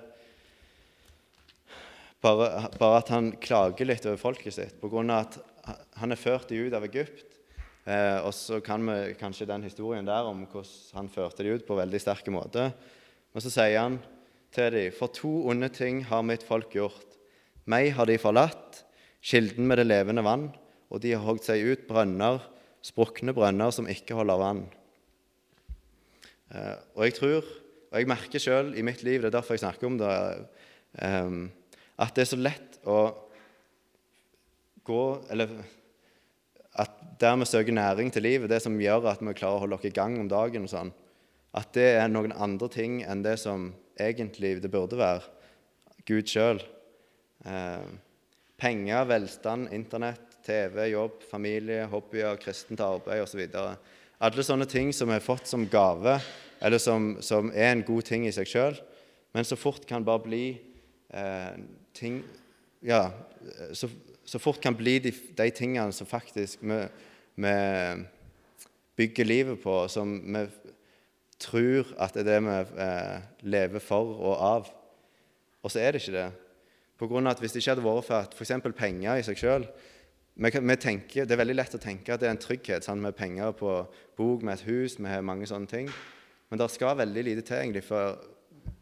Bare, 2.21 2.69
bare, 2.77 3.01
at 3.01 3.09
han 3.09 3.31
klager 3.41 3.87
litt 3.89 4.05
over 4.05 4.19
folket 4.21 4.53
sitt 4.53 4.77
pga. 4.81 5.01
at 5.17 5.39
han 5.97 6.13
er 6.13 6.19
ført 6.19 6.49
de 6.49 6.59
ut 6.67 6.75
av 6.77 6.85
Egypt. 6.85 7.30
Eh, 7.81 8.19
og 8.21 8.33
så 8.37 8.59
kan 8.61 8.83
vi 8.85 9.15
kanskje 9.17 9.47
den 9.49 9.65
historien 9.65 10.05
der 10.05 10.27
om 10.29 10.43
hvordan 10.45 10.97
han 10.99 11.09
førte 11.09 11.45
de 11.45 11.55
ut 11.55 11.65
på 11.65 11.77
veldig 11.79 12.01
sterke 12.01 12.33
måte. 12.33 12.69
Men 13.33 13.43
så 13.43 13.53
sier 13.53 13.79
han 13.79 13.97
til 14.53 14.75
dem, 14.75 14.91
for 14.93 15.13
to 15.15 15.31
onde 15.49 15.71
ting 15.73 16.03
har 16.05 16.25
mitt 16.27 16.43
folk 16.45 16.73
gjort. 16.75 17.17
Meg 17.65 17.93
har 17.97 18.09
de 18.09 18.19
forlatt, 18.21 18.83
kilden 19.21 19.67
med 19.69 19.81
det 19.81 19.87
levende 19.87 20.25
vann, 20.25 20.49
og 20.91 21.01
de 21.01 21.13
har 21.15 21.23
hogd 21.25 21.45
seg 21.45 21.63
ut 21.63 21.87
brønner, 21.89 22.41
sprukne 22.85 23.33
brønner 23.37 23.73
som 23.73 23.89
ikke 23.89 24.17
holder 24.17 24.41
vann. 24.41 24.61
Eh, 26.51 26.77
og 26.97 27.05
jeg 27.07 27.17
tror, 27.17 27.49
og 27.91 27.97
jeg 27.97 28.09
merker 28.09 28.43
sjøl 28.43 28.73
i 28.77 28.85
mitt 28.85 29.01
liv, 29.07 29.21
det 29.21 29.31
er 29.31 29.39
derfor 29.39 29.55
jeg 29.55 29.65
snakker 29.65 29.89
om 29.89 29.97
det 30.01 30.13
eh, 31.01 31.35
at 32.01 32.15
det 32.17 32.23
er 32.23 32.31
så 32.31 32.39
lett 32.39 32.79
å 32.89 33.01
gå 34.81 35.01
Eller 35.29 35.51
at 36.79 36.91
der 37.21 37.37
vi 37.37 37.45
søker 37.45 37.75
næring 37.75 38.11
til 38.13 38.23
livet, 38.23 38.49
det 38.49 38.61
som 38.63 38.79
gjør 38.79 39.09
at 39.11 39.21
vi 39.21 39.33
klarer 39.37 39.59
å 39.59 39.63
holde 39.65 39.77
oss 39.77 39.87
i 39.87 39.93
gang 39.93 40.17
om 40.19 40.29
dagen, 40.31 40.65
og 40.65 40.71
sånn, 40.71 40.93
at 41.57 41.73
det 41.75 41.89
er 41.99 42.11
noen 42.11 42.31
andre 42.31 42.69
ting 42.71 43.01
enn 43.03 43.23
det 43.25 43.37
som 43.41 43.71
egentlig 43.99 44.55
det 44.63 44.71
burde 44.71 44.97
være. 44.99 45.25
Gud 46.07 46.31
sjøl. 46.31 46.61
Eh, 47.45 47.89
penger, 48.61 49.05
velstand, 49.09 49.71
Internett, 49.75 50.37
TV, 50.45 50.87
jobb, 50.93 51.21
familie, 51.29 51.83
hobbyer, 51.91 52.39
kristent 52.41 52.81
arbeid 52.81 53.23
osv. 53.25 53.43
Alle 54.21 54.45
sånne 54.45 54.67
ting 54.69 54.93
som 54.93 55.09
vi 55.09 55.17
har 55.17 55.25
fått 55.25 55.49
som 55.49 55.67
gave, 55.69 56.19
eller 56.61 56.81
som, 56.81 57.15
som 57.25 57.51
er 57.53 57.73
en 57.73 57.85
god 57.85 58.07
ting 58.09 58.27
i 58.29 58.33
seg 58.33 58.49
sjøl, 58.49 58.77
men 59.35 59.47
så 59.47 59.57
fort 59.57 59.85
kan 59.89 60.05
bare 60.05 60.25
bli 60.25 60.45
eh, 61.13 61.57
ting 61.97 62.21
Ja, 62.81 63.11
så, 63.77 63.87
så, 64.25 64.39
fort 64.39 64.61
kan 64.61 64.75
bli 64.77 64.97
de, 65.03 65.11
de 65.37 65.49
tingene 65.55 65.93
som 65.95 66.07
faktisk 66.07 66.61
vi, 66.61 66.81
vi, 67.35 67.55
bygger 68.95 69.25
livet 69.25 69.61
på, 69.63 69.75
som 69.89 70.11
vi 70.35 70.43
tror 71.41 71.87
at 71.97 72.13
det 72.13 72.21
er 72.21 72.27
det 72.27 72.41
vi 72.45 72.83
eh, 72.85 73.21
lever 73.49 73.81
for 73.81 74.11
og 74.19 74.35
av. 74.45 74.67
Og 75.63 75.71
så 75.73 75.81
er 75.81 75.93
det 75.93 76.03
ikke 76.03 76.17
det. 76.17 76.27
På 77.01 77.07
grunn 77.09 77.25
av 77.25 77.33
at 77.33 77.41
Hvis 77.41 77.55
det 77.55 77.63
ikke 77.63 77.75
hadde 77.75 77.85
vært 77.85 78.05
for 78.05 78.17
at 78.19 78.35
f.eks. 78.37 78.75
penger 78.77 79.17
i 79.17 79.25
seg 79.25 79.39
sjøl 79.39 79.65
det 80.41 80.55
er 80.55 81.37
veldig 81.37 81.55
lett 81.57 81.75
å 81.75 81.81
tenke 81.81 82.13
at 82.13 82.21
det 82.21 82.29
er 82.29 82.33
en 82.33 82.39
trygghet 82.39 82.85
sant, 82.85 83.01
med 83.03 83.13
penger 83.17 83.51
på 83.57 83.73
bok, 84.17 84.43
med 84.43 84.53
et 84.55 84.67
hus, 84.69 84.97
med 84.97 85.25
mange 85.27 85.45
sånne 85.45 85.67
ting. 85.67 85.89
Men 86.49 86.61
det 86.61 86.69
skal 86.71 86.97
veldig 86.97 87.23
lite 87.27 87.43
til 87.45 87.59
egentlig 87.59 87.83
for 87.83 88.15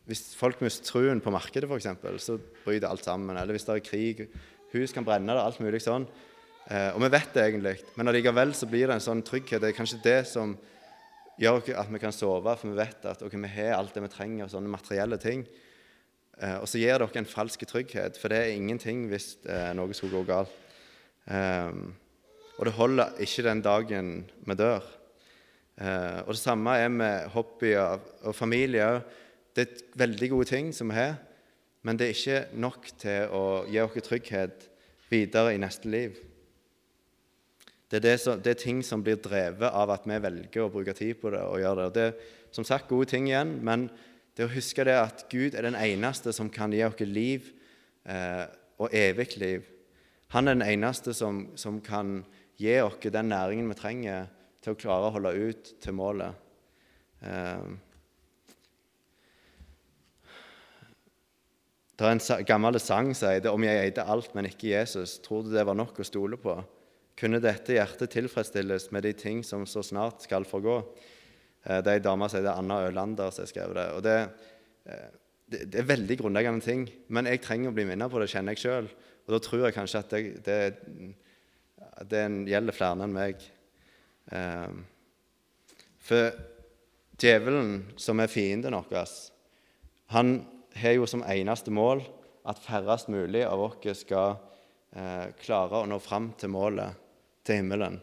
hvis 0.09 0.31
folk 0.37 0.61
mister 0.65 0.85
truen 0.87 1.21
på 1.21 1.33
markedet, 1.33 1.69
f.eks., 1.69 2.23
så 2.23 2.37
bryter 2.63 2.89
alt 2.89 3.05
sammen. 3.05 3.37
Eller 3.37 3.53
hvis 3.53 3.67
det 3.67 3.75
er 3.75 3.85
krig, 3.85 4.23
hus 4.73 4.93
kan 4.95 5.05
brenne, 5.05 5.33
det 5.33 5.43
alt 5.43 5.61
mulig 5.63 5.81
sånn. 5.83 6.07
Eh, 6.69 6.91
og 6.93 7.01
vi 7.01 7.11
vet 7.15 7.31
det 7.33 7.45
egentlig, 7.47 7.77
men 7.97 8.11
allikevel 8.11 8.53
så 8.57 8.69
blir 8.69 8.87
det 8.87 8.99
en 8.99 9.07
sånn 9.07 9.23
trygghet. 9.25 9.61
Det 9.63 9.71
er 9.71 9.77
kanskje 9.77 10.03
det 10.05 10.19
som 10.29 10.53
gjør 11.39 11.63
at 11.79 11.89
vi 11.89 12.01
kan 12.01 12.13
sove, 12.13 12.53
for 12.59 12.69
vi 12.69 12.77
vet 12.77 13.07
at 13.09 13.23
okay, 13.25 13.39
vi 13.39 13.51
har 13.55 13.77
alt 13.77 13.95
det 13.95 14.03
vi 14.05 14.11
trenger, 14.13 14.51
sånne 14.51 14.71
materielle 14.71 15.17
ting. 15.21 15.45
Eh, 16.39 16.57
og 16.59 16.67
så 16.69 16.81
gir 16.81 16.99
dere 16.99 17.21
en 17.23 17.29
falsk 17.29 17.65
trygghet, 17.67 18.19
for 18.19 18.31
det 18.31 18.43
er 18.43 18.53
ingenting 18.57 19.07
hvis 19.11 19.33
eh, 19.47 19.71
noe 19.77 19.95
skulle 19.97 20.19
gå 20.19 20.27
galt. 20.29 20.53
Eh, 21.31 21.73
og 22.59 22.67
det 22.67 22.75
holder 22.75 23.21
ikke 23.23 23.45
den 23.47 23.63
dagen 23.63 24.13
vi 24.45 24.57
dør. 24.59 24.83
Eh, 25.79 26.19
og 26.25 26.33
det 26.35 26.41
samme 26.41 26.75
er 26.75 26.91
med 26.91 27.29
hobbyer 27.33 27.99
og 28.27 28.35
familie 28.35 28.83
òg. 28.83 29.15
Det 29.55 29.65
er 29.65 29.99
veldig 29.99 30.27
gode 30.31 30.47
ting 30.51 30.67
som 30.75 30.91
vi 30.91 30.99
har, 30.99 31.15
men 31.81 31.99
det 31.99 32.07
er 32.07 32.17
ikke 32.17 32.59
nok 32.59 32.89
til 32.99 33.31
å 33.35 33.43
gi 33.69 33.79
oss 33.83 34.01
trygghet 34.03 34.65
videre 35.09 35.53
i 35.55 35.61
neste 35.61 35.89
liv. 35.89 36.17
Det 37.89 37.97
er, 37.97 38.03
det, 38.05 38.17
som, 38.21 38.37
det 38.37 38.51
er, 38.53 38.61
ting 38.61 38.83
som 38.85 39.01
blir 39.01 39.17
drevet 39.17 39.71
av 39.73 39.89
at 39.89 40.03
vi 40.05 40.19
velger 40.21 40.61
å 40.61 40.69
bruke 40.69 40.93
tid 40.93 41.17
på 41.17 41.31
det. 41.33 41.41
og 41.41 41.57
gjøre 41.57 41.87
det. 41.87 41.93
Det 41.95 42.03
er 42.05 42.53
som 42.53 42.67
sagt 42.67 42.89
gode 42.89 43.09
ting 43.09 43.29
igjen, 43.31 43.55
men 43.65 43.87
det 44.37 44.45
å 44.45 44.53
huske 44.53 44.85
det 44.85 44.97
at 44.99 45.25
Gud 45.31 45.57
er 45.57 45.65
den 45.65 45.77
eneste 45.79 46.33
som 46.35 46.51
kan 46.53 46.73
gi 46.73 46.83
oss 46.85 47.01
liv 47.01 47.49
eh, 48.05 48.45
og 48.77 48.93
evig 48.93 49.33
liv. 49.41 49.65
Han 50.35 50.47
er 50.47 50.59
den 50.59 50.67
eneste 50.67 51.15
som, 51.17 51.47
som 51.57 51.81
kan 51.81 52.19
gi 52.61 52.77
oss 52.83 52.99
den 53.09 53.31
næringen 53.33 53.71
vi 53.71 53.79
trenger 53.79 54.29
til 54.61 54.75
å 54.75 54.79
klare 54.79 55.09
å 55.09 55.15
holde 55.15 55.33
ut 55.49 55.73
til 55.81 55.97
målet. 55.97 56.37
Eh, 57.25 57.65
Det 61.99 62.07
er 62.07 62.13
en 62.15 62.45
gammel 62.47 62.77
sang 62.79 63.09
som 63.11 63.27
sier 63.27 63.49
om 63.51 63.63
jeg 63.65 63.79
eide 63.83 64.03
alt, 64.07 64.31
men 64.31 64.45
ikke 64.47 64.69
Jesus, 64.71 65.17
tror 65.19 65.43
du 65.43 65.49
det 65.51 65.65
var 65.67 65.75
nok 65.75 65.97
å 65.99 66.05
stole 66.07 66.37
på? 66.39 66.53
Kunne 67.19 67.41
dette 67.43 67.73
hjertet 67.75 68.13
tilfredsstilles 68.13 68.85
med 68.95 69.03
de 69.03 69.11
ting 69.19 69.41
som 69.43 69.65
så 69.67 69.81
snart 69.83 70.23
skal 70.23 70.45
forgå? 70.47 70.77
Eh, 71.65 71.81
det 71.83 71.91
er 71.91 71.97
ei 71.97 72.03
dame 72.05 72.29
som 72.31 72.39
heter 72.39 72.53
Anna 72.53 72.77
Ølander 72.85 73.33
som 73.35 73.43
har 73.43 73.49
skrevet 73.51 73.75
det. 73.75 73.83
og 73.97 74.05
det, 74.05 74.13
eh, 74.87 75.09
det, 75.51 75.59
det, 75.73 75.81
er 75.81 75.89
veldig 75.89 76.17
grunnleggende 76.21 76.63
ting, 76.63 76.85
men 77.11 77.27
jeg 77.27 77.41
trenger 77.43 77.73
å 77.73 77.75
bli 77.75 77.85
minnet 77.89 78.13
på 78.13 78.21
det, 78.23 78.29
kjenner 78.31 78.55
jeg 78.55 78.63
sjøl. 78.63 78.87
Og 79.27 79.33
da 79.35 79.39
tror 79.43 79.65
jeg 79.65 79.75
kanskje 79.75 80.03
at 80.05 80.15
det, 80.15 80.21
det, 80.45 81.89
det 82.13 82.21
gjelder 82.53 82.77
flere 82.77 83.09
enn 83.09 83.17
meg. 83.17 83.43
Eh, 84.31 84.71
for 86.07 86.31
djevelen, 87.19 87.75
som 87.99 88.23
er 88.23 88.31
fienden 88.31 88.79
vår, 88.79 89.11
han 90.15 90.31
har 90.75 90.95
jo 90.97 91.07
som 91.09 91.25
eneste 91.25 91.71
mål 91.73 92.03
at 92.49 92.61
færrest 92.63 93.09
mulig 93.11 93.43
av 93.45 93.61
oss 93.61 94.03
skal 94.03 94.37
eh, 94.95 95.29
klare 95.41 95.81
å 95.81 95.89
nå 95.89 95.99
fram 96.01 96.31
til 96.39 96.53
målet, 96.53 96.97
til 97.45 97.61
himmelen. 97.61 97.99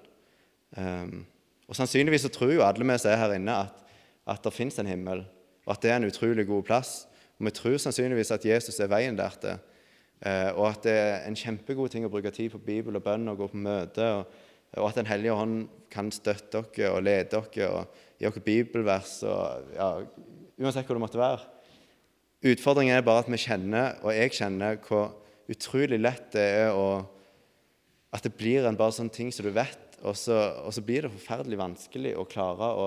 Um, 0.77 1.25
og 1.67 1.79
Sannsynligvis 1.79 2.27
så 2.27 2.33
tror 2.33 2.53
jo 2.53 2.65
alle 2.67 2.85
vi 2.85 2.99
som 3.01 3.11
er 3.11 3.21
her 3.21 3.37
inne, 3.37 3.55
at, 3.67 3.85
at 4.27 4.43
det 4.45 4.55
fins 4.55 4.79
en 4.79 4.91
himmel, 4.91 5.25
og 5.67 5.73
at 5.75 5.83
det 5.83 5.93
er 5.93 6.01
en 6.01 6.09
utrolig 6.09 6.47
god 6.47 6.67
plass. 6.67 6.93
Og 7.39 7.49
vi 7.49 7.55
tror 7.57 7.79
sannsynligvis 7.83 8.33
at 8.35 8.47
Jesus 8.49 8.79
er 8.81 8.91
veien 8.91 9.19
der 9.19 9.35
til, 9.43 9.59
eh, 10.23 10.51
og 10.55 10.69
at 10.71 10.87
det 10.87 10.95
er 10.95 11.17
en 11.27 11.39
kjempegod 11.39 11.93
ting 11.93 12.07
å 12.07 12.13
bruke 12.13 12.33
tid 12.35 12.53
på 12.55 12.63
Bibel 12.63 12.99
og 12.99 13.05
bønn 13.05 13.33
og 13.33 13.43
gå 13.43 13.51
på 13.53 13.65
møte, 13.67 14.13
og, 14.21 14.45
og 14.77 14.91
at 14.91 15.01
Den 15.01 15.09
hellige 15.09 15.35
hånd 15.37 15.67
kan 15.91 16.11
støtte 16.13 16.63
dere 16.75 16.93
og 16.93 17.05
lede 17.07 17.31
dere 17.33 17.69
og 17.73 18.01
gi 18.19 18.27
dere 18.27 18.43
bibelvers 18.45 19.19
og 19.29 19.71
ja, 19.77 19.91
uansett 20.59 20.89
hva 20.89 20.97
det 20.97 21.03
måtte 21.03 21.21
være. 21.21 21.56
Utfordringen 22.45 22.97
er 22.97 23.05
bare 23.05 23.25
at 23.25 23.31
vi 23.33 23.39
kjenner, 23.41 23.97
og 24.05 24.13
jeg 24.13 24.35
kjenner, 24.37 24.77
hvor 24.85 25.15
utrolig 25.49 25.99
lett 26.01 26.33
det 26.35 26.47
er 26.67 26.73
å 26.77 27.05
At 28.15 28.23
det 28.25 28.37
blir 28.39 28.65
en 28.65 28.77
bare 28.79 28.95
sånn 28.95 29.11
ting 29.13 29.33
som 29.35 29.45
du 29.45 29.51
vet, 29.53 29.97
og 30.07 30.15
så, 30.17 30.37
og 30.65 30.73
så 30.73 30.81
blir 30.81 31.05
det 31.05 31.13
forferdelig 31.13 31.59
vanskelig 31.59 32.15
å 32.17 32.25
klare 32.25 32.69
å, 32.73 32.87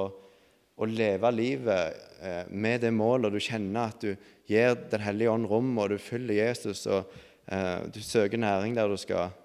å 0.80 0.88
leve 0.90 1.30
livet 1.36 2.00
eh, 2.24 2.48
med 2.50 2.82
det 2.82 2.90
målet, 2.96 3.34
du 3.34 3.38
kjenner 3.44 3.92
at 3.92 4.02
du 4.02 4.16
gir 4.50 4.74
Den 4.90 5.04
hellige 5.06 5.30
ånd 5.30 5.50
rom, 5.52 5.76
og 5.78 5.92
du 5.92 6.00
følger 6.02 6.40
Jesus, 6.40 6.86
og 6.88 7.12
eh, 7.52 7.86
du 7.94 8.00
søker 8.02 8.42
næring 8.42 8.74
der 8.78 8.90
du 8.90 8.98
skal. 8.98 9.36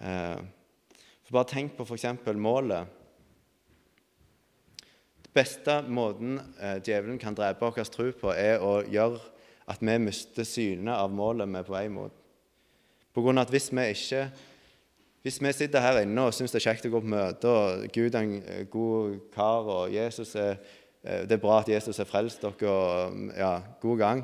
Eh, 0.00 0.38
for 1.26 1.36
Bare 1.36 1.50
tenk 1.50 1.76
på 1.76 1.84
f.eks. 1.84 2.06
målet. 2.38 2.88
Beste 5.34 5.80
måten 5.86 6.40
eh, 6.58 6.78
djevelen 6.82 7.18
kan 7.22 7.36
drepe 7.38 7.62
vår 7.62 7.86
tro 7.86 8.10
på, 8.18 8.32
er 8.34 8.62
å 8.62 8.80
gjøre 8.82 9.20
at 9.70 9.82
vi 9.84 9.98
mister 10.02 10.46
synet 10.48 10.96
av 10.96 11.12
målet 11.14 11.48
vi 11.48 11.60
er 11.60 11.66
på 11.66 11.76
vei 11.76 11.86
mot. 11.92 12.14
På 13.14 13.22
grunn 13.22 13.38
av 13.38 13.46
at 13.46 13.54
hvis 13.54 13.70
vi 13.74 13.90
ikke 13.94 14.24
hvis 15.20 15.36
vi 15.42 15.50
sitter 15.52 15.82
her 15.84 15.98
inne 16.00 16.22
og 16.24 16.32
syns 16.32 16.54
det 16.54 16.62
er 16.62 16.70
kjekt 16.70 16.86
å 16.88 16.92
gå 16.94 17.00
på 17.04 17.10
møte, 17.12 17.50
og 17.52 17.88
Gud 17.92 18.14
er 18.16 18.22
en 18.24 18.68
god 18.72 19.18
kar, 19.34 19.66
og 19.68 19.92
er, 19.92 20.14
eh, 20.16 21.26
det 21.28 21.36
er 21.36 21.42
bra 21.42 21.58
at 21.60 21.68
Jesus 21.68 22.00
har 22.00 22.08
frelst 22.08 22.40
dere, 22.40 22.70
og 22.70 23.34
ja, 23.36 23.50
god 23.82 24.00
gang, 24.00 24.22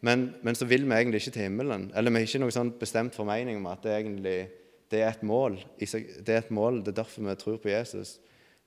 men, 0.00 0.30
men, 0.40 0.56
så 0.56 0.64
vil 0.64 0.86
vi 0.88 0.96
egentlig 0.96 1.20
ikke 1.20 1.34
til 1.34 1.44
himmelen. 1.44 1.90
Eller 1.94 2.10
vi 2.10 2.22
har 2.22 2.30
ikke 2.30 2.40
noen 2.40 2.56
sånn 2.56 2.72
bestemt 2.80 3.16
formening 3.16 3.60
om 3.60 3.68
at 3.68 3.84
det, 3.84 3.98
egentlig, 3.98 4.38
det 4.88 5.02
er 5.02 5.10
et 5.12 5.26
mål. 5.28 5.58
Det 5.76 6.24
er 6.24 6.40
et 6.40 6.54
mål, 6.56 6.80
det 6.86 6.94
er 6.94 7.02
derfor 7.02 7.26
vi 7.26 7.36
tror 7.42 7.58
på 7.60 7.68
Jesus. 7.68 8.14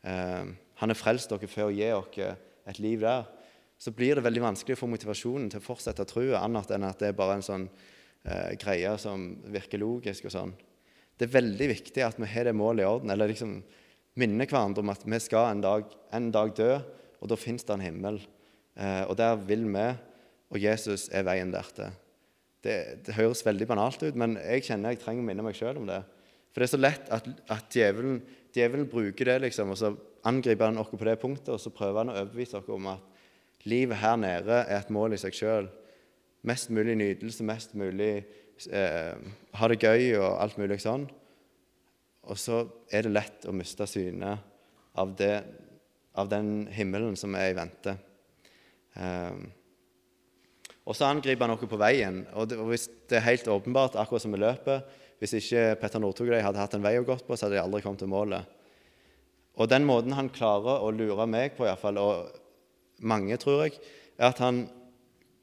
Eh, 0.06 0.54
han 0.84 0.92
har 0.92 1.00
frelst 1.00 1.32
dere 1.32 1.50
for 1.50 1.70
å 1.70 1.74
gi 1.74 1.88
dere 1.88 2.36
et 2.68 2.80
liv 2.84 3.02
der 3.04 3.26
så 3.84 3.92
blir 3.92 4.16
det 4.16 4.24
veldig 4.24 4.46
vanskelig 4.46 4.78
å 4.78 4.80
få 4.80 4.88
motivasjonen 4.92 5.50
til 5.52 5.60
å 5.60 5.66
fortsette 5.66 6.06
trua, 6.08 6.40
annet 6.40 6.70
enn 6.72 6.86
at 6.88 7.02
det 7.02 7.10
er 7.12 7.18
bare 7.18 7.36
en 7.36 7.44
sånn 7.44 7.66
eh, 7.68 8.54
greie 8.62 8.94
som 9.02 9.26
virker 9.52 9.82
logisk. 9.82 10.30
og 10.30 10.36
sånn. 10.36 10.54
Det 11.20 11.28
er 11.28 11.34
veldig 11.34 11.68
viktig 11.74 12.06
at 12.06 12.20
vi 12.22 12.30
har 12.32 12.48
det 12.48 12.56
målet 12.56 12.86
i 12.86 12.88
orden, 12.88 13.12
eller 13.12 13.32
liksom 13.34 13.58
minner 14.20 14.48
hverandre 14.48 14.86
om 14.86 14.94
at 14.94 15.04
vi 15.04 15.20
skal 15.20 15.50
en 15.50 15.66
dag, 15.66 15.92
en 16.16 16.30
dag 16.32 16.54
dø, 16.56 16.78
og 17.20 17.32
da 17.32 17.40
fins 17.40 17.68
det 17.68 17.76
en 17.76 17.84
himmel. 17.84 18.22
Eh, 18.80 19.04
og 19.04 19.18
der 19.20 19.36
vil 19.52 19.68
vi, 19.68 19.86
og 20.54 20.64
Jesus 20.64 21.10
er 21.12 21.28
veien 21.28 21.52
dertil. 21.52 21.92
Det, 22.64 22.78
det 23.04 23.18
høres 23.18 23.44
veldig 23.44 23.68
banalt 23.68 24.06
ut, 24.06 24.16
men 24.16 24.38
jeg 24.40 24.64
kjenner 24.70 24.94
jeg 24.94 25.04
trenger 25.04 25.26
å 25.26 25.28
minne 25.28 25.44
meg 25.44 25.60
sjøl 25.60 25.82
om 25.82 25.90
det. 25.90 26.00
For 26.54 26.62
det 26.62 26.70
er 26.70 26.76
så 26.78 26.80
lett 26.80 27.12
at, 27.12 27.28
at 27.52 27.68
djevelen, 27.76 28.22
djevelen, 28.56 28.88
bruker 28.88 29.28
det, 29.28 29.42
liksom, 29.50 29.74
og 29.74 29.82
så 29.82 29.92
angriper 30.28 30.70
han 30.70 30.80
oss 30.82 30.92
på 30.92 31.06
det 31.08 31.18
punktet, 31.22 31.52
og 31.54 31.62
så 31.62 31.74
prøver 31.74 32.04
han 32.04 32.14
å 32.14 32.18
overbevise 32.18 32.60
oss 32.60 32.70
om 32.72 32.92
at 32.94 33.66
livet 33.70 34.00
her 34.02 34.16
nede 34.20 34.62
er 34.64 34.78
et 34.80 34.94
mål 34.94 35.16
i 35.16 35.20
seg 35.22 35.36
sjøl. 35.38 35.68
Mest 36.48 36.72
mulig 36.76 36.96
nytelse, 37.00 37.46
mest 37.48 37.76
mulig 37.80 38.14
eh, 38.70 39.16
ha 39.58 39.70
det 39.72 39.80
gøy 39.80 40.16
og 40.20 40.30
alt 40.30 40.60
mulig 40.60 40.80
sånn. 40.84 41.08
Og 42.24 42.40
så 42.40 42.64
er 42.92 43.06
det 43.06 43.14
lett 43.14 43.48
å 43.48 43.56
miste 43.56 43.88
synet 43.90 44.44
av, 45.00 45.12
det, 45.20 45.36
av 46.16 46.30
den 46.32 46.70
himmelen 46.72 47.18
som 47.20 47.36
er 47.40 47.52
i 47.52 47.58
vente. 47.58 47.98
Eh, 48.96 49.44
og 50.84 50.98
så 50.98 51.08
angriper 51.08 51.48
han 51.48 51.56
oss 51.56 51.64
på 51.68 51.80
veien. 51.80 52.24
Og, 52.36 52.48
det, 52.52 52.60
og 52.60 52.72
hvis 52.72 52.90
det 53.08 53.20
er 53.20 53.30
helt 53.30 53.48
åpenbart, 53.52 53.96
akkurat 54.00 54.24
som 54.24 54.36
i 54.36 54.42
løpet 54.42 55.00
Hvis 55.24 55.38
ikke 55.38 55.78
Petter 55.80 56.02
Northug 56.04 56.34
hadde 56.36 56.60
hatt 56.60 56.74
en 56.76 56.84
vei 56.84 56.98
å 57.00 57.06
gå 57.08 57.16
på, 57.16 57.36
så 57.38 57.46
hadde 57.46 57.56
de 57.56 57.62
aldri 57.62 57.80
kommet 57.86 58.02
til 58.04 58.12
målet. 58.12 58.44
Og 59.54 59.70
den 59.70 59.86
måten 59.86 60.16
han 60.18 60.32
klarer 60.34 60.82
å 60.82 60.92
lure 60.94 61.28
meg 61.30 61.58
på, 61.58 61.66
i 61.66 61.70
hvert 61.70 61.82
fall, 61.82 62.00
og 62.02 63.04
mange, 63.06 63.38
tror 63.38 63.66
jeg, 63.66 63.78
er 64.18 64.32
at 64.32 64.42
han 64.42 64.66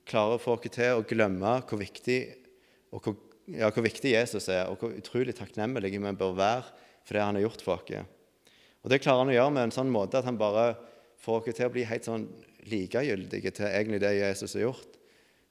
klarer 0.08 0.38
å 0.38 0.42
få 0.42 0.56
oss 0.56 0.72
til 0.74 0.98
å 0.98 1.06
glemme 1.06 1.60
hvor 1.68 1.78
viktig 1.78 2.20
hvor 2.90 3.14
ja, 3.50 3.70
hvor 3.70 3.84
viktig 3.84 4.12
Jesus 4.12 4.48
er, 4.50 4.68
og 4.70 4.80
hvor 4.82 4.94
utrolig 4.94 5.34
takknemlige 5.38 6.00
vi 6.02 6.12
bør 6.18 6.36
være 6.38 6.66
for 7.06 7.16
det 7.16 7.24
han 7.24 7.38
har 7.38 7.46
gjort 7.46 7.64
for 7.64 7.80
oss. 7.80 8.06
Og 8.80 8.90
Det 8.90 9.00
klarer 9.02 9.24
han 9.24 9.32
å 9.32 9.36
gjøre 9.36 9.54
med 9.56 9.66
en 9.66 9.74
sånn 9.74 9.92
måte 9.92 10.20
at 10.20 10.28
han 10.28 10.38
bare 10.40 10.74
får 11.20 11.40
oss 11.40 11.56
til 11.56 11.68
å 11.68 11.74
bli 11.74 11.84
helt 11.88 12.06
sånn 12.06 12.28
likegyldige 12.70 13.52
til 13.56 13.68
egentlig 13.68 14.00
det 14.02 14.14
Jesus 14.18 14.54
har 14.56 14.68
gjort. 14.68 14.98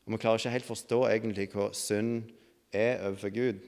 Og 0.06 0.13
Vi 0.13 0.22
klarer 0.22 0.41
ikke 0.41 0.56
helt 0.56 0.69
forstå 0.69 1.02
egentlig 1.10 1.50
hva 1.54 1.69
synd 1.78 2.32
er 2.74 3.04
overfor 3.10 3.36
Gud. 3.36 3.60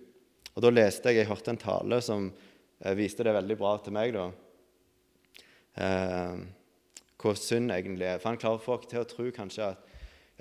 Og 0.55 0.63
Da 0.63 0.71
leste 0.73 1.11
jeg, 1.11 1.21
jeg 1.21 1.31
hørte 1.31 1.53
en 1.53 1.61
tale 1.61 2.01
som 2.03 2.31
eh, 2.31 2.95
viste 2.97 3.23
det 3.23 3.35
veldig 3.35 3.57
bra 3.59 3.75
til 3.83 3.95
meg. 3.95 4.15
da. 4.15 4.29
Eh, 5.79 6.41
hvor 7.21 7.37
synd 7.37 7.71
egentlig 7.71 8.07
er. 8.09 8.19
For 8.19 8.31
Han 8.31 8.41
klarer 8.41 8.63
folk 8.63 8.87
til 8.89 9.03
å 9.03 9.07
tro 9.07 9.29
kanskje 9.35 9.71
at 9.71 9.89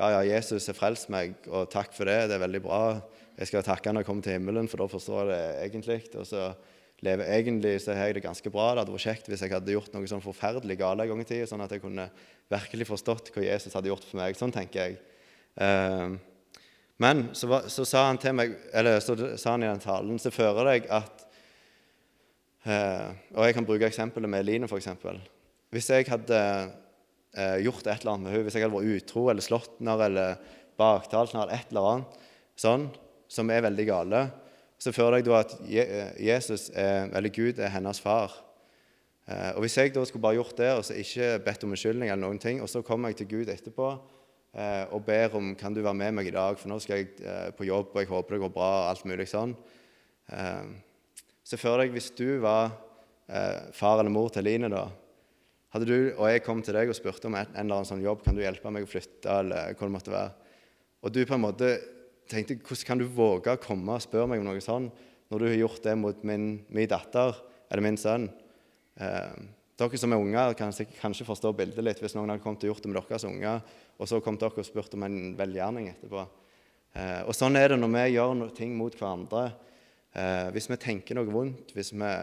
ja, 0.00 0.08
ja, 0.14 0.20
Jesus 0.24 0.64
har 0.70 0.76
frelst 0.78 1.10
meg, 1.12 1.34
og 1.52 1.68
takk 1.68 1.92
for 1.92 2.08
det, 2.08 2.30
det 2.30 2.38
er 2.38 2.44
veldig 2.46 2.62
bra. 2.64 2.82
Jeg 3.36 3.50
skal 3.50 3.64
takke 3.66 3.92
når 3.92 4.00
jeg 4.00 4.08
kommer 4.08 4.24
til 4.24 4.36
himmelen, 4.38 4.68
for 4.70 4.80
da 4.80 4.86
forstår 4.88 5.18
jeg 5.20 5.28
det 5.28 5.42
egentlig. 5.66 5.98
Og 6.16 6.24
så 6.28 6.46
lever 7.04 7.32
egentlig 7.36 7.74
så 7.84 7.92
har 7.96 8.08
jeg 8.08 8.16
det 8.16 8.24
ganske 8.24 8.52
bra. 8.52 8.70
Det 8.72 8.84
hadde 8.84 8.94
vært 8.96 9.06
kjekt 9.10 9.28
hvis 9.28 9.44
jeg 9.44 9.52
hadde 9.52 9.74
gjort 9.76 9.92
noe 9.92 10.08
sånn 10.08 10.24
forferdelig 10.24 10.78
galt 10.80 11.04
en 11.04 11.12
gang 11.12 11.20
i 11.20 11.28
tida, 11.28 11.48
sånn 11.48 11.64
at 11.64 11.74
jeg 11.76 11.84
kunne 11.84 12.08
virkelig 12.52 12.88
forstått 12.88 13.30
hva 13.34 13.44
Jesus 13.44 13.76
hadde 13.76 13.92
gjort 13.92 14.08
for 14.08 14.22
meg. 14.22 14.40
Sånn 14.40 14.54
tenker 14.56 14.88
jeg. 14.88 14.98
Eh, 15.60 16.16
men 17.00 17.22
så, 17.36 17.62
så, 17.72 17.86
sa 17.88 18.06
han 18.08 18.20
til 18.20 18.36
meg, 18.36 18.56
eller 18.76 19.00
så 19.04 19.16
sa 19.40 19.54
han 19.54 19.64
i 19.64 19.70
den 19.70 19.84
talen, 19.84 20.20
så 20.20 20.32
fører 20.32 20.72
deg 20.74 20.88
at 20.92 21.26
eh, 22.64 23.08
Og 23.34 23.46
jeg 23.46 23.56
kan 23.56 23.66
bruke 23.68 23.88
eksempelet 23.88 24.30
med 24.30 24.44
Eline, 24.44 24.68
f.eks. 24.68 24.88
Hvis 25.70 25.90
jeg 25.90 26.08
hadde 26.10 26.40
eh, 26.40 27.58
gjort 27.64 27.86
et 27.86 28.02
eller 28.02 28.16
annet 28.16 28.26
med 28.26 28.34
henne, 28.34 28.46
hvis 28.48 28.58
jeg 28.58 28.66
hadde 28.66 28.74
vært 28.74 28.98
utro 28.98 29.28
eller 29.30 29.44
slått 29.44 29.78
henne 29.78 29.96
eller 30.08 30.36
baktalt 30.80 31.34
henne 31.34 31.46
eller 31.46 31.58
et 31.58 31.72
eller 31.72 31.88
annet 31.92 32.20
sånn, 32.60 32.86
som 33.30 33.50
er 33.54 33.64
veldig 33.64 33.86
gale, 33.86 34.22
så 34.80 34.92
føler 34.96 35.20
jeg 35.20 35.28
da 35.28 35.40
at 35.42 35.52
Jesus, 36.20 36.70
er, 36.72 37.10
eller 37.12 37.32
Gud, 37.32 37.60
er 37.60 37.72
hennes 37.74 38.00
far. 38.00 38.32
Eh, 39.28 39.50
og 39.54 39.64
Hvis 39.64 39.76
jeg 39.78 39.92
da 39.94 40.04
skulle 40.08 40.24
bare 40.24 40.40
gjort 40.40 40.56
det 40.58 40.70
og 40.74 40.84
så 40.86 40.96
ikke 40.98 41.34
bedt 41.44 41.64
om 41.64 41.74
unnskyldning, 41.74 42.10
eller 42.10 42.24
noen 42.24 42.40
ting, 42.42 42.62
og 42.64 42.70
så 42.72 42.82
kommer 42.82 43.12
jeg 43.12 43.20
til 43.20 43.30
Gud 43.34 43.52
etterpå 43.52 43.90
eh, 43.92 44.84
og 44.90 45.04
ber 45.06 45.36
om 45.38 45.52
kan 45.58 45.76
du 45.76 45.82
være 45.84 45.98
med 46.00 46.16
meg 46.18 46.30
i 46.30 46.34
dag, 46.34 46.58
for 46.58 46.72
nå 46.72 46.80
skal 46.82 47.02
jeg 47.02 47.12
eh, 47.20 47.50
på 47.54 47.68
jobb, 47.68 47.92
og 47.92 48.02
jeg 48.02 48.10
håper 48.10 48.36
det 48.36 48.42
går 48.46 48.54
bra, 48.56 48.70
og 48.80 48.88
alt 48.94 49.06
mulig 49.06 49.28
sånn, 49.30 49.54
eh, 50.32 50.64
så 51.46 51.58
for 51.60 51.80
deg 51.80 51.94
hvis 51.94 52.10
du 52.18 52.40
var 52.42 52.72
eh, 53.30 53.70
far 53.76 54.00
eller 54.00 54.12
mor 54.12 54.30
til 54.32 54.46
Line, 54.46 54.70
da, 54.72 54.86
hadde 55.74 55.86
du 55.86 55.96
og 56.16 56.26
jeg 56.30 56.42
kom 56.44 56.62
til 56.66 56.76
deg 56.76 56.90
og 56.90 56.98
spurte 56.98 57.30
om 57.30 57.36
en 57.38 57.46
eller 57.54 57.80
annen 57.80 57.88
sånn 57.88 58.02
jobb, 58.02 58.24
kan 58.24 58.36
du 58.36 58.42
hjelpe 58.42 58.72
meg 58.74 58.86
å 58.86 58.90
flytte, 58.90 59.30
eller 59.30 59.74
hva 59.74 59.86
det 59.86 59.94
måtte 59.94 60.14
være, 60.14 60.50
og 61.00 61.14
du 61.14 61.22
på 61.24 61.36
en 61.36 61.44
måte 61.46 61.70
tenkte 62.30 62.58
hvordan 62.58 62.86
kan 62.86 63.00
du 63.00 63.06
våge 63.10 63.54
å 63.54 63.62
komme 63.62 63.96
og 63.96 64.04
spørre 64.04 64.28
meg 64.30 64.42
om 64.42 64.50
noe 64.50 64.62
sånt 64.64 65.06
når 65.30 65.42
du 65.42 65.46
har 65.46 65.60
gjort 65.60 65.84
det 65.86 65.94
mot 65.98 66.26
min, 66.26 66.50
min 66.68 66.90
datter 66.90 67.38
eller 67.70 67.86
min 67.86 67.98
sønn? 68.00 68.28
Eh, 69.00 69.40
dere 69.80 69.98
som 70.00 70.12
er 70.12 70.20
unger, 70.20 70.52
kan 70.58 70.74
kanskje 71.00 71.24
forstå 71.24 71.54
bildet 71.56 71.84
litt 71.86 72.02
hvis 72.02 72.14
noen 72.16 72.34
hadde 72.34 72.44
kommet 72.44 72.66
og 72.66 72.74
gjort 72.74 72.84
det 72.84 72.90
med 72.92 73.00
deres 73.00 73.24
unger, 73.24 73.62
og 73.96 74.10
så 74.10 74.20
kom 74.24 74.36
dere 74.40 74.60
og 74.60 74.66
spurt 74.66 74.96
om 74.98 75.06
en 75.06 75.18
velgjerning 75.38 75.88
etterpå. 75.94 76.26
Eh, 76.92 77.22
og 77.24 77.32
Sånn 77.36 77.56
er 77.56 77.72
det 77.72 77.80
når 77.80 77.94
vi 77.94 78.04
gjør 78.16 78.42
ting 78.56 78.74
mot 78.76 78.96
hverandre. 78.96 79.46
Eh, 80.10 80.48
hvis 80.54 80.66
vi 80.70 80.78
tenker 80.80 81.18
noe 81.18 81.30
vondt, 81.30 81.74
hvis 81.76 81.92
vi 81.94 82.14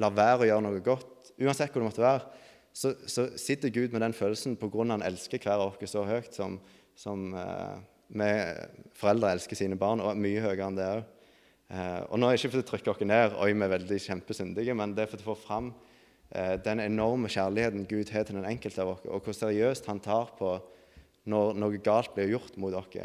lar 0.00 0.14
være 0.16 0.44
å 0.44 0.48
gjøre 0.48 0.66
noe 0.66 0.82
godt, 0.84 1.32
uansett 1.38 1.70
hvor 1.70 1.82
det 1.82 1.90
måtte 1.90 2.04
være, 2.04 2.42
så, 2.72 2.94
så, 3.06 3.26
sitter 3.36 3.72
Gud 3.72 3.92
med 3.92 4.00
den 4.00 4.14
følelsen 4.16 4.56
på 4.56 4.70
grunn 4.72 4.90
av 4.90 5.00
han 5.00 5.10
elsker 5.10 5.42
hver 5.42 5.60
av 5.60 5.74
oss 5.74 5.92
så 5.92 6.06
høyt 6.08 6.32
som, 6.34 6.56
som 6.96 7.34
eh, 7.36 7.80
vi 8.12 8.30
foreldre 8.96 9.34
elsker 9.36 9.58
sine 9.58 9.78
barn, 9.80 10.00
og 10.00 10.18
mye 10.20 10.42
høyere 10.44 10.68
enn 10.68 10.78
det 10.78 10.88
òg. 10.88 11.02
Eh, 11.72 12.00
og 12.08 12.20
nå 12.20 12.28
er 12.28 12.34
det 12.34 12.40
ikke 12.40 12.52
for 12.54 12.64
å 12.64 12.68
trykke 12.72 12.94
oss 12.94 13.04
ned 13.08 13.36
oi, 13.40 13.52
vi 13.52 13.66
er 13.66 13.74
veldig 13.76 13.98
kjempesyndige, 14.06 14.76
men 14.76 14.96
det 14.96 15.06
er 15.06 15.12
for 15.12 15.24
å 15.24 15.28
få 15.30 15.38
fram 15.44 15.70
eh, 16.32 16.56
den 16.64 16.82
enorme 16.84 17.30
kjærligheten 17.32 17.86
Gud 17.88 18.12
har 18.12 18.26
til 18.28 18.40
den 18.40 18.48
enkelte 18.48 18.84
av 18.84 18.94
oss, 18.96 19.04
og 19.08 19.24
hvor 19.24 19.36
seriøst 19.36 19.88
han 19.88 20.02
tar 20.04 20.34
på 20.40 20.56
når 21.32 21.60
noe 21.60 21.80
galt 21.84 22.16
blir 22.16 22.34
gjort 22.34 22.58
mot 22.60 22.74
oss. 22.76 22.98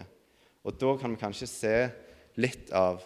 Og 0.68 0.80
da 0.80 0.96
kan 1.00 1.14
vi 1.14 1.22
kanskje 1.22 1.48
se 1.52 1.76
litt 2.40 2.74
av 2.76 3.04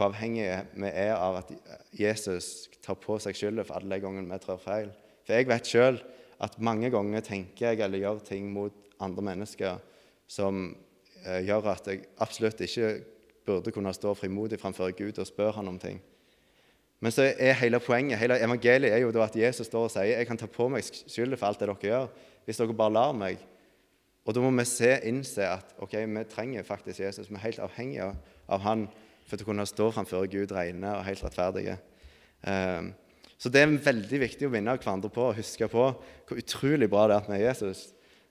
hvor 0.00 0.14
avhengige 0.14 0.62
vi 0.80 0.88
er 0.88 1.12
av 1.12 1.42
at 1.42 1.50
Jesus 1.92 2.70
tar 2.80 2.96
på 2.96 3.18
seg 3.20 3.36
skylda 3.36 3.66
for 3.68 3.76
alle 3.76 3.98
gangene 4.00 4.32
vi 4.32 4.40
trår 4.40 4.60
feil. 4.62 4.92
For 5.26 5.36
jeg 5.36 5.48
vet 5.50 5.68
sjøl 5.68 5.98
at 6.40 6.56
mange 6.64 6.88
ganger 6.92 7.24
tenker 7.26 7.68
jeg 7.74 7.82
eller 7.84 8.00
gjør 8.00 8.22
ting 8.24 8.46
mot 8.54 8.72
andre 9.04 9.24
mennesker 9.28 9.76
som 10.30 10.70
eh, 11.26 11.42
gjør 11.44 11.68
at 11.74 11.90
jeg 11.90 12.06
absolutt 12.24 12.62
ikke 12.64 12.94
burde 13.44 13.74
kunne 13.74 13.92
stå 13.92 14.14
frimodig 14.16 14.60
framfor 14.62 14.94
Gud 14.96 15.20
og 15.20 15.28
spørre 15.28 15.58
han 15.58 15.68
om 15.68 15.76
ting. 15.80 16.00
Men 17.00 17.12
så 17.12 17.28
er 17.36 17.58
hele 17.60 17.80
poenget, 17.80 18.18
hele 18.20 18.40
evangeliet 18.40 18.92
er 18.92 19.04
jo 19.04 19.12
da 19.12 19.26
at 19.26 19.36
Jesus 19.36 19.68
står 19.68 19.88
og 19.88 19.92
sier 19.92 20.14
jeg 20.16 20.28
kan 20.28 20.40
ta 20.40 20.48
på 20.48 20.68
meg 20.72 20.84
skylda 20.84 21.36
for 21.36 21.50
alt 21.50 21.60
det 21.60 21.68
dere 21.68 21.92
gjør, 21.92 22.08
hvis 22.48 22.60
dere 22.60 22.76
bare 22.76 22.96
lar 22.96 23.12
meg. 23.16 23.44
Og 24.24 24.36
da 24.36 24.40
må 24.40 24.52
vi 24.56 24.64
se, 24.68 24.94
innse 25.08 25.44
at 25.44 25.76
ok, 25.80 25.96
vi 26.08 26.24
trenger 26.32 26.64
faktisk 26.64 27.04
Jesus. 27.04 27.28
Vi 27.28 27.36
er 27.36 27.44
helt 27.44 27.62
avhengige 27.68 28.10
av 28.48 28.64
han 28.64 28.88
for 29.30 29.40
å 29.40 29.48
kunne 29.48 29.68
stå 29.68 29.88
framfor 29.94 30.26
Gud 30.32 30.52
rene 30.54 30.96
og 30.98 31.06
helt 31.06 31.22
rettferdige. 31.24 31.78
Um, 32.42 32.90
så 33.40 33.48
det 33.48 33.62
er 33.62 33.72
veldig 33.72 34.18
viktig 34.20 34.48
å 34.48 34.52
minne 34.52 34.74
hverandre 34.76 35.08
på 35.12 35.30
og 35.30 35.38
huske 35.38 35.68
på 35.72 35.86
hvor 36.28 36.40
utrolig 36.42 36.90
bra 36.92 37.06
det 37.08 37.14
er 37.16 37.22
at 37.22 37.30
vi 37.30 37.38
er 37.38 37.46
Jesus. 37.46 37.86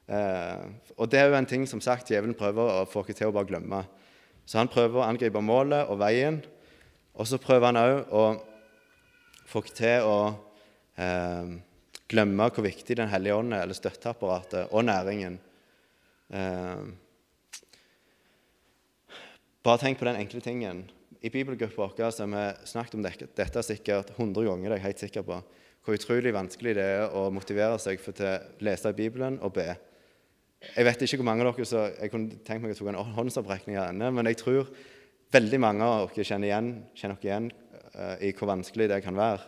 Eh, 0.09 0.65
og 0.97 1.09
det 1.09 1.19
er 1.21 1.31
jo 1.31 1.37
en 1.37 1.49
ting 1.49 1.65
som 1.69 1.81
sagt 1.81 2.09
djevelen 2.09 2.37
prøver 2.37 2.81
å 2.81 2.85
få 2.89 3.01
oss 3.01 3.17
til 3.17 3.29
å 3.29 3.33
bare 3.33 3.49
glemme. 3.49 3.83
Så 4.45 4.57
han 4.57 4.69
prøver 4.69 5.01
å 5.01 5.07
angripe 5.07 5.41
målet 5.41 5.89
og 5.89 5.97
veien, 6.01 6.39
og 7.13 7.25
så 7.29 7.41
prøver 7.41 7.69
han 7.69 7.81
òg 7.81 8.13
å 8.13 8.23
få 9.49 9.61
oss 9.61 9.75
til 9.77 10.05
å 10.05 10.15
eh, 10.97 11.57
glemme 12.09 12.49
hvor 12.53 12.65
viktig 12.65 12.97
Den 12.97 13.09
hellige 13.09 13.37
ånd 13.37 13.53
er, 13.53 13.65
eller 13.65 13.77
støtteapparatet 13.77 14.73
og 14.73 14.85
næringen. 14.85 15.37
Eh, 16.33 16.85
bare 19.63 19.81
tenk 19.81 19.99
på 19.99 20.07
den 20.07 20.19
enkle 20.21 20.41
tingen 20.43 20.85
i 21.21 21.29
bibelgruppa 21.29 21.89
vår 21.97 22.19
har 22.19 22.27
vi 22.31 22.67
snakket 22.67 22.95
om 22.95 23.03
dette, 23.03 23.27
dette 23.35 23.63
sikkert 23.63 24.13
100 24.15 24.45
ganger. 24.47 24.69
det 24.69 24.75
er 24.75 24.79
jeg 24.79 24.87
helt 24.87 25.03
sikker 25.03 25.25
på, 25.27 25.41
Hvor 25.83 25.95
utrolig 25.95 26.33
vanskelig 26.33 26.75
det 26.75 26.83
er 26.83 27.13
å 27.15 27.29
motivere 27.31 27.79
seg 27.79 27.99
for 27.99 28.13
å 28.13 28.31
lese 28.59 28.91
Bibelen 28.93 29.39
og 29.41 29.53
be. 29.53 29.75
Jeg 30.75 30.85
vet 30.85 31.01
ikke 31.01 31.17
hvor 31.17 31.25
mange 31.25 31.45
av 31.45 31.55
dere 31.55 31.65
så 31.65 31.85
jeg 31.87 32.11
kunne 32.11 32.39
tenkt 32.43 32.61
meg 32.61 32.75
å 32.75 32.75
ta 32.75 32.89
en 32.91 33.15
håndsopprekning 33.15 33.77
av 33.79 33.87
denne, 33.87 34.11
men 34.11 34.27
jeg 34.27 34.41
tror 34.41 34.67
veldig 35.31 35.59
mange 35.59 35.83
av 35.83 36.11
dere 36.11 36.27
kjenner, 36.27 36.47
igjen, 36.49 36.69
kjenner 36.93 37.15
dere 37.21 37.29
igjen 37.29 37.47
uh, 37.95 38.15
i 38.19 38.33
hvor 38.35 38.51
vanskelig 38.51 38.89
det 38.91 39.01
kan 39.05 39.15
være. 39.15 39.39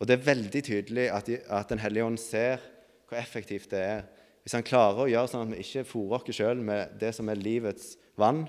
Og 0.00 0.08
det 0.08 0.16
er 0.16 0.28
veldig 0.30 0.62
tydelig 0.64 1.06
at, 1.12 1.28
de, 1.28 1.38
at 1.44 1.68
Den 1.68 1.84
hellige 1.84 2.08
ånd 2.08 2.18
ser 2.18 2.64
hvor 3.06 3.20
effektivt 3.20 3.70
det 3.70 3.84
er. 3.84 4.04
Hvis 4.42 4.56
han 4.56 4.64
klarer 4.64 5.04
å 5.04 5.10
gjøre 5.10 5.28
sånn 5.28 5.44
at 5.44 5.52
vi 5.52 5.60
ikke 5.60 5.84
fôrer 5.84 6.24
oss 6.24 6.36
sjøl 6.40 6.64
med 6.64 6.96
det 7.00 7.12
som 7.14 7.28
er 7.28 7.36
livets 7.36 7.98
vann, 8.16 8.46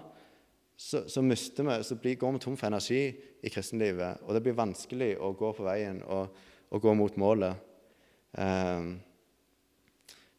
så, 0.81 1.03
så, 1.09 1.21
vi, 1.21 1.35
så 1.83 1.95
blir, 1.95 2.15
går 2.15 2.31
vi 2.31 2.39
tom 2.41 2.57
for 2.57 2.67
energi 2.71 3.03
i 3.43 3.49
kristenlivet. 3.53 4.23
Og 4.25 4.33
det 4.33 4.41
blir 4.43 4.57
vanskelig 4.57 5.13
å 5.21 5.31
gå 5.37 5.51
på 5.53 5.65
veien 5.67 6.01
og, 6.09 6.33
og 6.73 6.81
gå 6.81 6.93
mot 6.97 7.19
målet. 7.21 7.59
Um, 8.33 8.95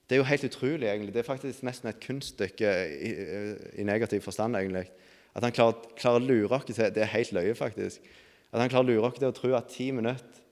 det 0.08 0.16
er 0.16 0.20
jo 0.20 0.26
helt 0.28 0.48
utrolig, 0.48 0.88
egentlig. 0.90 1.14
Det 1.14 1.22
er 1.22 1.28
faktisk 1.28 1.62
nesten 1.64 1.92
et 1.92 2.02
kunststykke 2.02 2.74
i, 2.90 3.12
i 3.80 3.86
negativ 3.86 4.26
forstand. 4.26 4.58
egentlig. 4.58 4.88
At 5.32 5.46
han 5.46 5.54
klarer, 5.54 5.88
klarer 5.96 6.20
å 6.20 6.26
lure 6.26 6.58
oss 6.58 6.66
til 6.68 6.82
Det 6.82 7.06
er 7.06 7.14
helt 7.14 7.32
løye, 7.38 7.54
faktisk. 7.56 8.12
At 8.50 8.60
han 8.60 8.72
klarer 8.72 8.88
å 8.88 8.90
lure 8.90 9.08
oss 9.08 9.20
til 9.20 9.30
å 9.30 9.36
tro 9.36 9.54
at 9.56 9.70
ti 9.72 9.92
minutter 9.94 10.42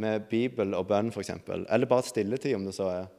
med 0.00 0.24
Bibel 0.32 0.74
og 0.74 0.88
bønn, 0.90 1.12
f.eks., 1.12 1.36
eller 1.46 1.90
bare 1.90 2.08
stilletid, 2.08 2.56
om 2.56 2.64
det 2.66 2.74
så 2.74 2.88
er, 2.90 3.10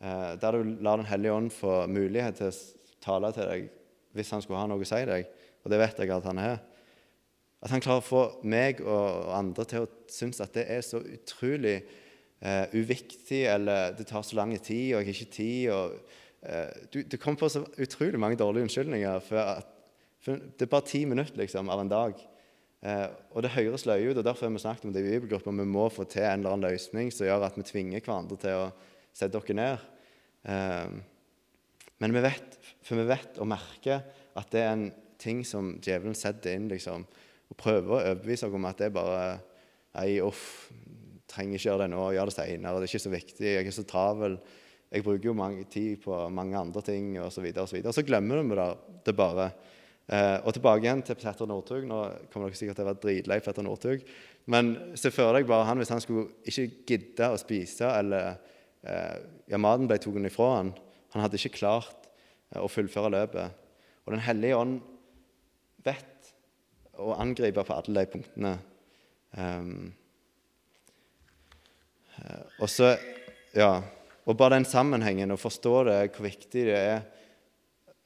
eh, 0.00 0.32
der 0.40 0.56
du 0.56 0.76
lar 0.80 0.96
Den 0.96 1.06
hellige 1.12 1.36
ånd 1.36 1.52
få 1.54 1.84
mulighet 1.86 2.40
til 2.40 2.50
å 2.50 2.94
tale 3.04 3.30
til 3.36 3.52
deg 3.52 3.68
hvis 4.16 4.32
han 4.32 4.42
skulle 4.42 4.58
ha 4.58 4.68
noe 4.70 4.80
å 4.80 4.88
si 4.88 5.02
deg, 5.06 5.28
og 5.66 5.72
det 5.72 5.80
vet 5.82 5.98
jeg 5.98 6.12
at 6.14 6.26
han 6.30 6.38
er. 6.38 6.60
At 7.64 7.72
han 7.72 7.82
klarer 7.82 8.04
å 8.04 8.06
få 8.06 8.22
meg 8.46 8.78
og 8.84 9.32
andre 9.34 9.64
til 9.66 9.86
å 9.86 9.88
synes 10.12 10.38
at 10.44 10.54
det 10.54 10.68
er 10.70 10.84
så 10.86 11.00
utrolig 11.02 11.80
eh, 11.80 12.76
uviktig, 12.76 13.42
eller 13.50 13.96
det 13.98 14.06
tar 14.06 14.22
så 14.22 14.38
lang 14.38 14.52
tid, 14.54 14.94
og 14.94 15.00
jeg 15.00 15.08
har 15.08 15.16
ikke 15.16 15.34
tid 15.34 15.72
og, 15.74 15.96
eh, 16.46 16.86
du, 16.92 17.00
Det 17.02 17.18
kommer 17.18 17.42
på 17.42 17.50
så 17.50 17.64
utrolig 17.82 18.20
mange 18.22 18.38
dårlige 18.38 18.68
unnskyldninger 18.68 19.18
for, 19.26 19.58
at, 19.58 19.72
for 20.22 20.38
det 20.38 20.68
er 20.68 20.74
bare 20.76 20.86
ti 20.86 21.02
minutter 21.08 21.42
liksom, 21.42 21.72
av 21.72 21.82
en 21.82 21.90
dag. 21.90 22.22
Eh, 22.86 23.08
og 23.32 23.42
det 23.42 23.54
høres 23.56 23.86
løye 23.88 24.12
ut, 24.12 24.20
og 24.20 24.26
derfor 24.28 24.46
har 24.46 24.54
vi 24.54 24.62
snakket 24.62 24.86
om 24.86 24.94
det 24.94 25.02
i 25.02 25.10
bibelgruppa. 25.10 25.50
Vi 25.50 25.66
må 25.66 25.88
få 25.90 26.06
til 26.06 26.22
en 26.22 26.44
eller 26.44 26.54
annen 26.54 26.70
løsning 26.70 27.10
som 27.10 27.26
gjør 27.26 27.48
at 27.48 27.58
vi 27.58 27.66
tvinger 27.66 28.04
hverandre 28.04 28.38
til 28.38 28.60
å 28.60 28.70
sette 29.16 29.32
dere 29.34 29.58
ned. 29.58 29.90
Eh, 30.46 30.94
men 32.04 32.12
vi 32.12 32.22
vet, 32.22 32.60
for 32.84 33.00
vi 33.00 33.08
vet 33.08 33.40
og 33.40 33.48
merker 33.48 34.04
at 34.36 34.52
det 34.52 34.62
er 34.62 34.74
en 34.74 34.86
ting 35.26 35.42
som 35.46 35.74
djevelen 35.82 36.16
setter 36.16 36.56
inn 36.56 36.70
liksom, 36.70 37.04
og 37.50 37.58
prøver 37.60 37.92
å 37.92 38.00
overbevise 38.00 38.48
oss 38.48 38.56
om 38.56 38.68
at 38.70 38.80
det 38.80 38.90
er 38.90 38.96
bare 38.96 39.26
Nei, 39.96 40.18
uff, 40.20 40.68
trenger 41.30 41.56
ikke 41.56 41.70
gjøre 41.70 41.86
det 41.86 41.92
nå, 41.94 42.00
gjør 42.12 42.28
det 42.28 42.34
seinere. 42.34 42.80
Det 42.82 42.84
er 42.84 42.90
ikke 42.90 43.00
så 43.06 43.12
viktig. 43.14 43.46
Jeg 43.48 43.68
er 43.70 43.72
så 43.72 43.84
travel. 43.88 44.34
Jeg 44.92 45.04
bruker 45.06 45.30
jo 45.30 45.32
mange 45.38 45.64
tid 45.72 46.02
på 46.02 46.18
mange 46.28 46.58
andre 46.58 46.82
ting 46.84 47.14
osv. 47.16 47.38
Så, 47.38 47.44
videre, 47.46 47.64
og 47.64 47.70
så, 47.70 47.78
videre. 47.78 47.94
så 47.96 48.04
glemmer 48.04 48.42
vi 48.42 48.58
det, 48.58 48.66
det 49.08 49.14
bare. 49.16 49.46
Eh, 50.06 50.36
og 50.46 50.54
tilbake 50.54 50.84
igjen 50.84 51.02
til 51.06 51.18
Petter 51.18 51.48
Northug. 51.50 51.86
Nå 51.88 52.00
kommer 52.30 52.50
dere 52.50 52.58
sikkert 52.58 52.78
til 52.78 52.86
å 52.86 52.90
være 52.92 53.02
dritlei 53.02 53.40
Petter 53.42 53.66
Northug. 53.66 54.04
Men 54.52 54.74
se 55.00 55.10
for 55.14 55.34
deg 55.34 55.48
bare 55.48 55.66
han 55.66 55.82
hvis 55.82 55.90
han 55.90 56.02
skulle 56.04 56.28
ikke 56.46 56.68
gidde 56.86 57.30
å 57.32 57.40
spise, 57.40 57.88
eller 57.88 58.36
eh, 58.86 59.16
ja, 59.50 59.58
maten 59.58 59.88
ble 59.90 59.98
tatt 59.98 60.28
ifra 60.30 60.50
han. 60.60 60.74
Han 61.14 61.24
hadde 61.24 61.40
ikke 61.40 61.56
klart 61.58 62.06
eh, 62.52 62.60
å 62.62 62.70
fullføre 62.70 63.10
løpet. 63.16 63.64
Og 64.06 64.14
Den 64.14 64.22
hellige 64.22 64.60
ånd 64.60 64.78
vet 65.86 66.32
å 67.02 67.14
angripe 67.16 67.64
på 67.66 67.76
alle 67.76 68.02
de 68.02 68.12
punktene. 68.12 68.52
Um, 69.36 69.90
og 72.60 72.70
så, 72.72 72.94
ja, 73.56 73.82
og 74.24 74.38
bare 74.38 74.56
den 74.56 74.68
sammenhengen, 74.68 75.34
å 75.34 75.40
forstå 75.40 75.74
det, 75.90 75.98
hvor 76.16 76.26
viktig 76.26 76.64
det 76.70 76.78
er 76.78 77.02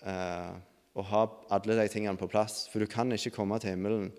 uh, 0.05 0.57
å 0.99 1.05
ha 1.13 1.23
alle 1.55 1.79
de 1.79 1.87
tingene 1.93 2.19
på 2.21 2.29
plass. 2.31 2.65
For 2.73 2.83
du 2.83 2.91
kan 2.91 3.13
ikke 3.15 3.35
komme 3.39 3.61
til 3.63 3.77
himmelen 3.77 4.11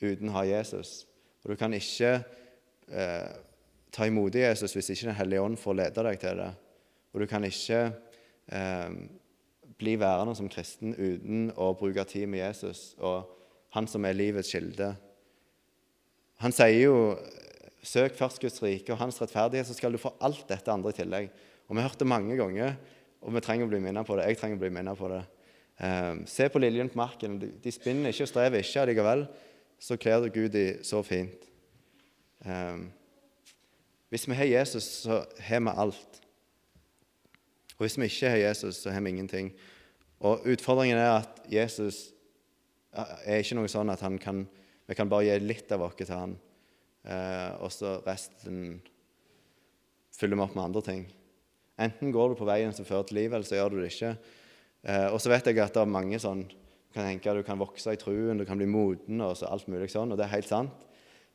uten 0.00 0.32
å 0.32 0.38
ha 0.38 0.46
Jesus. 0.48 1.02
Og 1.44 1.52
du 1.52 1.60
kan 1.60 1.74
ikke 1.76 2.16
uh, 2.18 3.28
ta 3.94 4.08
imot 4.08 4.34
Jesus 4.36 4.74
hvis 4.76 4.90
ikke 4.94 5.10
Den 5.10 5.20
hellige 5.20 5.44
ånd 5.44 5.60
får 5.60 5.78
lede 5.82 6.04
deg 6.08 6.20
til 6.22 6.42
det. 6.42 6.50
Og 7.12 7.22
du 7.22 7.26
kan 7.30 7.44
ikke 7.44 7.78
eh, 8.52 8.90
bli 9.78 9.94
værende 10.00 10.34
som 10.36 10.50
kristen 10.50 10.94
uten 10.94 11.50
å 11.56 11.72
bruke 11.78 12.04
tid 12.08 12.26
med 12.30 12.42
Jesus 12.42 12.92
og 12.98 13.28
han 13.76 13.86
som 13.90 14.04
er 14.08 14.16
livets 14.16 14.50
kilde. 14.52 14.92
Han 16.42 16.54
sier 16.54 16.88
jo 16.88 16.96
Søk 17.88 18.16
først 18.18 18.40
Guds 18.42 18.58
rike 18.62 18.92
og 18.92 18.98
hans 19.00 19.20
rettferdighet, 19.22 19.68
så 19.68 19.74
skal 19.76 19.94
du 19.94 20.00
få 20.02 20.10
alt 20.24 20.42
dette 20.48 20.72
andre 20.72 20.90
i 20.90 20.96
tillegg. 20.96 21.28
Og 21.68 21.76
Vi 21.76 21.80
har 21.80 21.88
hørt 21.88 22.00
det 22.00 22.08
mange 22.10 22.36
ganger, 22.36 22.74
og 23.22 23.34
vi 23.34 23.40
trenger 23.40 23.68
å 23.68 23.70
bli 23.70 23.80
minnet 23.80 24.06
på 24.06 24.16
det. 24.18 24.26
Jeg 24.28 24.38
trenger 24.40 24.58
å 24.58 24.62
bli 24.64 24.70
minnet 24.74 24.98
på 24.98 25.08
det. 25.12 25.22
Um, 25.78 26.24
se 26.26 26.48
på 26.50 26.58
liljen 26.58 26.90
på 26.90 26.98
marken. 26.98 27.38
De, 27.38 27.72
spinner 27.72 28.10
ikke 28.10 28.26
og 28.26 28.30
strever 28.32 28.64
ikke 28.64 28.82
allikevel. 28.82 29.24
Så 29.78 29.96
kler 29.96 30.24
du 30.24 30.30
Gud 30.34 30.56
i 30.58 30.66
så 30.86 31.04
fint. 31.06 31.46
Um, 32.42 32.88
hvis 34.10 34.26
vi 34.28 34.38
har 34.38 34.50
Jesus, 34.50 34.88
så 35.04 35.22
har 35.38 35.62
vi 35.62 35.74
alt. 35.84 36.22
Og 37.78 37.86
hvis 37.86 37.98
vi 37.98 38.08
ikke 38.10 38.30
har 38.32 38.40
Jesus, 38.42 38.82
så 38.82 38.90
har 38.90 39.00
vi 39.00 39.14
ingenting. 39.14 39.52
Og 40.20 40.46
Utfordringen 40.50 40.98
er 40.98 41.20
at 41.20 41.42
Jesus 41.46 42.08
er 42.98 43.38
ikke 43.38 43.54
noe 43.54 43.70
sånn 43.70 43.92
at 43.92 44.02
kan, 44.22 44.42
vi 44.88 44.96
kan 44.98 45.10
bare 45.10 45.28
gi 45.28 45.36
litt 45.44 45.70
av 45.74 45.84
oss 45.86 45.94
til 46.00 46.10
han, 46.10 46.34
eh, 47.06 47.52
og 47.62 47.70
så 47.70 47.98
resten 48.06 48.80
fyller 50.18 50.40
vi 50.40 50.42
opp 50.42 50.56
med 50.56 50.64
andre 50.64 50.82
ting. 50.82 51.04
Enten 51.78 52.10
går 52.10 52.32
du 52.32 52.40
på 52.40 52.48
veien 52.48 52.74
som 52.74 52.86
fører 52.88 53.06
til 53.06 53.20
livet, 53.20 53.36
eller 53.36 53.46
så 53.46 53.60
gjør 53.60 53.70
du 53.70 53.78
det 53.78 53.92
ikke. 53.92 54.16
Eh, 54.82 55.06
og 55.12 55.20
så 55.22 55.30
vet 55.30 55.46
jeg 55.46 55.60
at 55.62 55.74
det 55.76 55.82
er 55.84 55.90
mange 55.90 56.18
sånn 56.22 56.46
Du 56.48 56.94
kan 56.96 57.04
tenke 57.04 57.28
at 57.28 57.36
du 57.36 57.44
kan 57.44 57.58
vokse 57.60 57.92
i 57.92 57.98
truen, 58.00 58.38
du 58.40 58.46
kan 58.48 58.56
bli 58.56 58.66
moden 58.66 59.20
og 59.20 59.42
alt 59.44 59.66
mulig 59.68 59.90
sånn, 59.92 60.10
og 60.10 60.18
det 60.18 60.24
er 60.24 60.32
helt 60.32 60.48
sant. 60.48 60.86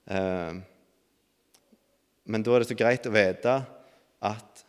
Eh, 0.10 0.58
men 2.25 2.43
da 2.43 2.56
er 2.56 2.63
det 2.63 2.71
så 2.71 2.77
greit 2.79 3.06
å 3.06 3.13
vite 3.13 3.53
at 4.23 4.62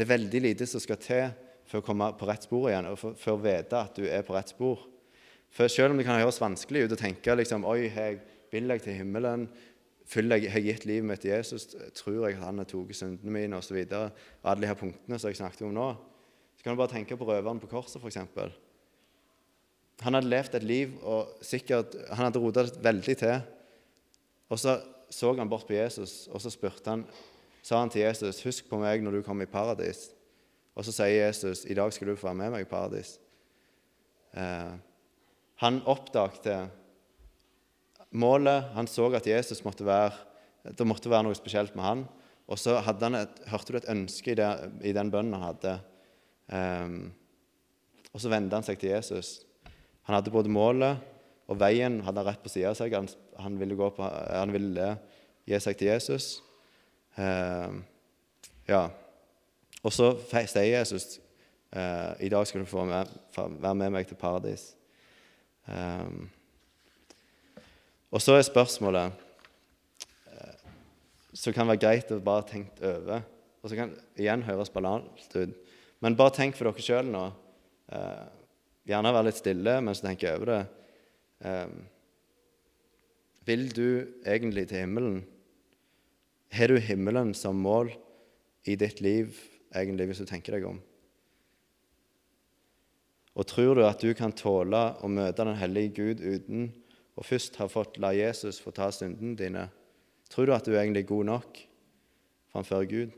det 0.00 0.06
er 0.06 0.14
veldig 0.14 0.40
lite 0.40 0.64
som 0.64 0.80
skal 0.80 0.96
til 0.96 1.26
for 1.68 1.82
å 1.82 1.84
komme 1.84 2.06
på 2.16 2.24
rett 2.24 2.46
spor 2.46 2.70
igjen, 2.70 2.86
og 2.88 2.96
for, 2.98 3.16
for 3.20 3.36
å 3.36 3.42
vite 3.44 3.76
at 3.76 3.98
du 4.00 4.06
er 4.08 4.22
på 4.24 4.32
rett 4.32 4.48
spor. 4.48 4.86
For 5.52 5.68
selv 5.68 5.92
om 5.92 6.00
det 6.00 6.06
kan 6.06 6.16
høres 6.16 6.40
vanskelig 6.40 6.86
ut 6.86 6.94
å 6.96 6.98
tenke 6.98 7.34
liksom, 7.36 7.66
Oi, 7.68 7.90
jeg, 7.90 8.22
vil 8.48 8.72
jeg 8.72 8.82
til 8.86 8.96
himmelen? 9.02 9.44
Føler 10.08 10.40
jeg 10.40 10.54
har 10.54 10.64
gitt 10.64 10.86
livet 10.88 11.06
mitt 11.06 11.20
til 11.20 11.34
Jesus? 11.34 11.68
Tror 11.98 12.24
jeg 12.24 12.38
at 12.38 12.46
han 12.46 12.62
har 12.62 12.68
tatt 12.70 12.94
syndene 12.96 13.34
mine? 13.34 13.58
Og, 13.58 13.66
så 13.66 13.76
videre, 13.76 14.08
alle 14.40 14.64
de 14.64 14.70
her 14.70 14.78
punktene 14.78 15.20
som 15.20 15.30
jeg 15.30 15.38
snakket 15.42 15.66
om 15.68 15.76
nå. 15.76 15.90
Så 16.56 16.64
kan 16.64 16.74
du 16.74 16.80
bare 16.80 16.94
tenke 16.94 17.18
på 17.20 17.28
røveren 17.28 17.60
på 17.60 17.68
korset, 17.68 18.00
f.eks. 18.00 18.18
Han 20.00 20.16
hadde 20.16 20.32
levd 20.32 20.56
et 20.56 20.64
liv, 20.64 20.96
og 21.04 21.44
sikkert, 21.44 21.98
han 22.08 22.30
hadde 22.30 22.40
rota 22.40 22.64
det 22.64 22.80
veldig 22.88 23.18
til. 23.20 23.36
Og 24.48 24.62
så 24.64 24.80
så 25.10 25.32
han 25.34 25.50
bort 25.50 25.66
på 25.66 25.74
Jesus, 25.74 26.28
og 26.30 26.38
så 26.38 26.52
spurte 26.54 26.86
han, 26.86 27.00
sa 27.62 27.80
han 27.80 27.90
til 27.90 28.02
Jesus, 28.02 28.42
'Husk 28.42 28.68
på 28.68 28.78
meg 28.80 29.02
når 29.02 29.18
du 29.18 29.22
kommer 29.22 29.44
i 29.44 29.52
paradis.' 29.52 30.10
Og 30.76 30.84
så 30.84 30.92
sier 30.92 31.26
Jesus, 31.26 31.64
'I 31.64 31.74
dag 31.74 31.92
skal 31.92 32.08
du 32.08 32.16
få 32.16 32.30
være 32.30 32.34
med 32.34 32.50
meg 32.50 32.66
i 32.66 32.70
paradis'. 32.70 33.18
Eh, 34.34 34.72
han 35.56 35.82
oppdagte 35.84 36.70
målet. 38.10 38.72
Han 38.74 38.86
så 38.86 39.12
at 39.14 39.26
Jesus 39.26 39.64
måtte 39.64 39.84
være, 39.84 40.12
det 40.64 40.86
måtte 40.86 41.10
være 41.10 41.22
noe 41.22 41.34
spesielt 41.34 41.74
med 41.76 41.84
han. 41.84 42.08
Og 42.48 42.58
så 42.58 42.78
et, 42.78 43.42
hørte 43.46 43.72
du 43.72 43.76
et 43.76 43.88
ønske 43.88 44.32
i, 44.32 44.34
det, 44.34 44.72
i 44.82 44.92
den 44.92 45.10
bønnen 45.10 45.34
han 45.34 45.54
hadde. 45.54 45.80
Um, 46.50 47.12
og 48.12 48.20
så 48.20 48.28
vendte 48.28 48.56
han 48.56 48.66
seg 48.66 48.78
til 48.78 48.90
Jesus. 48.90 49.44
Han 50.02 50.14
hadde 50.16 50.30
både 50.34 50.50
målet 50.50 50.98
og 51.50 51.58
veien 51.58 51.98
hadde 52.06 52.22
han 52.22 52.28
rett 52.30 52.42
på 52.42 52.50
sida 52.52 52.70
av 52.70 52.78
seg. 52.78 52.94
Han, 52.94 53.08
han, 53.42 53.58
ville 53.58 53.74
på, 53.74 54.06
han, 54.06 54.52
ville 54.54 54.92
gi 55.50 55.58
seg 55.62 55.78
til 55.78 55.90
Jesus. 55.90 56.28
Um, 57.16 57.82
ja. 58.68 58.88
Og 59.80 59.94
så 59.94 60.12
sier 60.28 60.68
Jesus 60.68 61.16
uh, 61.74 62.14
i 62.20 62.28
dag 62.32 62.46
skal 62.46 62.62
du 62.62 62.68
få 62.68 62.84
være 62.86 63.74
med 63.74 63.90
meg 63.94 64.08
til 64.08 64.18
paradis. 64.20 64.70
Um, 65.66 66.28
og 68.10 68.22
så 68.22 68.34
er 68.34 68.42
spørsmålet 68.42 69.12
uh, 70.32 70.56
Så 71.32 71.52
kan 71.54 71.68
være 71.68 71.82
greit 71.84 72.10
å 72.10 72.18
bare 72.24 72.48
tenke 72.48 72.94
over. 72.96 73.22
Og 73.60 73.70
så 73.70 73.78
kan 73.78 73.94
igjen 74.18 74.44
høres 74.46 74.72
banalt 74.72 75.36
ut. 75.36 75.56
Men 76.00 76.16
bare 76.16 76.34
tenk 76.34 76.56
for 76.56 76.68
dere 76.68 76.84
sjøl 76.84 77.10
nå. 77.12 77.26
Uh, 77.92 78.26
gjerne 78.88 79.14
være 79.14 79.28
litt 79.28 79.40
stille 79.40 79.80
mens 79.84 80.00
du 80.00 80.08
tenker 80.08 80.36
over 80.38 80.54
det. 80.54 80.60
Um, 81.44 81.76
vil 83.48 83.68
du 83.72 83.86
egentlig 84.28 84.68
til 84.68 84.84
himmelen? 84.84 85.22
Har 86.50 86.68
du 86.68 86.78
himmelen 86.82 87.34
som 87.34 87.58
mål 87.62 87.92
i 88.66 88.74
ditt 88.76 89.00
liv, 89.00 89.36
egentlig, 89.74 90.10
hvis 90.10 90.22
du 90.22 90.26
tenker 90.28 90.56
deg 90.56 90.66
om? 90.66 90.80
Og 93.38 93.46
tror 93.46 93.78
du 93.78 93.84
at 93.86 94.02
du 94.02 94.10
kan 94.18 94.34
tåle 94.34 94.80
å 94.98 95.08
møte 95.08 95.46
den 95.46 95.58
hellige 95.60 95.94
Gud 96.00 96.24
uten 96.24 96.72
å 97.14 97.24
først 97.24 97.60
ha 97.60 97.68
fått 97.70 98.00
la 98.02 98.10
Jesus 98.16 98.58
få 98.60 98.74
ta 98.74 98.90
syndene 98.92 99.38
dine? 99.38 99.68
Tror 100.30 100.50
du 100.50 100.54
at 100.54 100.66
du 100.66 100.74
er 100.74 100.82
egentlig 100.82 101.06
god 101.08 101.30
nok 101.30 101.62
framfor 102.50 102.84
Gud? 102.90 103.14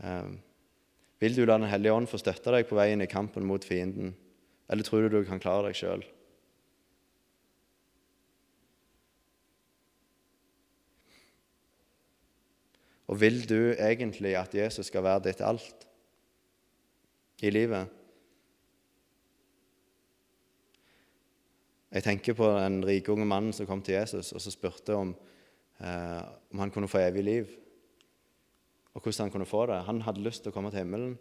Um, 0.00 0.40
vil 1.20 1.36
du 1.36 1.44
la 1.46 1.56
Den 1.56 1.70
hellige 1.70 1.94
ånd 1.96 2.08
få 2.08 2.20
støtte 2.20 2.52
deg 2.52 2.68
på 2.68 2.76
veien 2.76 3.00
i 3.00 3.08
kampen 3.08 3.46
mot 3.48 3.64
fienden, 3.64 4.14
eller 4.68 4.84
tror 4.84 5.06
du 5.06 5.16
du 5.16 5.24
kan 5.28 5.40
klare 5.40 5.68
deg 5.68 5.78
sjøl? 5.78 6.04
Og 13.06 13.20
vil 13.20 13.42
du 13.48 13.72
egentlig 13.72 14.34
at 14.36 14.54
Jesus 14.54 14.86
skal 14.90 15.04
være 15.06 15.28
ditt 15.28 15.40
alt? 15.40 15.86
i 17.44 17.50
livet. 17.52 17.88
Jeg 21.92 22.04
tenker 22.04 22.36
på 22.36 22.48
den 22.56 22.80
rike 22.84 23.12
unge 23.12 23.26
mannen 23.28 23.52
som 23.56 23.68
kom 23.68 23.82
til 23.84 23.98
Jesus 23.98 24.32
og 24.32 24.42
så 24.42 24.52
spurte 24.52 24.96
om, 24.96 25.14
eh, 25.80 26.22
om 26.52 26.58
han 26.58 26.70
kunne 26.70 26.88
få 26.88 26.98
evig 27.04 27.24
liv, 27.24 27.46
og 28.94 29.02
hvordan 29.02 29.26
han 29.26 29.30
kunne 29.30 29.46
få 29.48 29.66
det. 29.66 29.84
Han 29.84 30.02
hadde 30.02 30.24
lyst 30.24 30.42
til 30.42 30.52
å 30.52 30.54
komme 30.54 30.70
til 30.70 30.84
himmelen, 30.84 31.18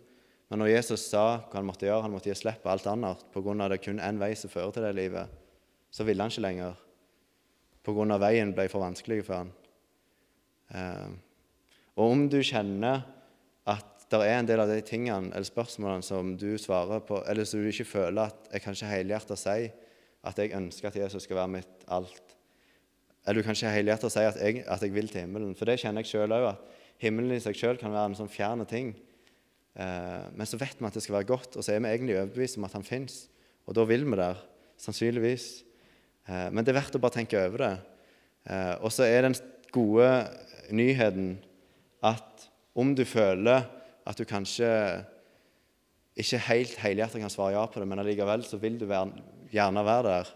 men 0.50 0.60
når 0.60 0.72
Jesus 0.76 1.10
sa 1.10 1.40
hva 1.40 1.60
han 1.60 1.68
måtte 1.68 1.88
gjøre, 1.88 2.02
han 2.02 2.12
måtte 2.12 2.30
gi 2.30 2.36
slipp 2.36 2.64
på 2.64 2.70
alt 2.70 2.88
annet 2.88 3.24
pga. 3.34 3.70
det 3.70 3.82
kun 3.82 4.00
én 4.00 4.20
vei 4.20 4.36
som 4.36 4.50
fører 4.50 4.72
til 4.72 4.84
det 4.84 4.96
livet, 4.96 5.28
så 5.92 6.04
ville 6.04 6.22
han 6.22 6.32
ikke 6.32 6.42
lenger 6.42 6.76
pga. 7.84 8.18
veien 8.18 8.54
ble 8.54 8.70
for 8.70 8.80
vanskelig 8.80 9.26
for 9.26 9.36
han. 9.36 9.52
Eh, 10.72 11.10
og 11.96 12.12
om 12.12 12.26
du 12.32 12.42
kjenner 12.44 13.04
at 13.66 14.06
det 14.12 14.22
er 14.22 14.38
en 14.38 14.48
del 14.48 14.62
av 14.62 14.70
de 14.70 14.78
tingene 14.86 15.32
eller 15.32 15.48
spørsmålene 15.48 16.06
som 16.06 16.36
du 16.38 16.54
svarer 16.62 17.02
på, 17.08 17.22
eller 17.26 17.48
som 17.48 17.64
du 17.64 17.72
ikke 17.72 17.88
føler 17.88 18.30
at 18.30 18.50
jeg 18.52 18.64
kan 18.64 18.78
ikke 18.78 18.92
helhjertet 18.92 19.42
si 19.42 19.58
at 20.26 20.42
jeg 20.42 20.56
ønsker 20.58 20.90
at 20.90 20.98
Jesus 21.00 21.26
skal 21.26 21.40
være 21.40 21.54
mitt 21.58 21.86
alt. 21.94 22.36
Eller 23.26 23.42
du 23.42 23.46
kan 23.46 23.58
ikke 23.58 23.74
helhjertet 23.74 24.14
si 24.14 24.24
at 24.26 24.38
jeg, 24.42 24.64
at 24.70 24.82
jeg 24.82 24.94
vil 24.94 25.10
til 25.10 25.26
himmelen. 25.26 25.56
For 25.58 25.70
det 25.70 25.80
kjenner 25.82 26.06
jeg 26.06 26.12
sjøl 26.14 26.34
òg, 26.34 26.48
at 26.52 26.80
himmelen 27.02 27.36
i 27.36 27.42
seg 27.42 27.58
sjøl 27.58 27.80
kan 27.82 27.94
være 27.94 28.12
en 28.12 28.18
sånn 28.18 28.32
fjerne 28.32 28.68
ting. 28.70 28.94
Eh, 29.76 30.26
men 30.34 30.50
så 30.50 30.60
vet 30.62 30.78
vi 30.80 30.88
at 30.88 30.98
det 30.98 31.04
skal 31.06 31.20
være 31.20 31.30
godt, 31.30 31.58
og 31.58 31.66
så 31.66 31.76
er 31.76 31.82
vi 31.82 31.92
egentlig 31.94 32.18
overbevist 32.20 32.60
om 32.60 32.68
at 32.68 32.78
han 32.78 32.86
fins. 32.86 33.26
Og 33.66 33.78
da 33.78 33.86
vil 33.90 34.06
vi 34.06 34.20
der, 34.20 34.42
sannsynligvis. 34.82 35.50
Eh, 36.30 36.48
men 36.54 36.66
det 36.66 36.74
er 36.74 36.80
verdt 36.82 36.98
å 36.98 37.02
bare 37.02 37.18
tenke 37.18 37.42
over 37.42 37.66
det. 37.66 37.74
Eh, 38.50 38.74
og 38.82 38.94
så 38.94 39.08
er 39.10 39.26
den 39.26 39.38
gode 39.74 40.10
nyheten 40.74 41.36
at 42.04 42.48
om 42.76 42.92
du 42.96 43.06
føler 43.08 43.64
at 44.06 44.20
du 44.20 44.26
kanskje 44.28 44.70
ikke 46.16 46.42
helt 46.48 46.76
helhjertet 46.80 47.22
kan 47.24 47.32
svare 47.32 47.56
ja 47.58 47.64
på 47.68 47.82
det, 47.82 47.88
men 47.90 48.00
allikevel 48.00 48.46
så 48.48 48.60
vil 48.62 48.78
du 48.80 48.86
være, 48.88 49.24
gjerne 49.52 49.84
være 49.86 50.08
der, 50.08 50.32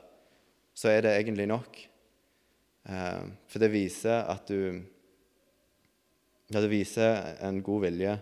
så 0.76 0.92
er 0.92 1.06
det 1.06 1.16
egentlig 1.18 1.48
nok. 1.52 1.80
Eh, 2.90 3.26
for 3.48 3.64
det 3.64 3.72
viser 3.74 4.26
at 4.32 4.48
du 4.50 4.82
Ja, 6.50 6.64
det 6.64 6.72
viser 6.72 7.36
en 7.46 7.60
god 7.62 7.84
vilje. 7.84 8.16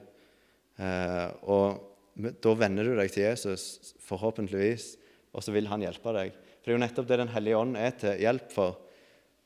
Eh, 0.75 1.27
og 1.47 2.33
da 2.43 2.55
venner 2.59 2.83
du 2.83 2.97
deg 2.97 3.07
til 3.13 3.23
Jesus, 3.23 3.93
forhåpentligvis, 4.03 4.97
og 5.31 5.45
så 5.45 5.53
vil 5.55 5.69
han 5.71 5.85
hjelpe 5.85 6.11
deg. 6.11 6.35
For 6.35 6.67
det 6.67 6.73
er 6.73 6.75
jo 6.75 6.81
nettopp 6.83 7.07
det 7.07 7.19
Den 7.21 7.31
hellige 7.31 7.61
ånd 7.61 7.77
er 7.79 7.95
til 7.95 8.19
hjelp 8.19 8.51
for, 8.51 8.81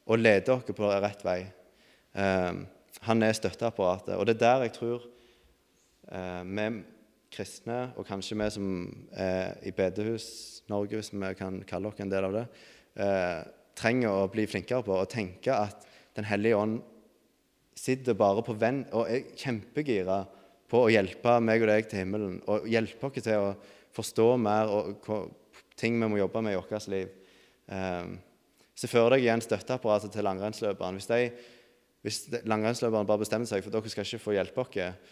å 0.09 0.17
lede 0.17 0.47
dere 0.47 0.73
på 0.73 0.89
rett 0.89 1.21
vei. 1.21 1.39
Han 3.07 3.23
er 3.25 3.33
støtteapparatet. 3.37 4.15
Og 4.17 4.27
det 4.27 4.35
er 4.37 4.43
der 4.43 4.65
jeg 4.67 4.75
tror 4.77 5.05
eh, 6.11 6.43
vi 6.45 6.67
kristne, 7.31 7.79
og 7.95 8.05
kanskje 8.05 8.37
vi 8.37 8.49
som 8.51 8.67
er 9.15 9.55
i 9.63 9.71
bedehus-Norge, 9.71 10.99
hvis 10.99 11.13
vi 11.15 11.33
kan 11.39 11.61
kalle 11.67 11.87
oss 11.87 12.01
en 12.03 12.11
del 12.11 12.27
av 12.27 12.35
det, 12.35 12.45
eh, 12.99 13.39
trenger 13.79 14.11
å 14.11 14.29
bli 14.31 14.45
flinkere 14.51 14.83
på 14.85 14.97
å 14.99 15.09
tenke 15.09 15.55
at 15.55 15.87
Den 16.11 16.25
hellige 16.27 16.57
ånd 16.59 16.81
sitter 17.79 18.17
bare 18.19 18.41
på 18.43 18.51
venn 18.59 18.81
og 18.91 19.07
er 19.07 19.29
kjempegira 19.31 20.17
på 20.67 20.81
å 20.83 20.89
hjelpe 20.91 21.37
meg 21.39 21.63
og 21.63 21.69
deg 21.71 21.87
til 21.87 22.01
himmelen. 22.01 22.33
Og 22.51 22.67
hjelpe 22.67 23.07
oss 23.07 23.23
til 23.23 23.39
å 23.39 23.53
forstå 23.95 24.25
mer 24.43 24.67
og 24.67 25.07
ting 25.79 25.95
vi 25.95 26.09
må 26.11 26.19
jobbe 26.19 26.41
med 26.43 26.57
i 26.57 26.59
vårt 26.59 26.89
liv. 26.91 27.15
Eh, 27.71 28.11
Se 28.81 28.89
for 28.89 29.13
deg 29.13 29.21
igjen 29.21 29.43
støtteapparatet 29.43 30.13
til 30.15 30.25
langrennsløperen. 30.25 30.95
Hvis, 30.97 31.09
de, 31.11 31.27
hvis 32.01 32.23
langrennsløperne 32.49 33.07
bare 33.09 33.21
bestemmer 33.21 33.49
seg 33.49 33.63
for 33.63 33.71
at 33.71 33.77
dere 33.77 33.93
skal 33.93 34.07
ikke 34.07 34.23
få 34.23 34.35
hjelpe 34.35 34.63
oss, 34.63 35.09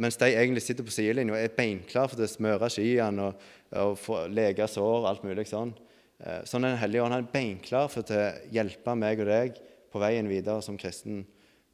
mens 0.00 0.16
de 0.16 0.30
egentlig 0.30 0.62
sitter 0.64 0.86
på 0.86 0.94
sidelinja 0.94 1.34
og 1.34 1.42
er 1.42 1.56
beinklare 1.56 2.08
for 2.08 2.24
å 2.24 2.28
smøre 2.30 2.70
skiene 2.72 3.26
og, 3.28 3.42
og 3.82 3.98
få 4.00 4.22
lege 4.32 4.64
sår 4.70 5.02
og 5.02 5.08
alt 5.10 5.26
mulig 5.26 5.44
sånn. 5.50 5.74
Eh, 6.22 6.40
sånn 6.48 6.64
er 6.64 6.74
Den 6.74 6.80
hellige 6.80 7.04
ånd. 7.04 7.16
Han 7.16 7.26
er 7.26 7.34
beinklar 7.34 7.90
for 7.92 8.08
å 8.08 8.22
hjelpe 8.54 8.94
meg 8.96 9.20
og 9.20 9.28
deg 9.28 9.60
på 9.92 10.00
veien 10.00 10.30
videre 10.30 10.64
som 10.64 10.78
kristen. 10.80 11.26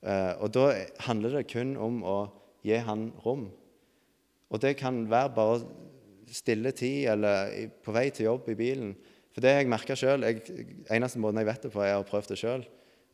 Eh, 0.03 0.33
og 0.43 0.51
da 0.55 0.73
handler 1.07 1.39
det 1.39 1.49
kun 1.53 1.77
om 1.79 2.03
å 2.03 2.19
gi 2.67 2.81
han 2.83 3.11
rom. 3.25 3.47
Og 4.49 4.63
det 4.63 4.75
kan 4.81 5.05
være 5.11 5.35
bare 5.37 5.61
stille 6.33 6.73
tid 6.77 7.09
eller 7.15 7.71
på 7.85 7.95
vei 7.95 8.09
til 8.15 8.29
jobb 8.29 8.51
i 8.53 8.59
bilen. 8.59 8.95
For 9.35 9.45
det 9.45 9.55
jeg 9.55 9.71
merker 9.71 9.99
sjøl 9.99 10.25
Eneste 10.27 11.21
måten 11.23 11.39
jeg 11.39 11.49
vet 11.49 11.67
det 11.67 11.71
på, 11.73 11.83
er 11.85 11.99
å 12.01 12.07
prøve 12.07 12.33
det 12.33 12.41
sjøl. 12.41 12.65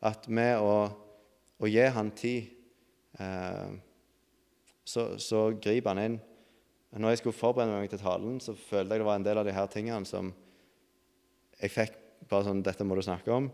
At 0.05 0.29
med 0.29 0.63
å, 0.63 0.87
å, 1.61 1.69
gi 1.71 1.85
han 1.97 2.11
tid, 2.17 2.53
eh, 3.19 3.75
så, 4.85 5.15
så, 5.21 5.47
griper 5.61 5.95
han 5.95 6.03
inn. 6.03 6.17
Når 6.95 7.15
jeg 7.15 7.23
skulle 7.23 7.39
forberede 7.39 7.79
meg 7.81 7.91
til 7.91 8.03
talen, 8.03 8.39
så 8.43 8.55
følte 8.55 8.95
jeg 8.95 9.03
det 9.03 9.09
var 9.09 9.19
en 9.19 9.27
del 9.27 9.41
av 9.41 9.47
de 9.47 9.55
her 9.55 9.71
tingene 9.71 10.07
som 10.07 10.31
jeg 11.59 11.73
fikk 11.73 11.97
bare 12.31 12.47
sånn 12.47 12.63
Dette 12.65 12.87
må 12.87 12.97
du 12.97 13.03
snakke 13.05 13.33
om. 13.35 13.49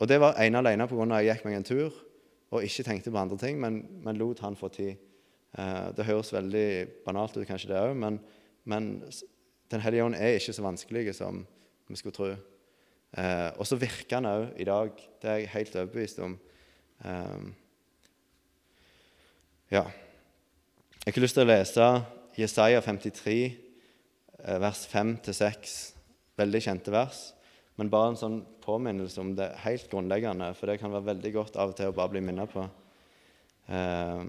Og 0.00 0.08
det 0.08 0.20
var 0.22 0.38
ene 0.40 0.62
alene 0.62 0.86
pga. 0.88 1.02
at 1.04 1.24
jeg 1.24 1.34
gikk 1.34 1.46
meg 1.48 1.58
en 1.58 1.66
tur 1.66 1.98
og 2.50 2.66
ikke 2.66 2.84
tenkte 2.86 3.12
på 3.12 3.20
andre 3.20 3.38
ting, 3.38 3.60
men, 3.62 3.82
men 4.02 4.18
lot 4.18 4.40
han 4.42 4.58
få 4.58 4.70
tid. 4.74 4.98
Eh, 5.58 5.90
det 5.96 6.06
høres 6.06 6.32
veldig 6.34 6.68
banalt 7.06 7.36
ut, 7.36 7.46
kanskje 7.46 7.72
det 7.72 7.80
òg, 7.80 7.94
men, 7.98 8.20
men 8.64 8.96
Den 9.70 9.82
hellige 9.84 10.02
ånd 10.02 10.16
er 10.18 10.34
ikke 10.34 10.52
så 10.56 10.64
vanskelig 10.64 11.12
som 11.14 11.44
vi 11.86 11.96
skulle 11.98 12.14
tro. 12.16 12.30
Eh, 13.14 13.50
og 13.54 13.66
så 13.66 13.76
virker 13.78 14.16
han 14.18 14.26
òg 14.26 14.56
i 14.58 14.66
dag. 14.66 14.90
Det 15.22 15.30
er 15.30 15.36
jeg 15.38 15.52
helt 15.52 15.76
overbevist 15.76 16.18
om. 16.26 16.34
Eh, 17.04 17.42
ja. 19.70 19.84
Jeg 21.00 21.14
har 21.14 21.24
lyst 21.24 21.38
til 21.38 21.46
å 21.46 21.48
lese 21.48 21.86
Jesaja 22.36 22.80
53, 22.84 23.36
eh, 24.44 24.58
vers 24.60 24.84
5-6. 24.90 25.94
Veldig 26.40 26.60
kjente 26.64 26.92
vers. 26.92 27.32
Men 27.76 27.88
bare 27.88 28.12
en 28.12 28.20
sånn 28.20 28.40
påminnelse 28.60 29.20
om 29.22 29.32
det 29.36 29.54
helt 29.64 29.88
grunnleggende, 29.88 30.52
for 30.54 30.68
det 30.68 30.80
kan 30.80 30.92
være 30.92 31.14
veldig 31.14 31.32
godt 31.32 31.56
av 31.56 31.72
og 31.72 31.78
til 31.78 31.88
å 31.88 31.96
bare 31.96 32.12
bli 32.12 32.20
minnet 32.20 32.52
på. 32.52 32.66
Eh, 33.68 34.24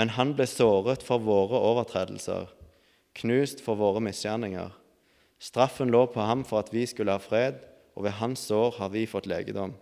men 0.00 0.14
han 0.16 0.32
ble 0.32 0.46
såret 0.48 1.02
for 1.04 1.20
våre 1.20 1.60
overtredelser, 1.60 2.48
knust 3.20 3.60
for 3.60 3.76
våre 3.76 4.00
misgjerninger. 4.00 4.70
Straffen 5.40 5.90
lå 5.92 6.06
på 6.12 6.24
ham 6.24 6.44
for 6.44 6.62
at 6.62 6.72
vi 6.72 6.86
skulle 6.86 7.12
ha 7.12 7.20
fred, 7.20 7.60
og 7.96 8.06
ved 8.06 8.16
hans 8.20 8.46
sår 8.48 8.78
har 8.78 8.92
vi 8.94 9.04
fått 9.10 9.28
legedom. 9.28 9.74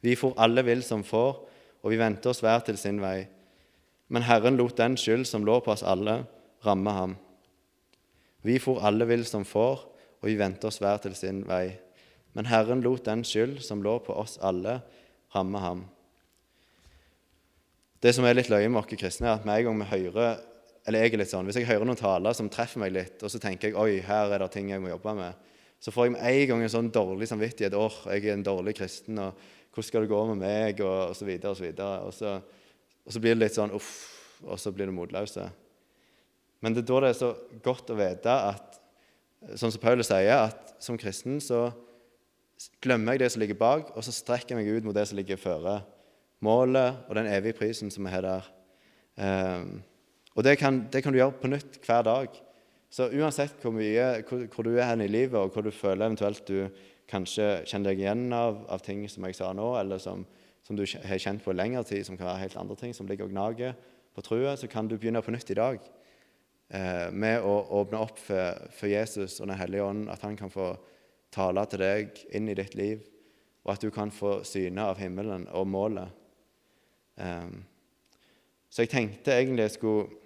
Vi 0.00 0.16
for 0.16 0.36
alle 0.40 0.64
vill 0.64 0.82
som 0.86 1.04
får, 1.04 1.36
og 1.80 1.92
vi 1.92 1.98
vendte 2.00 2.30
oss 2.30 2.42
hver 2.44 2.62
til 2.64 2.78
sin 2.80 3.00
vei. 3.02 3.26
Men 4.08 4.26
Herren 4.26 4.56
lot 4.58 4.76
den 4.78 4.96
skyld 5.00 5.26
som 5.28 5.44
lå 5.46 5.60
på 5.64 5.72
oss 5.74 5.84
alle, 5.86 6.24
ramme 6.66 6.94
ham. 6.96 7.14
Vi 8.42 8.58
for 8.58 8.80
alle 8.84 9.06
vill 9.08 9.24
som 9.28 9.44
får, 9.44 9.86
og 10.20 10.28
vi 10.28 10.36
vendte 10.40 10.68
oss 10.68 10.80
hver 10.80 11.00
til 11.04 11.14
sin 11.16 11.44
vei. 11.48 11.78
Men 12.36 12.48
Herren 12.50 12.82
lot 12.84 13.04
den 13.06 13.24
skyld 13.26 13.60
som 13.64 13.82
lå 13.84 13.98
på 14.04 14.16
oss 14.16 14.38
alle, 14.42 14.80
ramme 15.34 15.62
ham. 15.62 15.84
Det 18.00 18.14
som 18.16 18.24
er 18.24 18.38
litt 18.38 18.48
løye 18.48 18.68
med 18.68 18.80
oss 18.80 18.94
kristne, 18.96 19.28
er 19.28 19.38
at 19.38 19.44
med 19.44 19.60
en 19.60 19.68
gang 19.68 19.82
vi 19.82 19.92
hører 19.92 20.38
eller 20.88 21.04
jeg 21.04 21.12
er 21.12 21.20
litt 21.20 21.30
sånn, 21.30 21.46
Hvis 21.48 21.60
jeg 21.60 21.68
hører 21.68 21.86
noen 21.86 21.98
taler 21.98 22.34
som 22.36 22.48
treffer 22.48 22.80
meg 22.80 22.94
litt, 22.94 23.22
og 23.22 23.30
så 23.30 23.38
tenker 23.38 23.68
jeg 23.68 23.76
oi, 23.78 24.00
her 24.04 24.32
er 24.32 24.42
det 24.42 24.50
ting 24.54 24.70
jeg 24.72 24.80
må 24.82 24.88
jobbe 24.88 25.12
med, 25.18 25.48
så 25.80 25.92
får 25.92 26.06
jeg 26.06 26.14
med 26.16 26.24
en 26.28 26.46
gang 26.50 26.62
en 26.64 26.72
sånn 26.72 26.90
dårlig 26.92 27.28
samvittighet. 27.28 27.76
åh, 27.76 27.98
jeg 28.12 28.24
er 28.26 28.34
en 28.34 28.44
dårlig 28.44 28.74
kristen, 28.76 29.20
og 29.20 29.36
hvordan 29.70 29.86
skal 29.86 30.04
det 30.04 30.10
gå 30.10 30.20
med 30.32 30.40
meg, 30.40 30.80
og, 30.82 31.10
og 31.10 31.16
så 31.16 31.26
videre 31.28 31.52
og 31.52 31.58
så 31.58 31.66
videre. 31.66 31.90
Og 32.06 32.14
så, 32.14 32.36
og 33.06 33.14
så 33.14 33.22
blir 33.22 33.36
det 33.36 33.44
litt 33.44 33.58
sånn 33.58 33.74
uff, 33.76 33.92
og 34.46 34.58
så 34.60 34.72
blir 34.74 34.90
det 34.90 34.96
motløse. 34.96 35.46
Men 36.60 36.76
det 36.76 36.84
er 36.84 36.90
da 36.90 37.04
det 37.04 37.12
er 37.12 37.20
så 37.20 37.30
godt 37.64 37.92
å 37.92 37.98
vite 37.98 38.34
at, 38.50 38.80
sånn 39.56 39.72
som 39.72 39.82
Paulus 39.82 40.10
sier, 40.10 40.50
at 40.50 40.74
som 40.82 40.98
kristen 41.00 41.40
så 41.40 41.68
glemmer 42.84 43.16
jeg 43.16 43.22
det 43.22 43.30
som 43.32 43.40
ligger 43.42 43.60
bak, 43.60 43.94
og 43.94 44.04
så 44.04 44.12
strekker 44.12 44.52
jeg 44.52 44.60
meg 44.60 44.74
ut 44.74 44.88
mot 44.88 44.96
det 44.96 45.06
som 45.08 45.16
ligger 45.16 45.40
føre. 45.40 45.78
Målet 46.44 47.06
og 47.08 47.16
den 47.16 47.30
evige 47.30 47.56
prisen 47.56 47.92
som 47.92 48.04
vi 48.04 48.12
har 48.12 48.24
der. 48.24 48.50
Um, 49.20 49.80
og 50.36 50.44
det 50.44 50.56
kan, 50.60 50.84
det 50.92 51.02
kan, 51.02 51.12
du 51.12 51.20
gjøre 51.20 51.36
på 51.40 51.50
nytt 51.52 51.80
hver 51.84 52.04
dag. 52.06 52.36
Så 52.90 53.08
uansett 53.12 53.60
hvor, 53.62 53.72
mye, 53.74 54.22
hvor, 54.28 54.44
hvor 54.52 54.66
du 54.66 54.74
er 54.74 54.88
hen 54.88 55.04
i 55.04 55.10
livet, 55.10 55.38
og 55.38 55.52
hvor 55.54 55.64
du 55.64 55.72
føler 55.74 56.06
eventuelt 56.06 56.42
du 56.48 56.68
kanskje 57.10 57.48
kjenner 57.68 57.92
deg 57.92 58.02
igjen 58.04 58.28
av, 58.34 58.62
av 58.70 58.82
ting 58.84 59.02
som 59.10 59.26
jeg 59.26 59.36
sa 59.38 59.50
nå, 59.56 59.72
eller 59.80 60.00
som, 60.02 60.22
som, 60.66 60.78
du 60.78 60.84
har 60.86 61.22
kjent 61.22 61.42
på 61.44 61.54
lengre 61.56 61.82
tid, 61.86 62.04
som 62.06 62.18
kan 62.18 62.30
være 62.30 62.44
helt 62.44 62.58
andre 62.60 62.76
ting, 62.78 62.94
som 62.96 63.08
ligger 63.10 63.28
og 63.28 63.34
gnager 63.34 63.74
på 64.14 64.24
trua, 64.26 64.56
så 64.58 64.70
kan 64.70 64.88
du 64.88 64.96
begynne 64.96 65.22
på 65.24 65.34
nytt 65.34 65.52
i 65.52 65.58
dag 65.58 65.80
eh, 66.70 67.08
med 67.10 67.46
å 67.46 67.56
åpne 67.80 68.02
opp 68.02 68.18
for, 68.18 68.62
for, 68.76 68.90
Jesus 68.90 69.40
og 69.40 69.50
Den 69.50 69.60
hellige 69.60 69.86
ånd, 69.86 70.06
at 70.12 70.22
han 70.26 70.38
kan 70.38 70.52
få 70.52 70.72
tale 71.34 71.66
til 71.70 71.84
deg 71.84 72.22
inn 72.34 72.50
i 72.50 72.58
ditt 72.58 72.74
liv, 72.78 73.04
og 73.66 73.74
at 73.74 73.84
du 73.84 73.90
kan 73.94 74.10
få 74.14 74.40
syne 74.48 74.86
av 74.88 74.98
himmelen 75.02 75.46
og 75.54 75.68
målet. 75.70 76.16
Eh, 77.20 77.50
så 78.70 78.84
jeg 78.84 78.94
tenkte 78.94 79.34
egentlig 79.34 79.66
jeg 79.66 79.78
skulle 79.78 80.20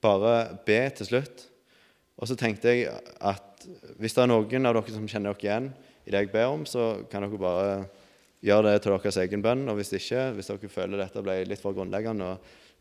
bare 0.00 0.58
be 0.66 0.80
til 0.96 1.08
slutt. 1.08 1.46
Og 2.20 2.28
så 2.28 2.36
tenkte 2.36 2.72
jeg 2.72 2.90
at 3.20 3.49
hvis 4.00 4.16
det 4.16 4.22
er 4.24 4.30
noen 4.30 4.68
av 4.68 4.76
dere 4.76 4.94
som 4.94 5.08
kjenner 5.08 5.34
dere 5.34 5.46
igjen 5.46 5.70
i 6.06 6.12
det 6.12 6.24
jeg 6.24 6.32
ber 6.32 6.52
om, 6.52 6.64
så 6.68 7.04
kan 7.10 7.24
dere 7.26 7.40
bare 7.40 7.74
gjøre 8.44 8.70
det 8.70 8.82
til 8.84 8.96
deres 8.96 9.20
egen 9.24 9.44
bønn. 9.44 9.66
Og 9.70 9.78
hvis 9.80 9.92
ikke, 9.96 10.30
hvis 10.36 10.50
dere 10.50 10.72
føler 10.72 11.02
dette 11.02 11.24
ble 11.24 11.36
litt 11.48 11.62
for 11.62 11.76
grunnleggende, 11.76 12.34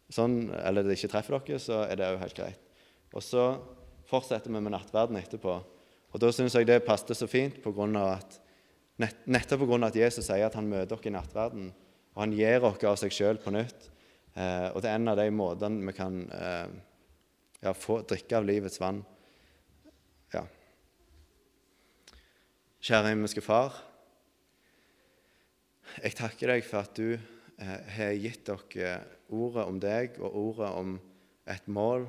sånn, 0.10 0.48
eller 0.66 0.86
det 0.86 0.98
ikke 0.98 1.12
treffer 1.14 1.38
dere, 1.38 1.62
så 1.62 1.84
er 1.86 2.00
det 2.00 2.10
òg 2.14 2.24
helt 2.24 2.38
greit. 2.38 2.66
Og 3.14 3.26
så 3.26 3.46
fortsetter 4.10 4.52
vi 4.52 4.62
med 4.62 4.74
nattverden 4.74 5.20
etterpå. 5.20 5.60
Og 6.10 6.22
da 6.22 6.32
syns 6.34 6.56
jeg 6.58 6.68
det 6.70 6.82
passet 6.86 7.18
så 7.18 7.30
fint 7.30 7.60
på 7.62 7.74
grunn 7.76 7.98
av 8.00 8.16
at, 8.18 8.40
nett, 9.02 9.22
nettopp 9.30 9.66
pga. 9.66 9.80
at 9.90 10.00
Jesus 10.00 10.26
sier 10.26 10.48
at 10.48 10.58
han 10.58 10.70
møter 10.70 10.96
dere 10.96 11.12
i 11.12 11.16
nattverden, 11.18 11.72
og 12.16 12.24
han 12.24 12.34
gir 12.34 12.58
dere 12.58 12.90
av 12.90 12.98
seg 13.02 13.14
sjøl 13.14 13.42
på 13.42 13.54
nytt. 13.54 13.90
Eh, 14.34 14.70
og 14.74 14.82
det 14.82 14.90
er 14.90 14.98
en 14.98 15.12
av 15.12 15.20
de 15.20 15.28
måtene 15.34 15.86
vi 15.90 15.96
kan 15.98 16.22
eh, 16.34 16.68
ja, 17.66 17.74
få 17.76 18.02
drikke 18.08 18.40
av 18.40 18.48
livets 18.48 18.82
vann. 18.82 19.04
Ja. 20.34 20.46
Kjære 22.80 23.10
himmelske 23.12 23.42
Far. 23.44 23.74
Jeg 26.00 26.14
takker 26.16 26.48
deg 26.48 26.62
for 26.64 26.86
at 26.86 26.94
du 26.96 27.10
eh, 27.12 27.80
har 27.92 28.14
gitt 28.16 28.48
dere 28.48 29.02
ordet 29.28 29.66
om 29.68 29.82
deg 29.84 30.16
og 30.22 30.38
ordet 30.40 30.70
om 30.80 30.94
et 31.52 31.68
mål, 31.68 32.06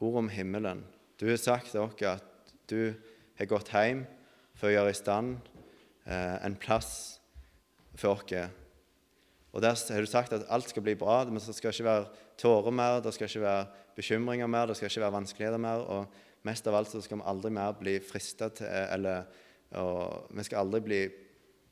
ordet 0.00 0.22
om 0.22 0.30
himmelen. 0.32 0.80
Du 1.20 1.26
har 1.28 1.36
sagt 1.36 1.68
til 1.74 1.84
dere 1.84 2.14
at 2.14 2.54
du 2.72 2.94
har 3.36 3.50
gått 3.50 3.74
hjem 3.74 4.06
for 4.56 4.70
å 4.70 4.72
gjøre 4.72 4.94
i 4.94 4.96
stand 4.96 5.36
eh, 6.08 6.38
en 6.48 6.56
plass 6.56 7.20
for 7.92 8.16
oss 8.16 8.56
og 9.52 9.60
Der 9.60 9.76
har 9.92 10.00
du 10.00 10.06
sagt 10.06 10.32
at 10.32 10.48
alt 10.48 10.72
skal 10.72 10.82
bli 10.86 10.94
bra. 10.94 11.26
Men 11.26 11.42
det 11.44 11.54
skal 11.58 11.74
ikke 11.74 11.84
være 11.84 12.08
tårer 12.38 12.70
mer, 12.72 13.02
det 13.04 13.12
skal 13.12 13.28
ikke 13.28 13.44
være 13.44 13.68
bekymringer 13.96 14.46
mer, 14.46 14.66
det 14.66 14.76
skal 14.78 14.88
ikke 14.88 15.04
være 15.04 15.18
vanskeligheter 15.18 15.60
mer. 15.60 15.84
Og 15.84 16.06
mest 16.48 16.66
av 16.66 16.80
alt 16.80 16.88
så 16.88 17.04
skal 17.04 17.20
vi 17.20 17.28
aldri 17.34 17.52
mer 17.52 17.76
bli 17.76 17.98
frista 18.00 18.48
til 18.48 18.66
eller 18.70 19.26
Vi 19.70 20.44
skal 20.46 20.64
aldri 20.64 20.80
bli 20.82 21.00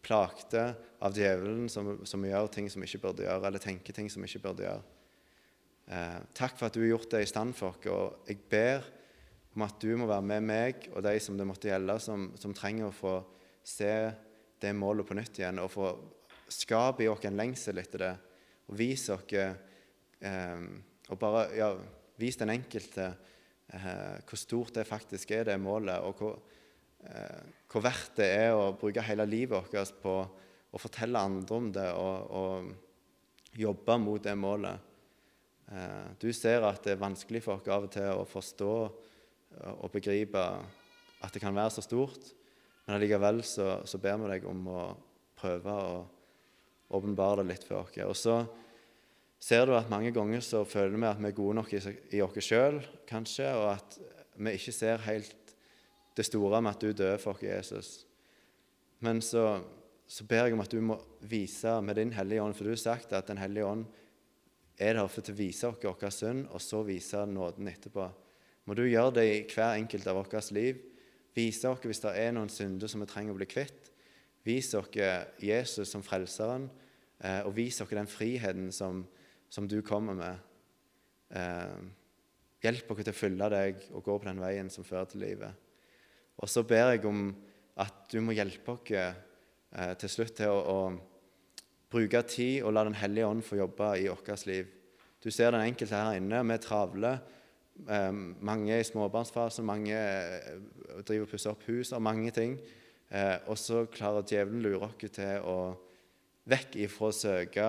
plagte 0.04 0.62
av 1.02 1.16
djevelen 1.16 1.66
som, 1.70 1.98
som, 2.06 2.24
gjør 2.24 2.46
ting 2.52 2.68
som 2.70 2.82
vi 2.82 2.88
ikke 2.90 3.08
burde 3.08 3.26
gjøre, 3.26 3.48
eller 3.48 3.62
tenker 3.62 3.96
ting 3.96 4.10
som 4.10 4.22
vi 4.22 4.30
ikke 4.30 4.44
burde 4.46 4.66
gjøre. 4.66 4.84
Eh, 5.88 6.18
takk 6.36 6.58
for 6.58 6.68
at 6.68 6.76
du 6.76 6.82
har 6.82 6.92
gjort 6.92 7.10
det 7.14 7.24
i 7.24 7.30
stand 7.30 7.56
for 7.56 7.74
oss. 7.74 7.88
Og 7.90 8.28
jeg 8.28 8.42
ber 8.50 8.86
om 9.56 9.64
at 9.66 9.78
du 9.82 9.90
må 9.98 10.08
være 10.08 10.26
med 10.28 10.46
meg 10.46 10.88
og 10.92 11.02
de 11.06 11.14
som 11.22 11.38
det 11.38 11.46
måtte 11.48 11.70
gjelde, 11.70 11.98
som, 12.02 12.28
som 12.38 12.54
trenger 12.56 12.88
å 12.88 12.94
få 12.94 13.14
se 13.66 13.92
det 14.60 14.74
målet 14.76 15.06
på 15.08 15.16
nytt 15.18 15.42
igjen. 15.42 15.62
og 15.62 15.72
få 15.72 15.90
Skap 16.48 17.02
i 17.04 17.08
oss 17.10 17.26
en 17.28 17.36
lengsel 17.36 17.76
etter 17.76 18.00
det, 18.00 18.12
og 18.72 18.76
vis 18.78 19.02
oss 19.12 19.34
eh, 19.36 20.62
Og 21.08 21.18
bare 21.20 21.42
ja, 21.56 21.66
vis 22.16 22.38
den 22.40 22.54
enkelte 22.54 23.10
eh, 23.68 24.16
hvor 24.24 24.40
stort 24.40 24.78
det 24.78 24.86
faktisk 24.88 25.34
er, 25.36 25.44
det 25.44 25.58
målet, 25.60 26.00
og 26.00 26.16
hvor, 26.16 26.38
hvor 27.68 27.84
verdt 27.84 28.18
det 28.18 28.26
er 28.40 28.56
å 28.56 28.72
bruke 28.76 29.04
hele 29.06 29.24
livet 29.28 29.70
vårt 29.72 30.00
på 30.02 30.14
å 30.68 30.80
fortelle 30.80 31.20
andre 31.20 31.56
om 31.56 31.70
det 31.72 31.86
og, 31.96 32.32
og 32.34 33.58
jobbe 33.58 33.96
mot 34.02 34.22
det 34.22 34.34
målet. 34.36 34.88
Eh, 35.72 36.08
du 36.20 36.28
ser 36.32 36.64
at 36.66 36.82
det 36.84 36.94
er 36.96 37.02
vanskelig 37.02 37.42
for 37.44 37.58
oss 37.58 37.70
av 37.70 37.86
og 37.88 37.92
til 37.92 38.10
å 38.12 38.26
forstå 38.28 38.72
og 39.58 39.88
begripe 39.90 40.42
at 41.24 41.34
det 41.34 41.40
kan 41.42 41.56
være 41.56 41.72
så 41.74 41.82
stort, 41.82 42.28
men 42.84 42.98
allikevel 42.98 43.40
så, 43.46 43.80
så 43.88 43.98
ber 44.00 44.20
vi 44.20 44.30
deg 44.34 44.46
om 44.46 44.68
å 44.70 44.82
prøve 45.38 45.72
å 45.72 45.96
åpenbare 46.94 47.42
det 47.42 47.54
litt 47.54 47.66
for 47.66 47.82
oss. 47.82 47.96
Og 48.04 48.16
så 48.16 48.36
ser 49.40 49.66
du 49.66 49.74
at 49.76 49.90
mange 49.90 50.12
ganger 50.14 50.44
så 50.44 50.62
føler 50.68 50.96
vi 50.96 51.08
at 51.08 51.20
vi 51.20 51.30
er 51.30 51.36
gode 51.36 51.58
nok 51.58 51.74
i, 51.74 51.80
i 52.16 52.22
oss 52.24 52.38
sjøl, 52.44 52.80
kanskje, 53.08 53.48
og 53.56 53.72
at 53.74 53.98
vi 54.38 54.54
ikke 54.60 54.76
ser 54.76 55.04
helt 55.08 55.47
det 56.18 56.26
store 56.26 56.60
med 56.62 56.74
at 56.74 56.82
du 56.82 56.92
døde 56.92 57.18
for 57.22 57.36
oss, 57.36 57.44
Jesus. 57.46 57.90
Men 59.04 59.22
så, 59.22 59.60
så, 60.06 60.26
ber 60.26 60.48
jeg 60.48 60.56
om 60.56 60.64
at 60.64 60.72
du 60.74 60.80
må 60.82 60.98
vise 61.30 61.76
med 61.84 62.00
din 62.00 62.12
Hellige 62.16 62.42
Ånd, 62.42 62.56
for 62.58 62.66
du 62.66 62.74
har 62.74 62.82
sagt 62.82 63.14
at 63.14 63.28
Den 63.30 63.38
hellige 63.38 63.66
ånd 63.66 63.86
er 64.78 64.94
der 64.94 65.10
for 65.10 65.30
å 65.30 65.34
vise 65.34 65.68
oss 65.68 65.82
vår 65.82 66.10
synd, 66.14 66.46
og 66.54 66.62
så 66.62 66.82
vise 66.86 67.24
nåden 67.26 67.70
etterpå. 67.70 68.06
Må 68.66 68.76
du 68.76 68.84
gjøre 68.86 69.16
det 69.18 69.26
i 69.26 69.44
hver 69.48 69.78
enkelt 69.78 70.06
av 70.06 70.18
vårt 70.20 70.50
liv. 70.54 70.82
Vise 71.34 71.70
oss 71.70 71.84
hvis 71.86 72.02
det 72.04 72.14
er 72.20 72.34
noen 72.34 72.50
synder 72.52 72.90
som 72.90 73.02
vi 73.02 73.08
trenger 73.10 73.34
å 73.34 73.38
bli 73.38 73.48
kvitt. 73.48 73.90
Vis 74.46 74.70
oss 74.78 74.90
Jesus 75.42 75.90
som 75.90 76.02
frelseren, 76.02 76.68
eh, 77.20 77.40
og 77.46 77.54
vis 77.56 77.80
oss 77.82 77.90
den 77.90 78.10
friheten 78.10 78.70
som, 78.72 79.04
som 79.50 79.66
du 79.68 79.80
kommer 79.82 80.14
med. 80.14 80.44
Eh, 81.30 81.80
hjelp 82.64 82.92
oss 82.92 83.02
til 83.02 83.12
å 83.12 83.18
følge 83.18 83.50
deg 83.54 83.88
og 83.92 84.04
gå 84.04 84.18
på 84.18 84.28
den 84.30 84.42
veien 84.42 84.70
som 84.70 84.86
fører 84.86 85.10
til 85.10 85.26
livet. 85.26 85.67
Og 86.38 86.50
så 86.50 86.62
ber 86.66 86.92
jeg 86.94 87.04
om 87.08 87.30
at 87.78 88.06
du 88.12 88.20
må 88.22 88.34
hjelpe 88.36 88.74
oss 88.74 88.90
eh, 88.94 89.94
til 89.98 90.12
slutt 90.12 90.36
til 90.38 90.52
å, 90.52 90.58
å, 90.58 90.80
bruke 91.88 92.20
tid 92.28 92.66
og 92.68 92.74
la 92.76 92.82
Den 92.84 92.98
hellige 93.00 93.26
ånd 93.26 93.44
få 93.46 93.56
jobbe 93.56 93.94
i 93.96 94.08
vårt 94.10 94.44
liv. 94.46 94.66
Du 95.24 95.30
ser 95.32 95.54
den 95.54 95.64
enkelte 95.64 95.96
her 95.96 96.18
inne. 96.18 96.42
Vi 96.44 96.54
er 96.54 96.62
travle. 96.62 97.12
Eh, 97.86 98.12
mange 98.44 98.74
er 98.74 98.82
i 98.82 98.86
småbarnsfasen, 98.86 99.66
mange 99.66 99.96
eh, 99.96 100.58
driver 101.06 101.24
og 101.24 101.32
pusser 101.32 101.54
opp 101.54 101.64
hus 101.70 101.94
og 101.96 102.04
mange 102.04 102.30
ting. 102.34 102.58
Eh, 103.08 103.36
og 103.48 103.56
så 103.58 103.86
klarer 103.88 104.26
djevelen 104.28 104.62
lure 104.62 104.90
oss 104.90 104.98
til 105.14 105.46
å 105.48 105.58
vekk 106.48 106.76
ifra 106.84 107.08
å 107.08 107.16
søke 107.16 107.68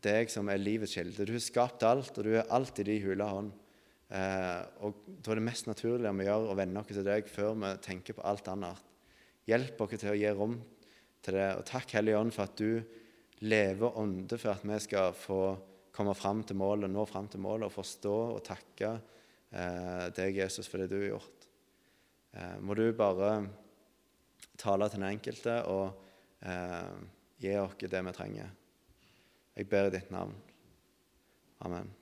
deg 0.00 0.30
som 0.32 0.48
er 0.48 0.60
livets 0.60 0.94
kilde. 0.96 1.26
Du 1.26 1.32
har 1.34 1.44
skapt 1.44 1.84
alt, 1.86 2.12
og 2.16 2.26
du 2.26 2.34
er 2.36 2.52
alltid 2.52 2.88
i 2.88 3.00
hula 3.04 3.28
hånd. 3.32 3.52
Eh, 4.10 4.62
og 4.82 5.06
Da 5.22 5.32
er 5.32 5.38
det 5.38 5.46
mest 5.46 5.68
naturlige 5.68 6.12
vi 6.18 6.26
gjør, 6.26 6.50
å 6.50 6.58
vende 6.58 6.80
oss 6.80 6.90
til 6.90 7.06
deg 7.06 7.28
før 7.30 7.54
vi 7.54 7.72
tenker 7.84 8.16
på 8.16 8.24
alt 8.26 8.48
annet. 8.50 8.86
Hjelp 9.46 9.80
oss 9.80 9.96
til 9.96 10.12
å 10.12 10.18
gi 10.18 10.30
rom 10.34 10.56
til 11.22 11.36
det. 11.36 11.48
Og 11.58 11.64
takk, 11.68 11.94
Hellige 11.98 12.18
Ånd, 12.18 12.34
for 12.34 12.48
at 12.48 12.56
du 12.58 12.82
lever 13.46 13.98
ånde 13.98 14.38
for 14.38 14.52
at 14.52 14.64
vi 14.66 14.78
skal 14.82 15.14
få 15.16 15.40
komme 15.94 16.14
fram 16.14 16.42
til 16.46 16.58
målet, 16.60 16.90
nå 16.90 17.04
fram 17.08 17.28
til 17.30 17.42
målet 17.42 17.68
og 17.68 17.74
forstå 17.74 18.16
og 18.36 18.42
takke 18.46 18.92
eh, 18.94 20.06
deg, 20.16 20.42
Jesus, 20.42 20.68
for 20.70 20.82
det 20.82 20.90
du 20.92 20.98
har 21.00 21.08
gjort. 21.14 21.48
Eh, 22.32 22.56
må 22.62 22.76
du 22.78 22.86
bare 22.96 23.32
tale 24.60 24.88
til 24.88 25.00
den 25.00 25.10
enkelte 25.10 25.56
og 25.70 25.86
eh, 26.46 26.92
gi 27.40 27.56
oss 27.60 27.78
det 27.80 28.04
vi 28.06 28.16
trenger. 28.16 28.52
Jeg 29.56 29.68
ber 29.68 29.88
i 29.88 29.96
ditt 29.96 30.12
navn. 30.14 30.36
Amen. 31.66 31.99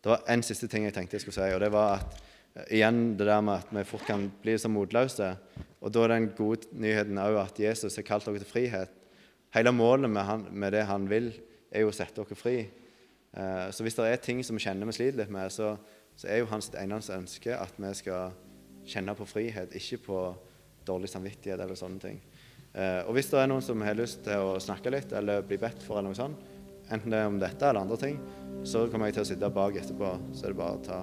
Det 0.00 0.08
var 0.08 0.24
en 0.32 0.42
siste 0.44 0.68
ting 0.70 0.86
jeg 0.86 0.94
tenkte 0.96 1.18
jeg 1.18 1.26
skulle 1.26 1.36
si, 1.36 1.54
og 1.54 1.60
det 1.60 1.68
var 1.74 1.98
at 1.98 2.16
eh, 2.56 2.76
igjen 2.78 3.02
det 3.18 3.26
der 3.28 3.42
med 3.44 3.60
at 3.60 3.72
vi 3.76 3.84
fort 3.84 4.06
kan 4.08 4.28
bli 4.42 4.56
så 4.58 4.70
motløse. 4.72 5.34
Og 5.80 5.92
da 5.92 6.04
er 6.04 6.14
den 6.14 6.30
gode 6.36 6.70
nyheten 6.72 7.20
òg 7.20 7.36
at 7.42 7.60
Jesus 7.60 7.98
har 8.00 8.06
kalt 8.08 8.28
dere 8.28 8.40
til 8.40 8.48
frihet. 8.48 8.92
Hele 9.54 9.72
målet 9.74 10.10
med, 10.10 10.22
han, 10.24 10.46
med, 10.50 10.72
det 10.72 10.86
han 10.88 11.08
vil, 11.10 11.32
er 11.70 11.84
jo 11.84 11.90
å 11.90 11.96
sette 11.96 12.22
dere 12.22 12.38
fri. 12.38 12.58
Eh, 13.36 13.66
så 13.74 13.84
hvis 13.84 13.98
det 13.98 14.08
er 14.08 14.22
ting 14.24 14.40
som 14.46 14.56
vi 14.56 14.64
kjenner 14.64 14.88
vi 14.88 14.96
sliter 14.96 15.20
litt 15.20 15.34
med, 15.34 15.52
så, 15.52 15.74
så 16.16 16.30
er 16.30 16.40
jo 16.40 16.50
hans 16.52 16.70
eneste 16.72 17.18
ønske 17.18 17.56
at 17.56 17.76
vi 17.76 17.92
skal 17.98 18.32
kjenne 18.88 19.14
på 19.18 19.28
frihet, 19.28 19.76
ikke 19.76 20.00
på 20.06 20.22
dårlig 20.88 21.10
samvittighet 21.12 21.60
eller 21.60 21.76
sånne 21.76 22.00
ting. 22.00 22.22
Eh, 22.72 23.02
og 23.04 23.12
hvis 23.18 23.28
det 23.32 23.42
er 23.42 23.50
noen 23.50 23.64
som 23.64 23.84
har 23.84 23.98
lyst 23.98 24.24
til 24.24 24.48
å 24.48 24.56
snakke 24.62 24.92
litt 24.94 25.12
eller 25.12 25.44
bli 25.44 25.60
bedt 25.60 25.84
for, 25.84 25.98
eller 25.98 26.14
noe 26.14 26.18
sånt, 26.18 26.49
enten 26.90 27.14
det 27.14 27.22
er 27.22 27.30
om 27.30 27.40
dette 27.40 27.66
eller 27.66 27.86
andre 27.86 27.98
ting, 28.00 28.20
så 28.66 28.84
kommer 28.90 29.08
jeg 29.08 29.18
til 29.18 29.24
å 29.24 29.30
sitte 29.30 29.54
bak 29.54 29.78
etterpå. 29.80 30.12
Så 30.34 30.46
er 30.46 30.54
det 30.54 30.60
bare 30.60 30.78
å 30.78 30.84
ta 30.84 31.00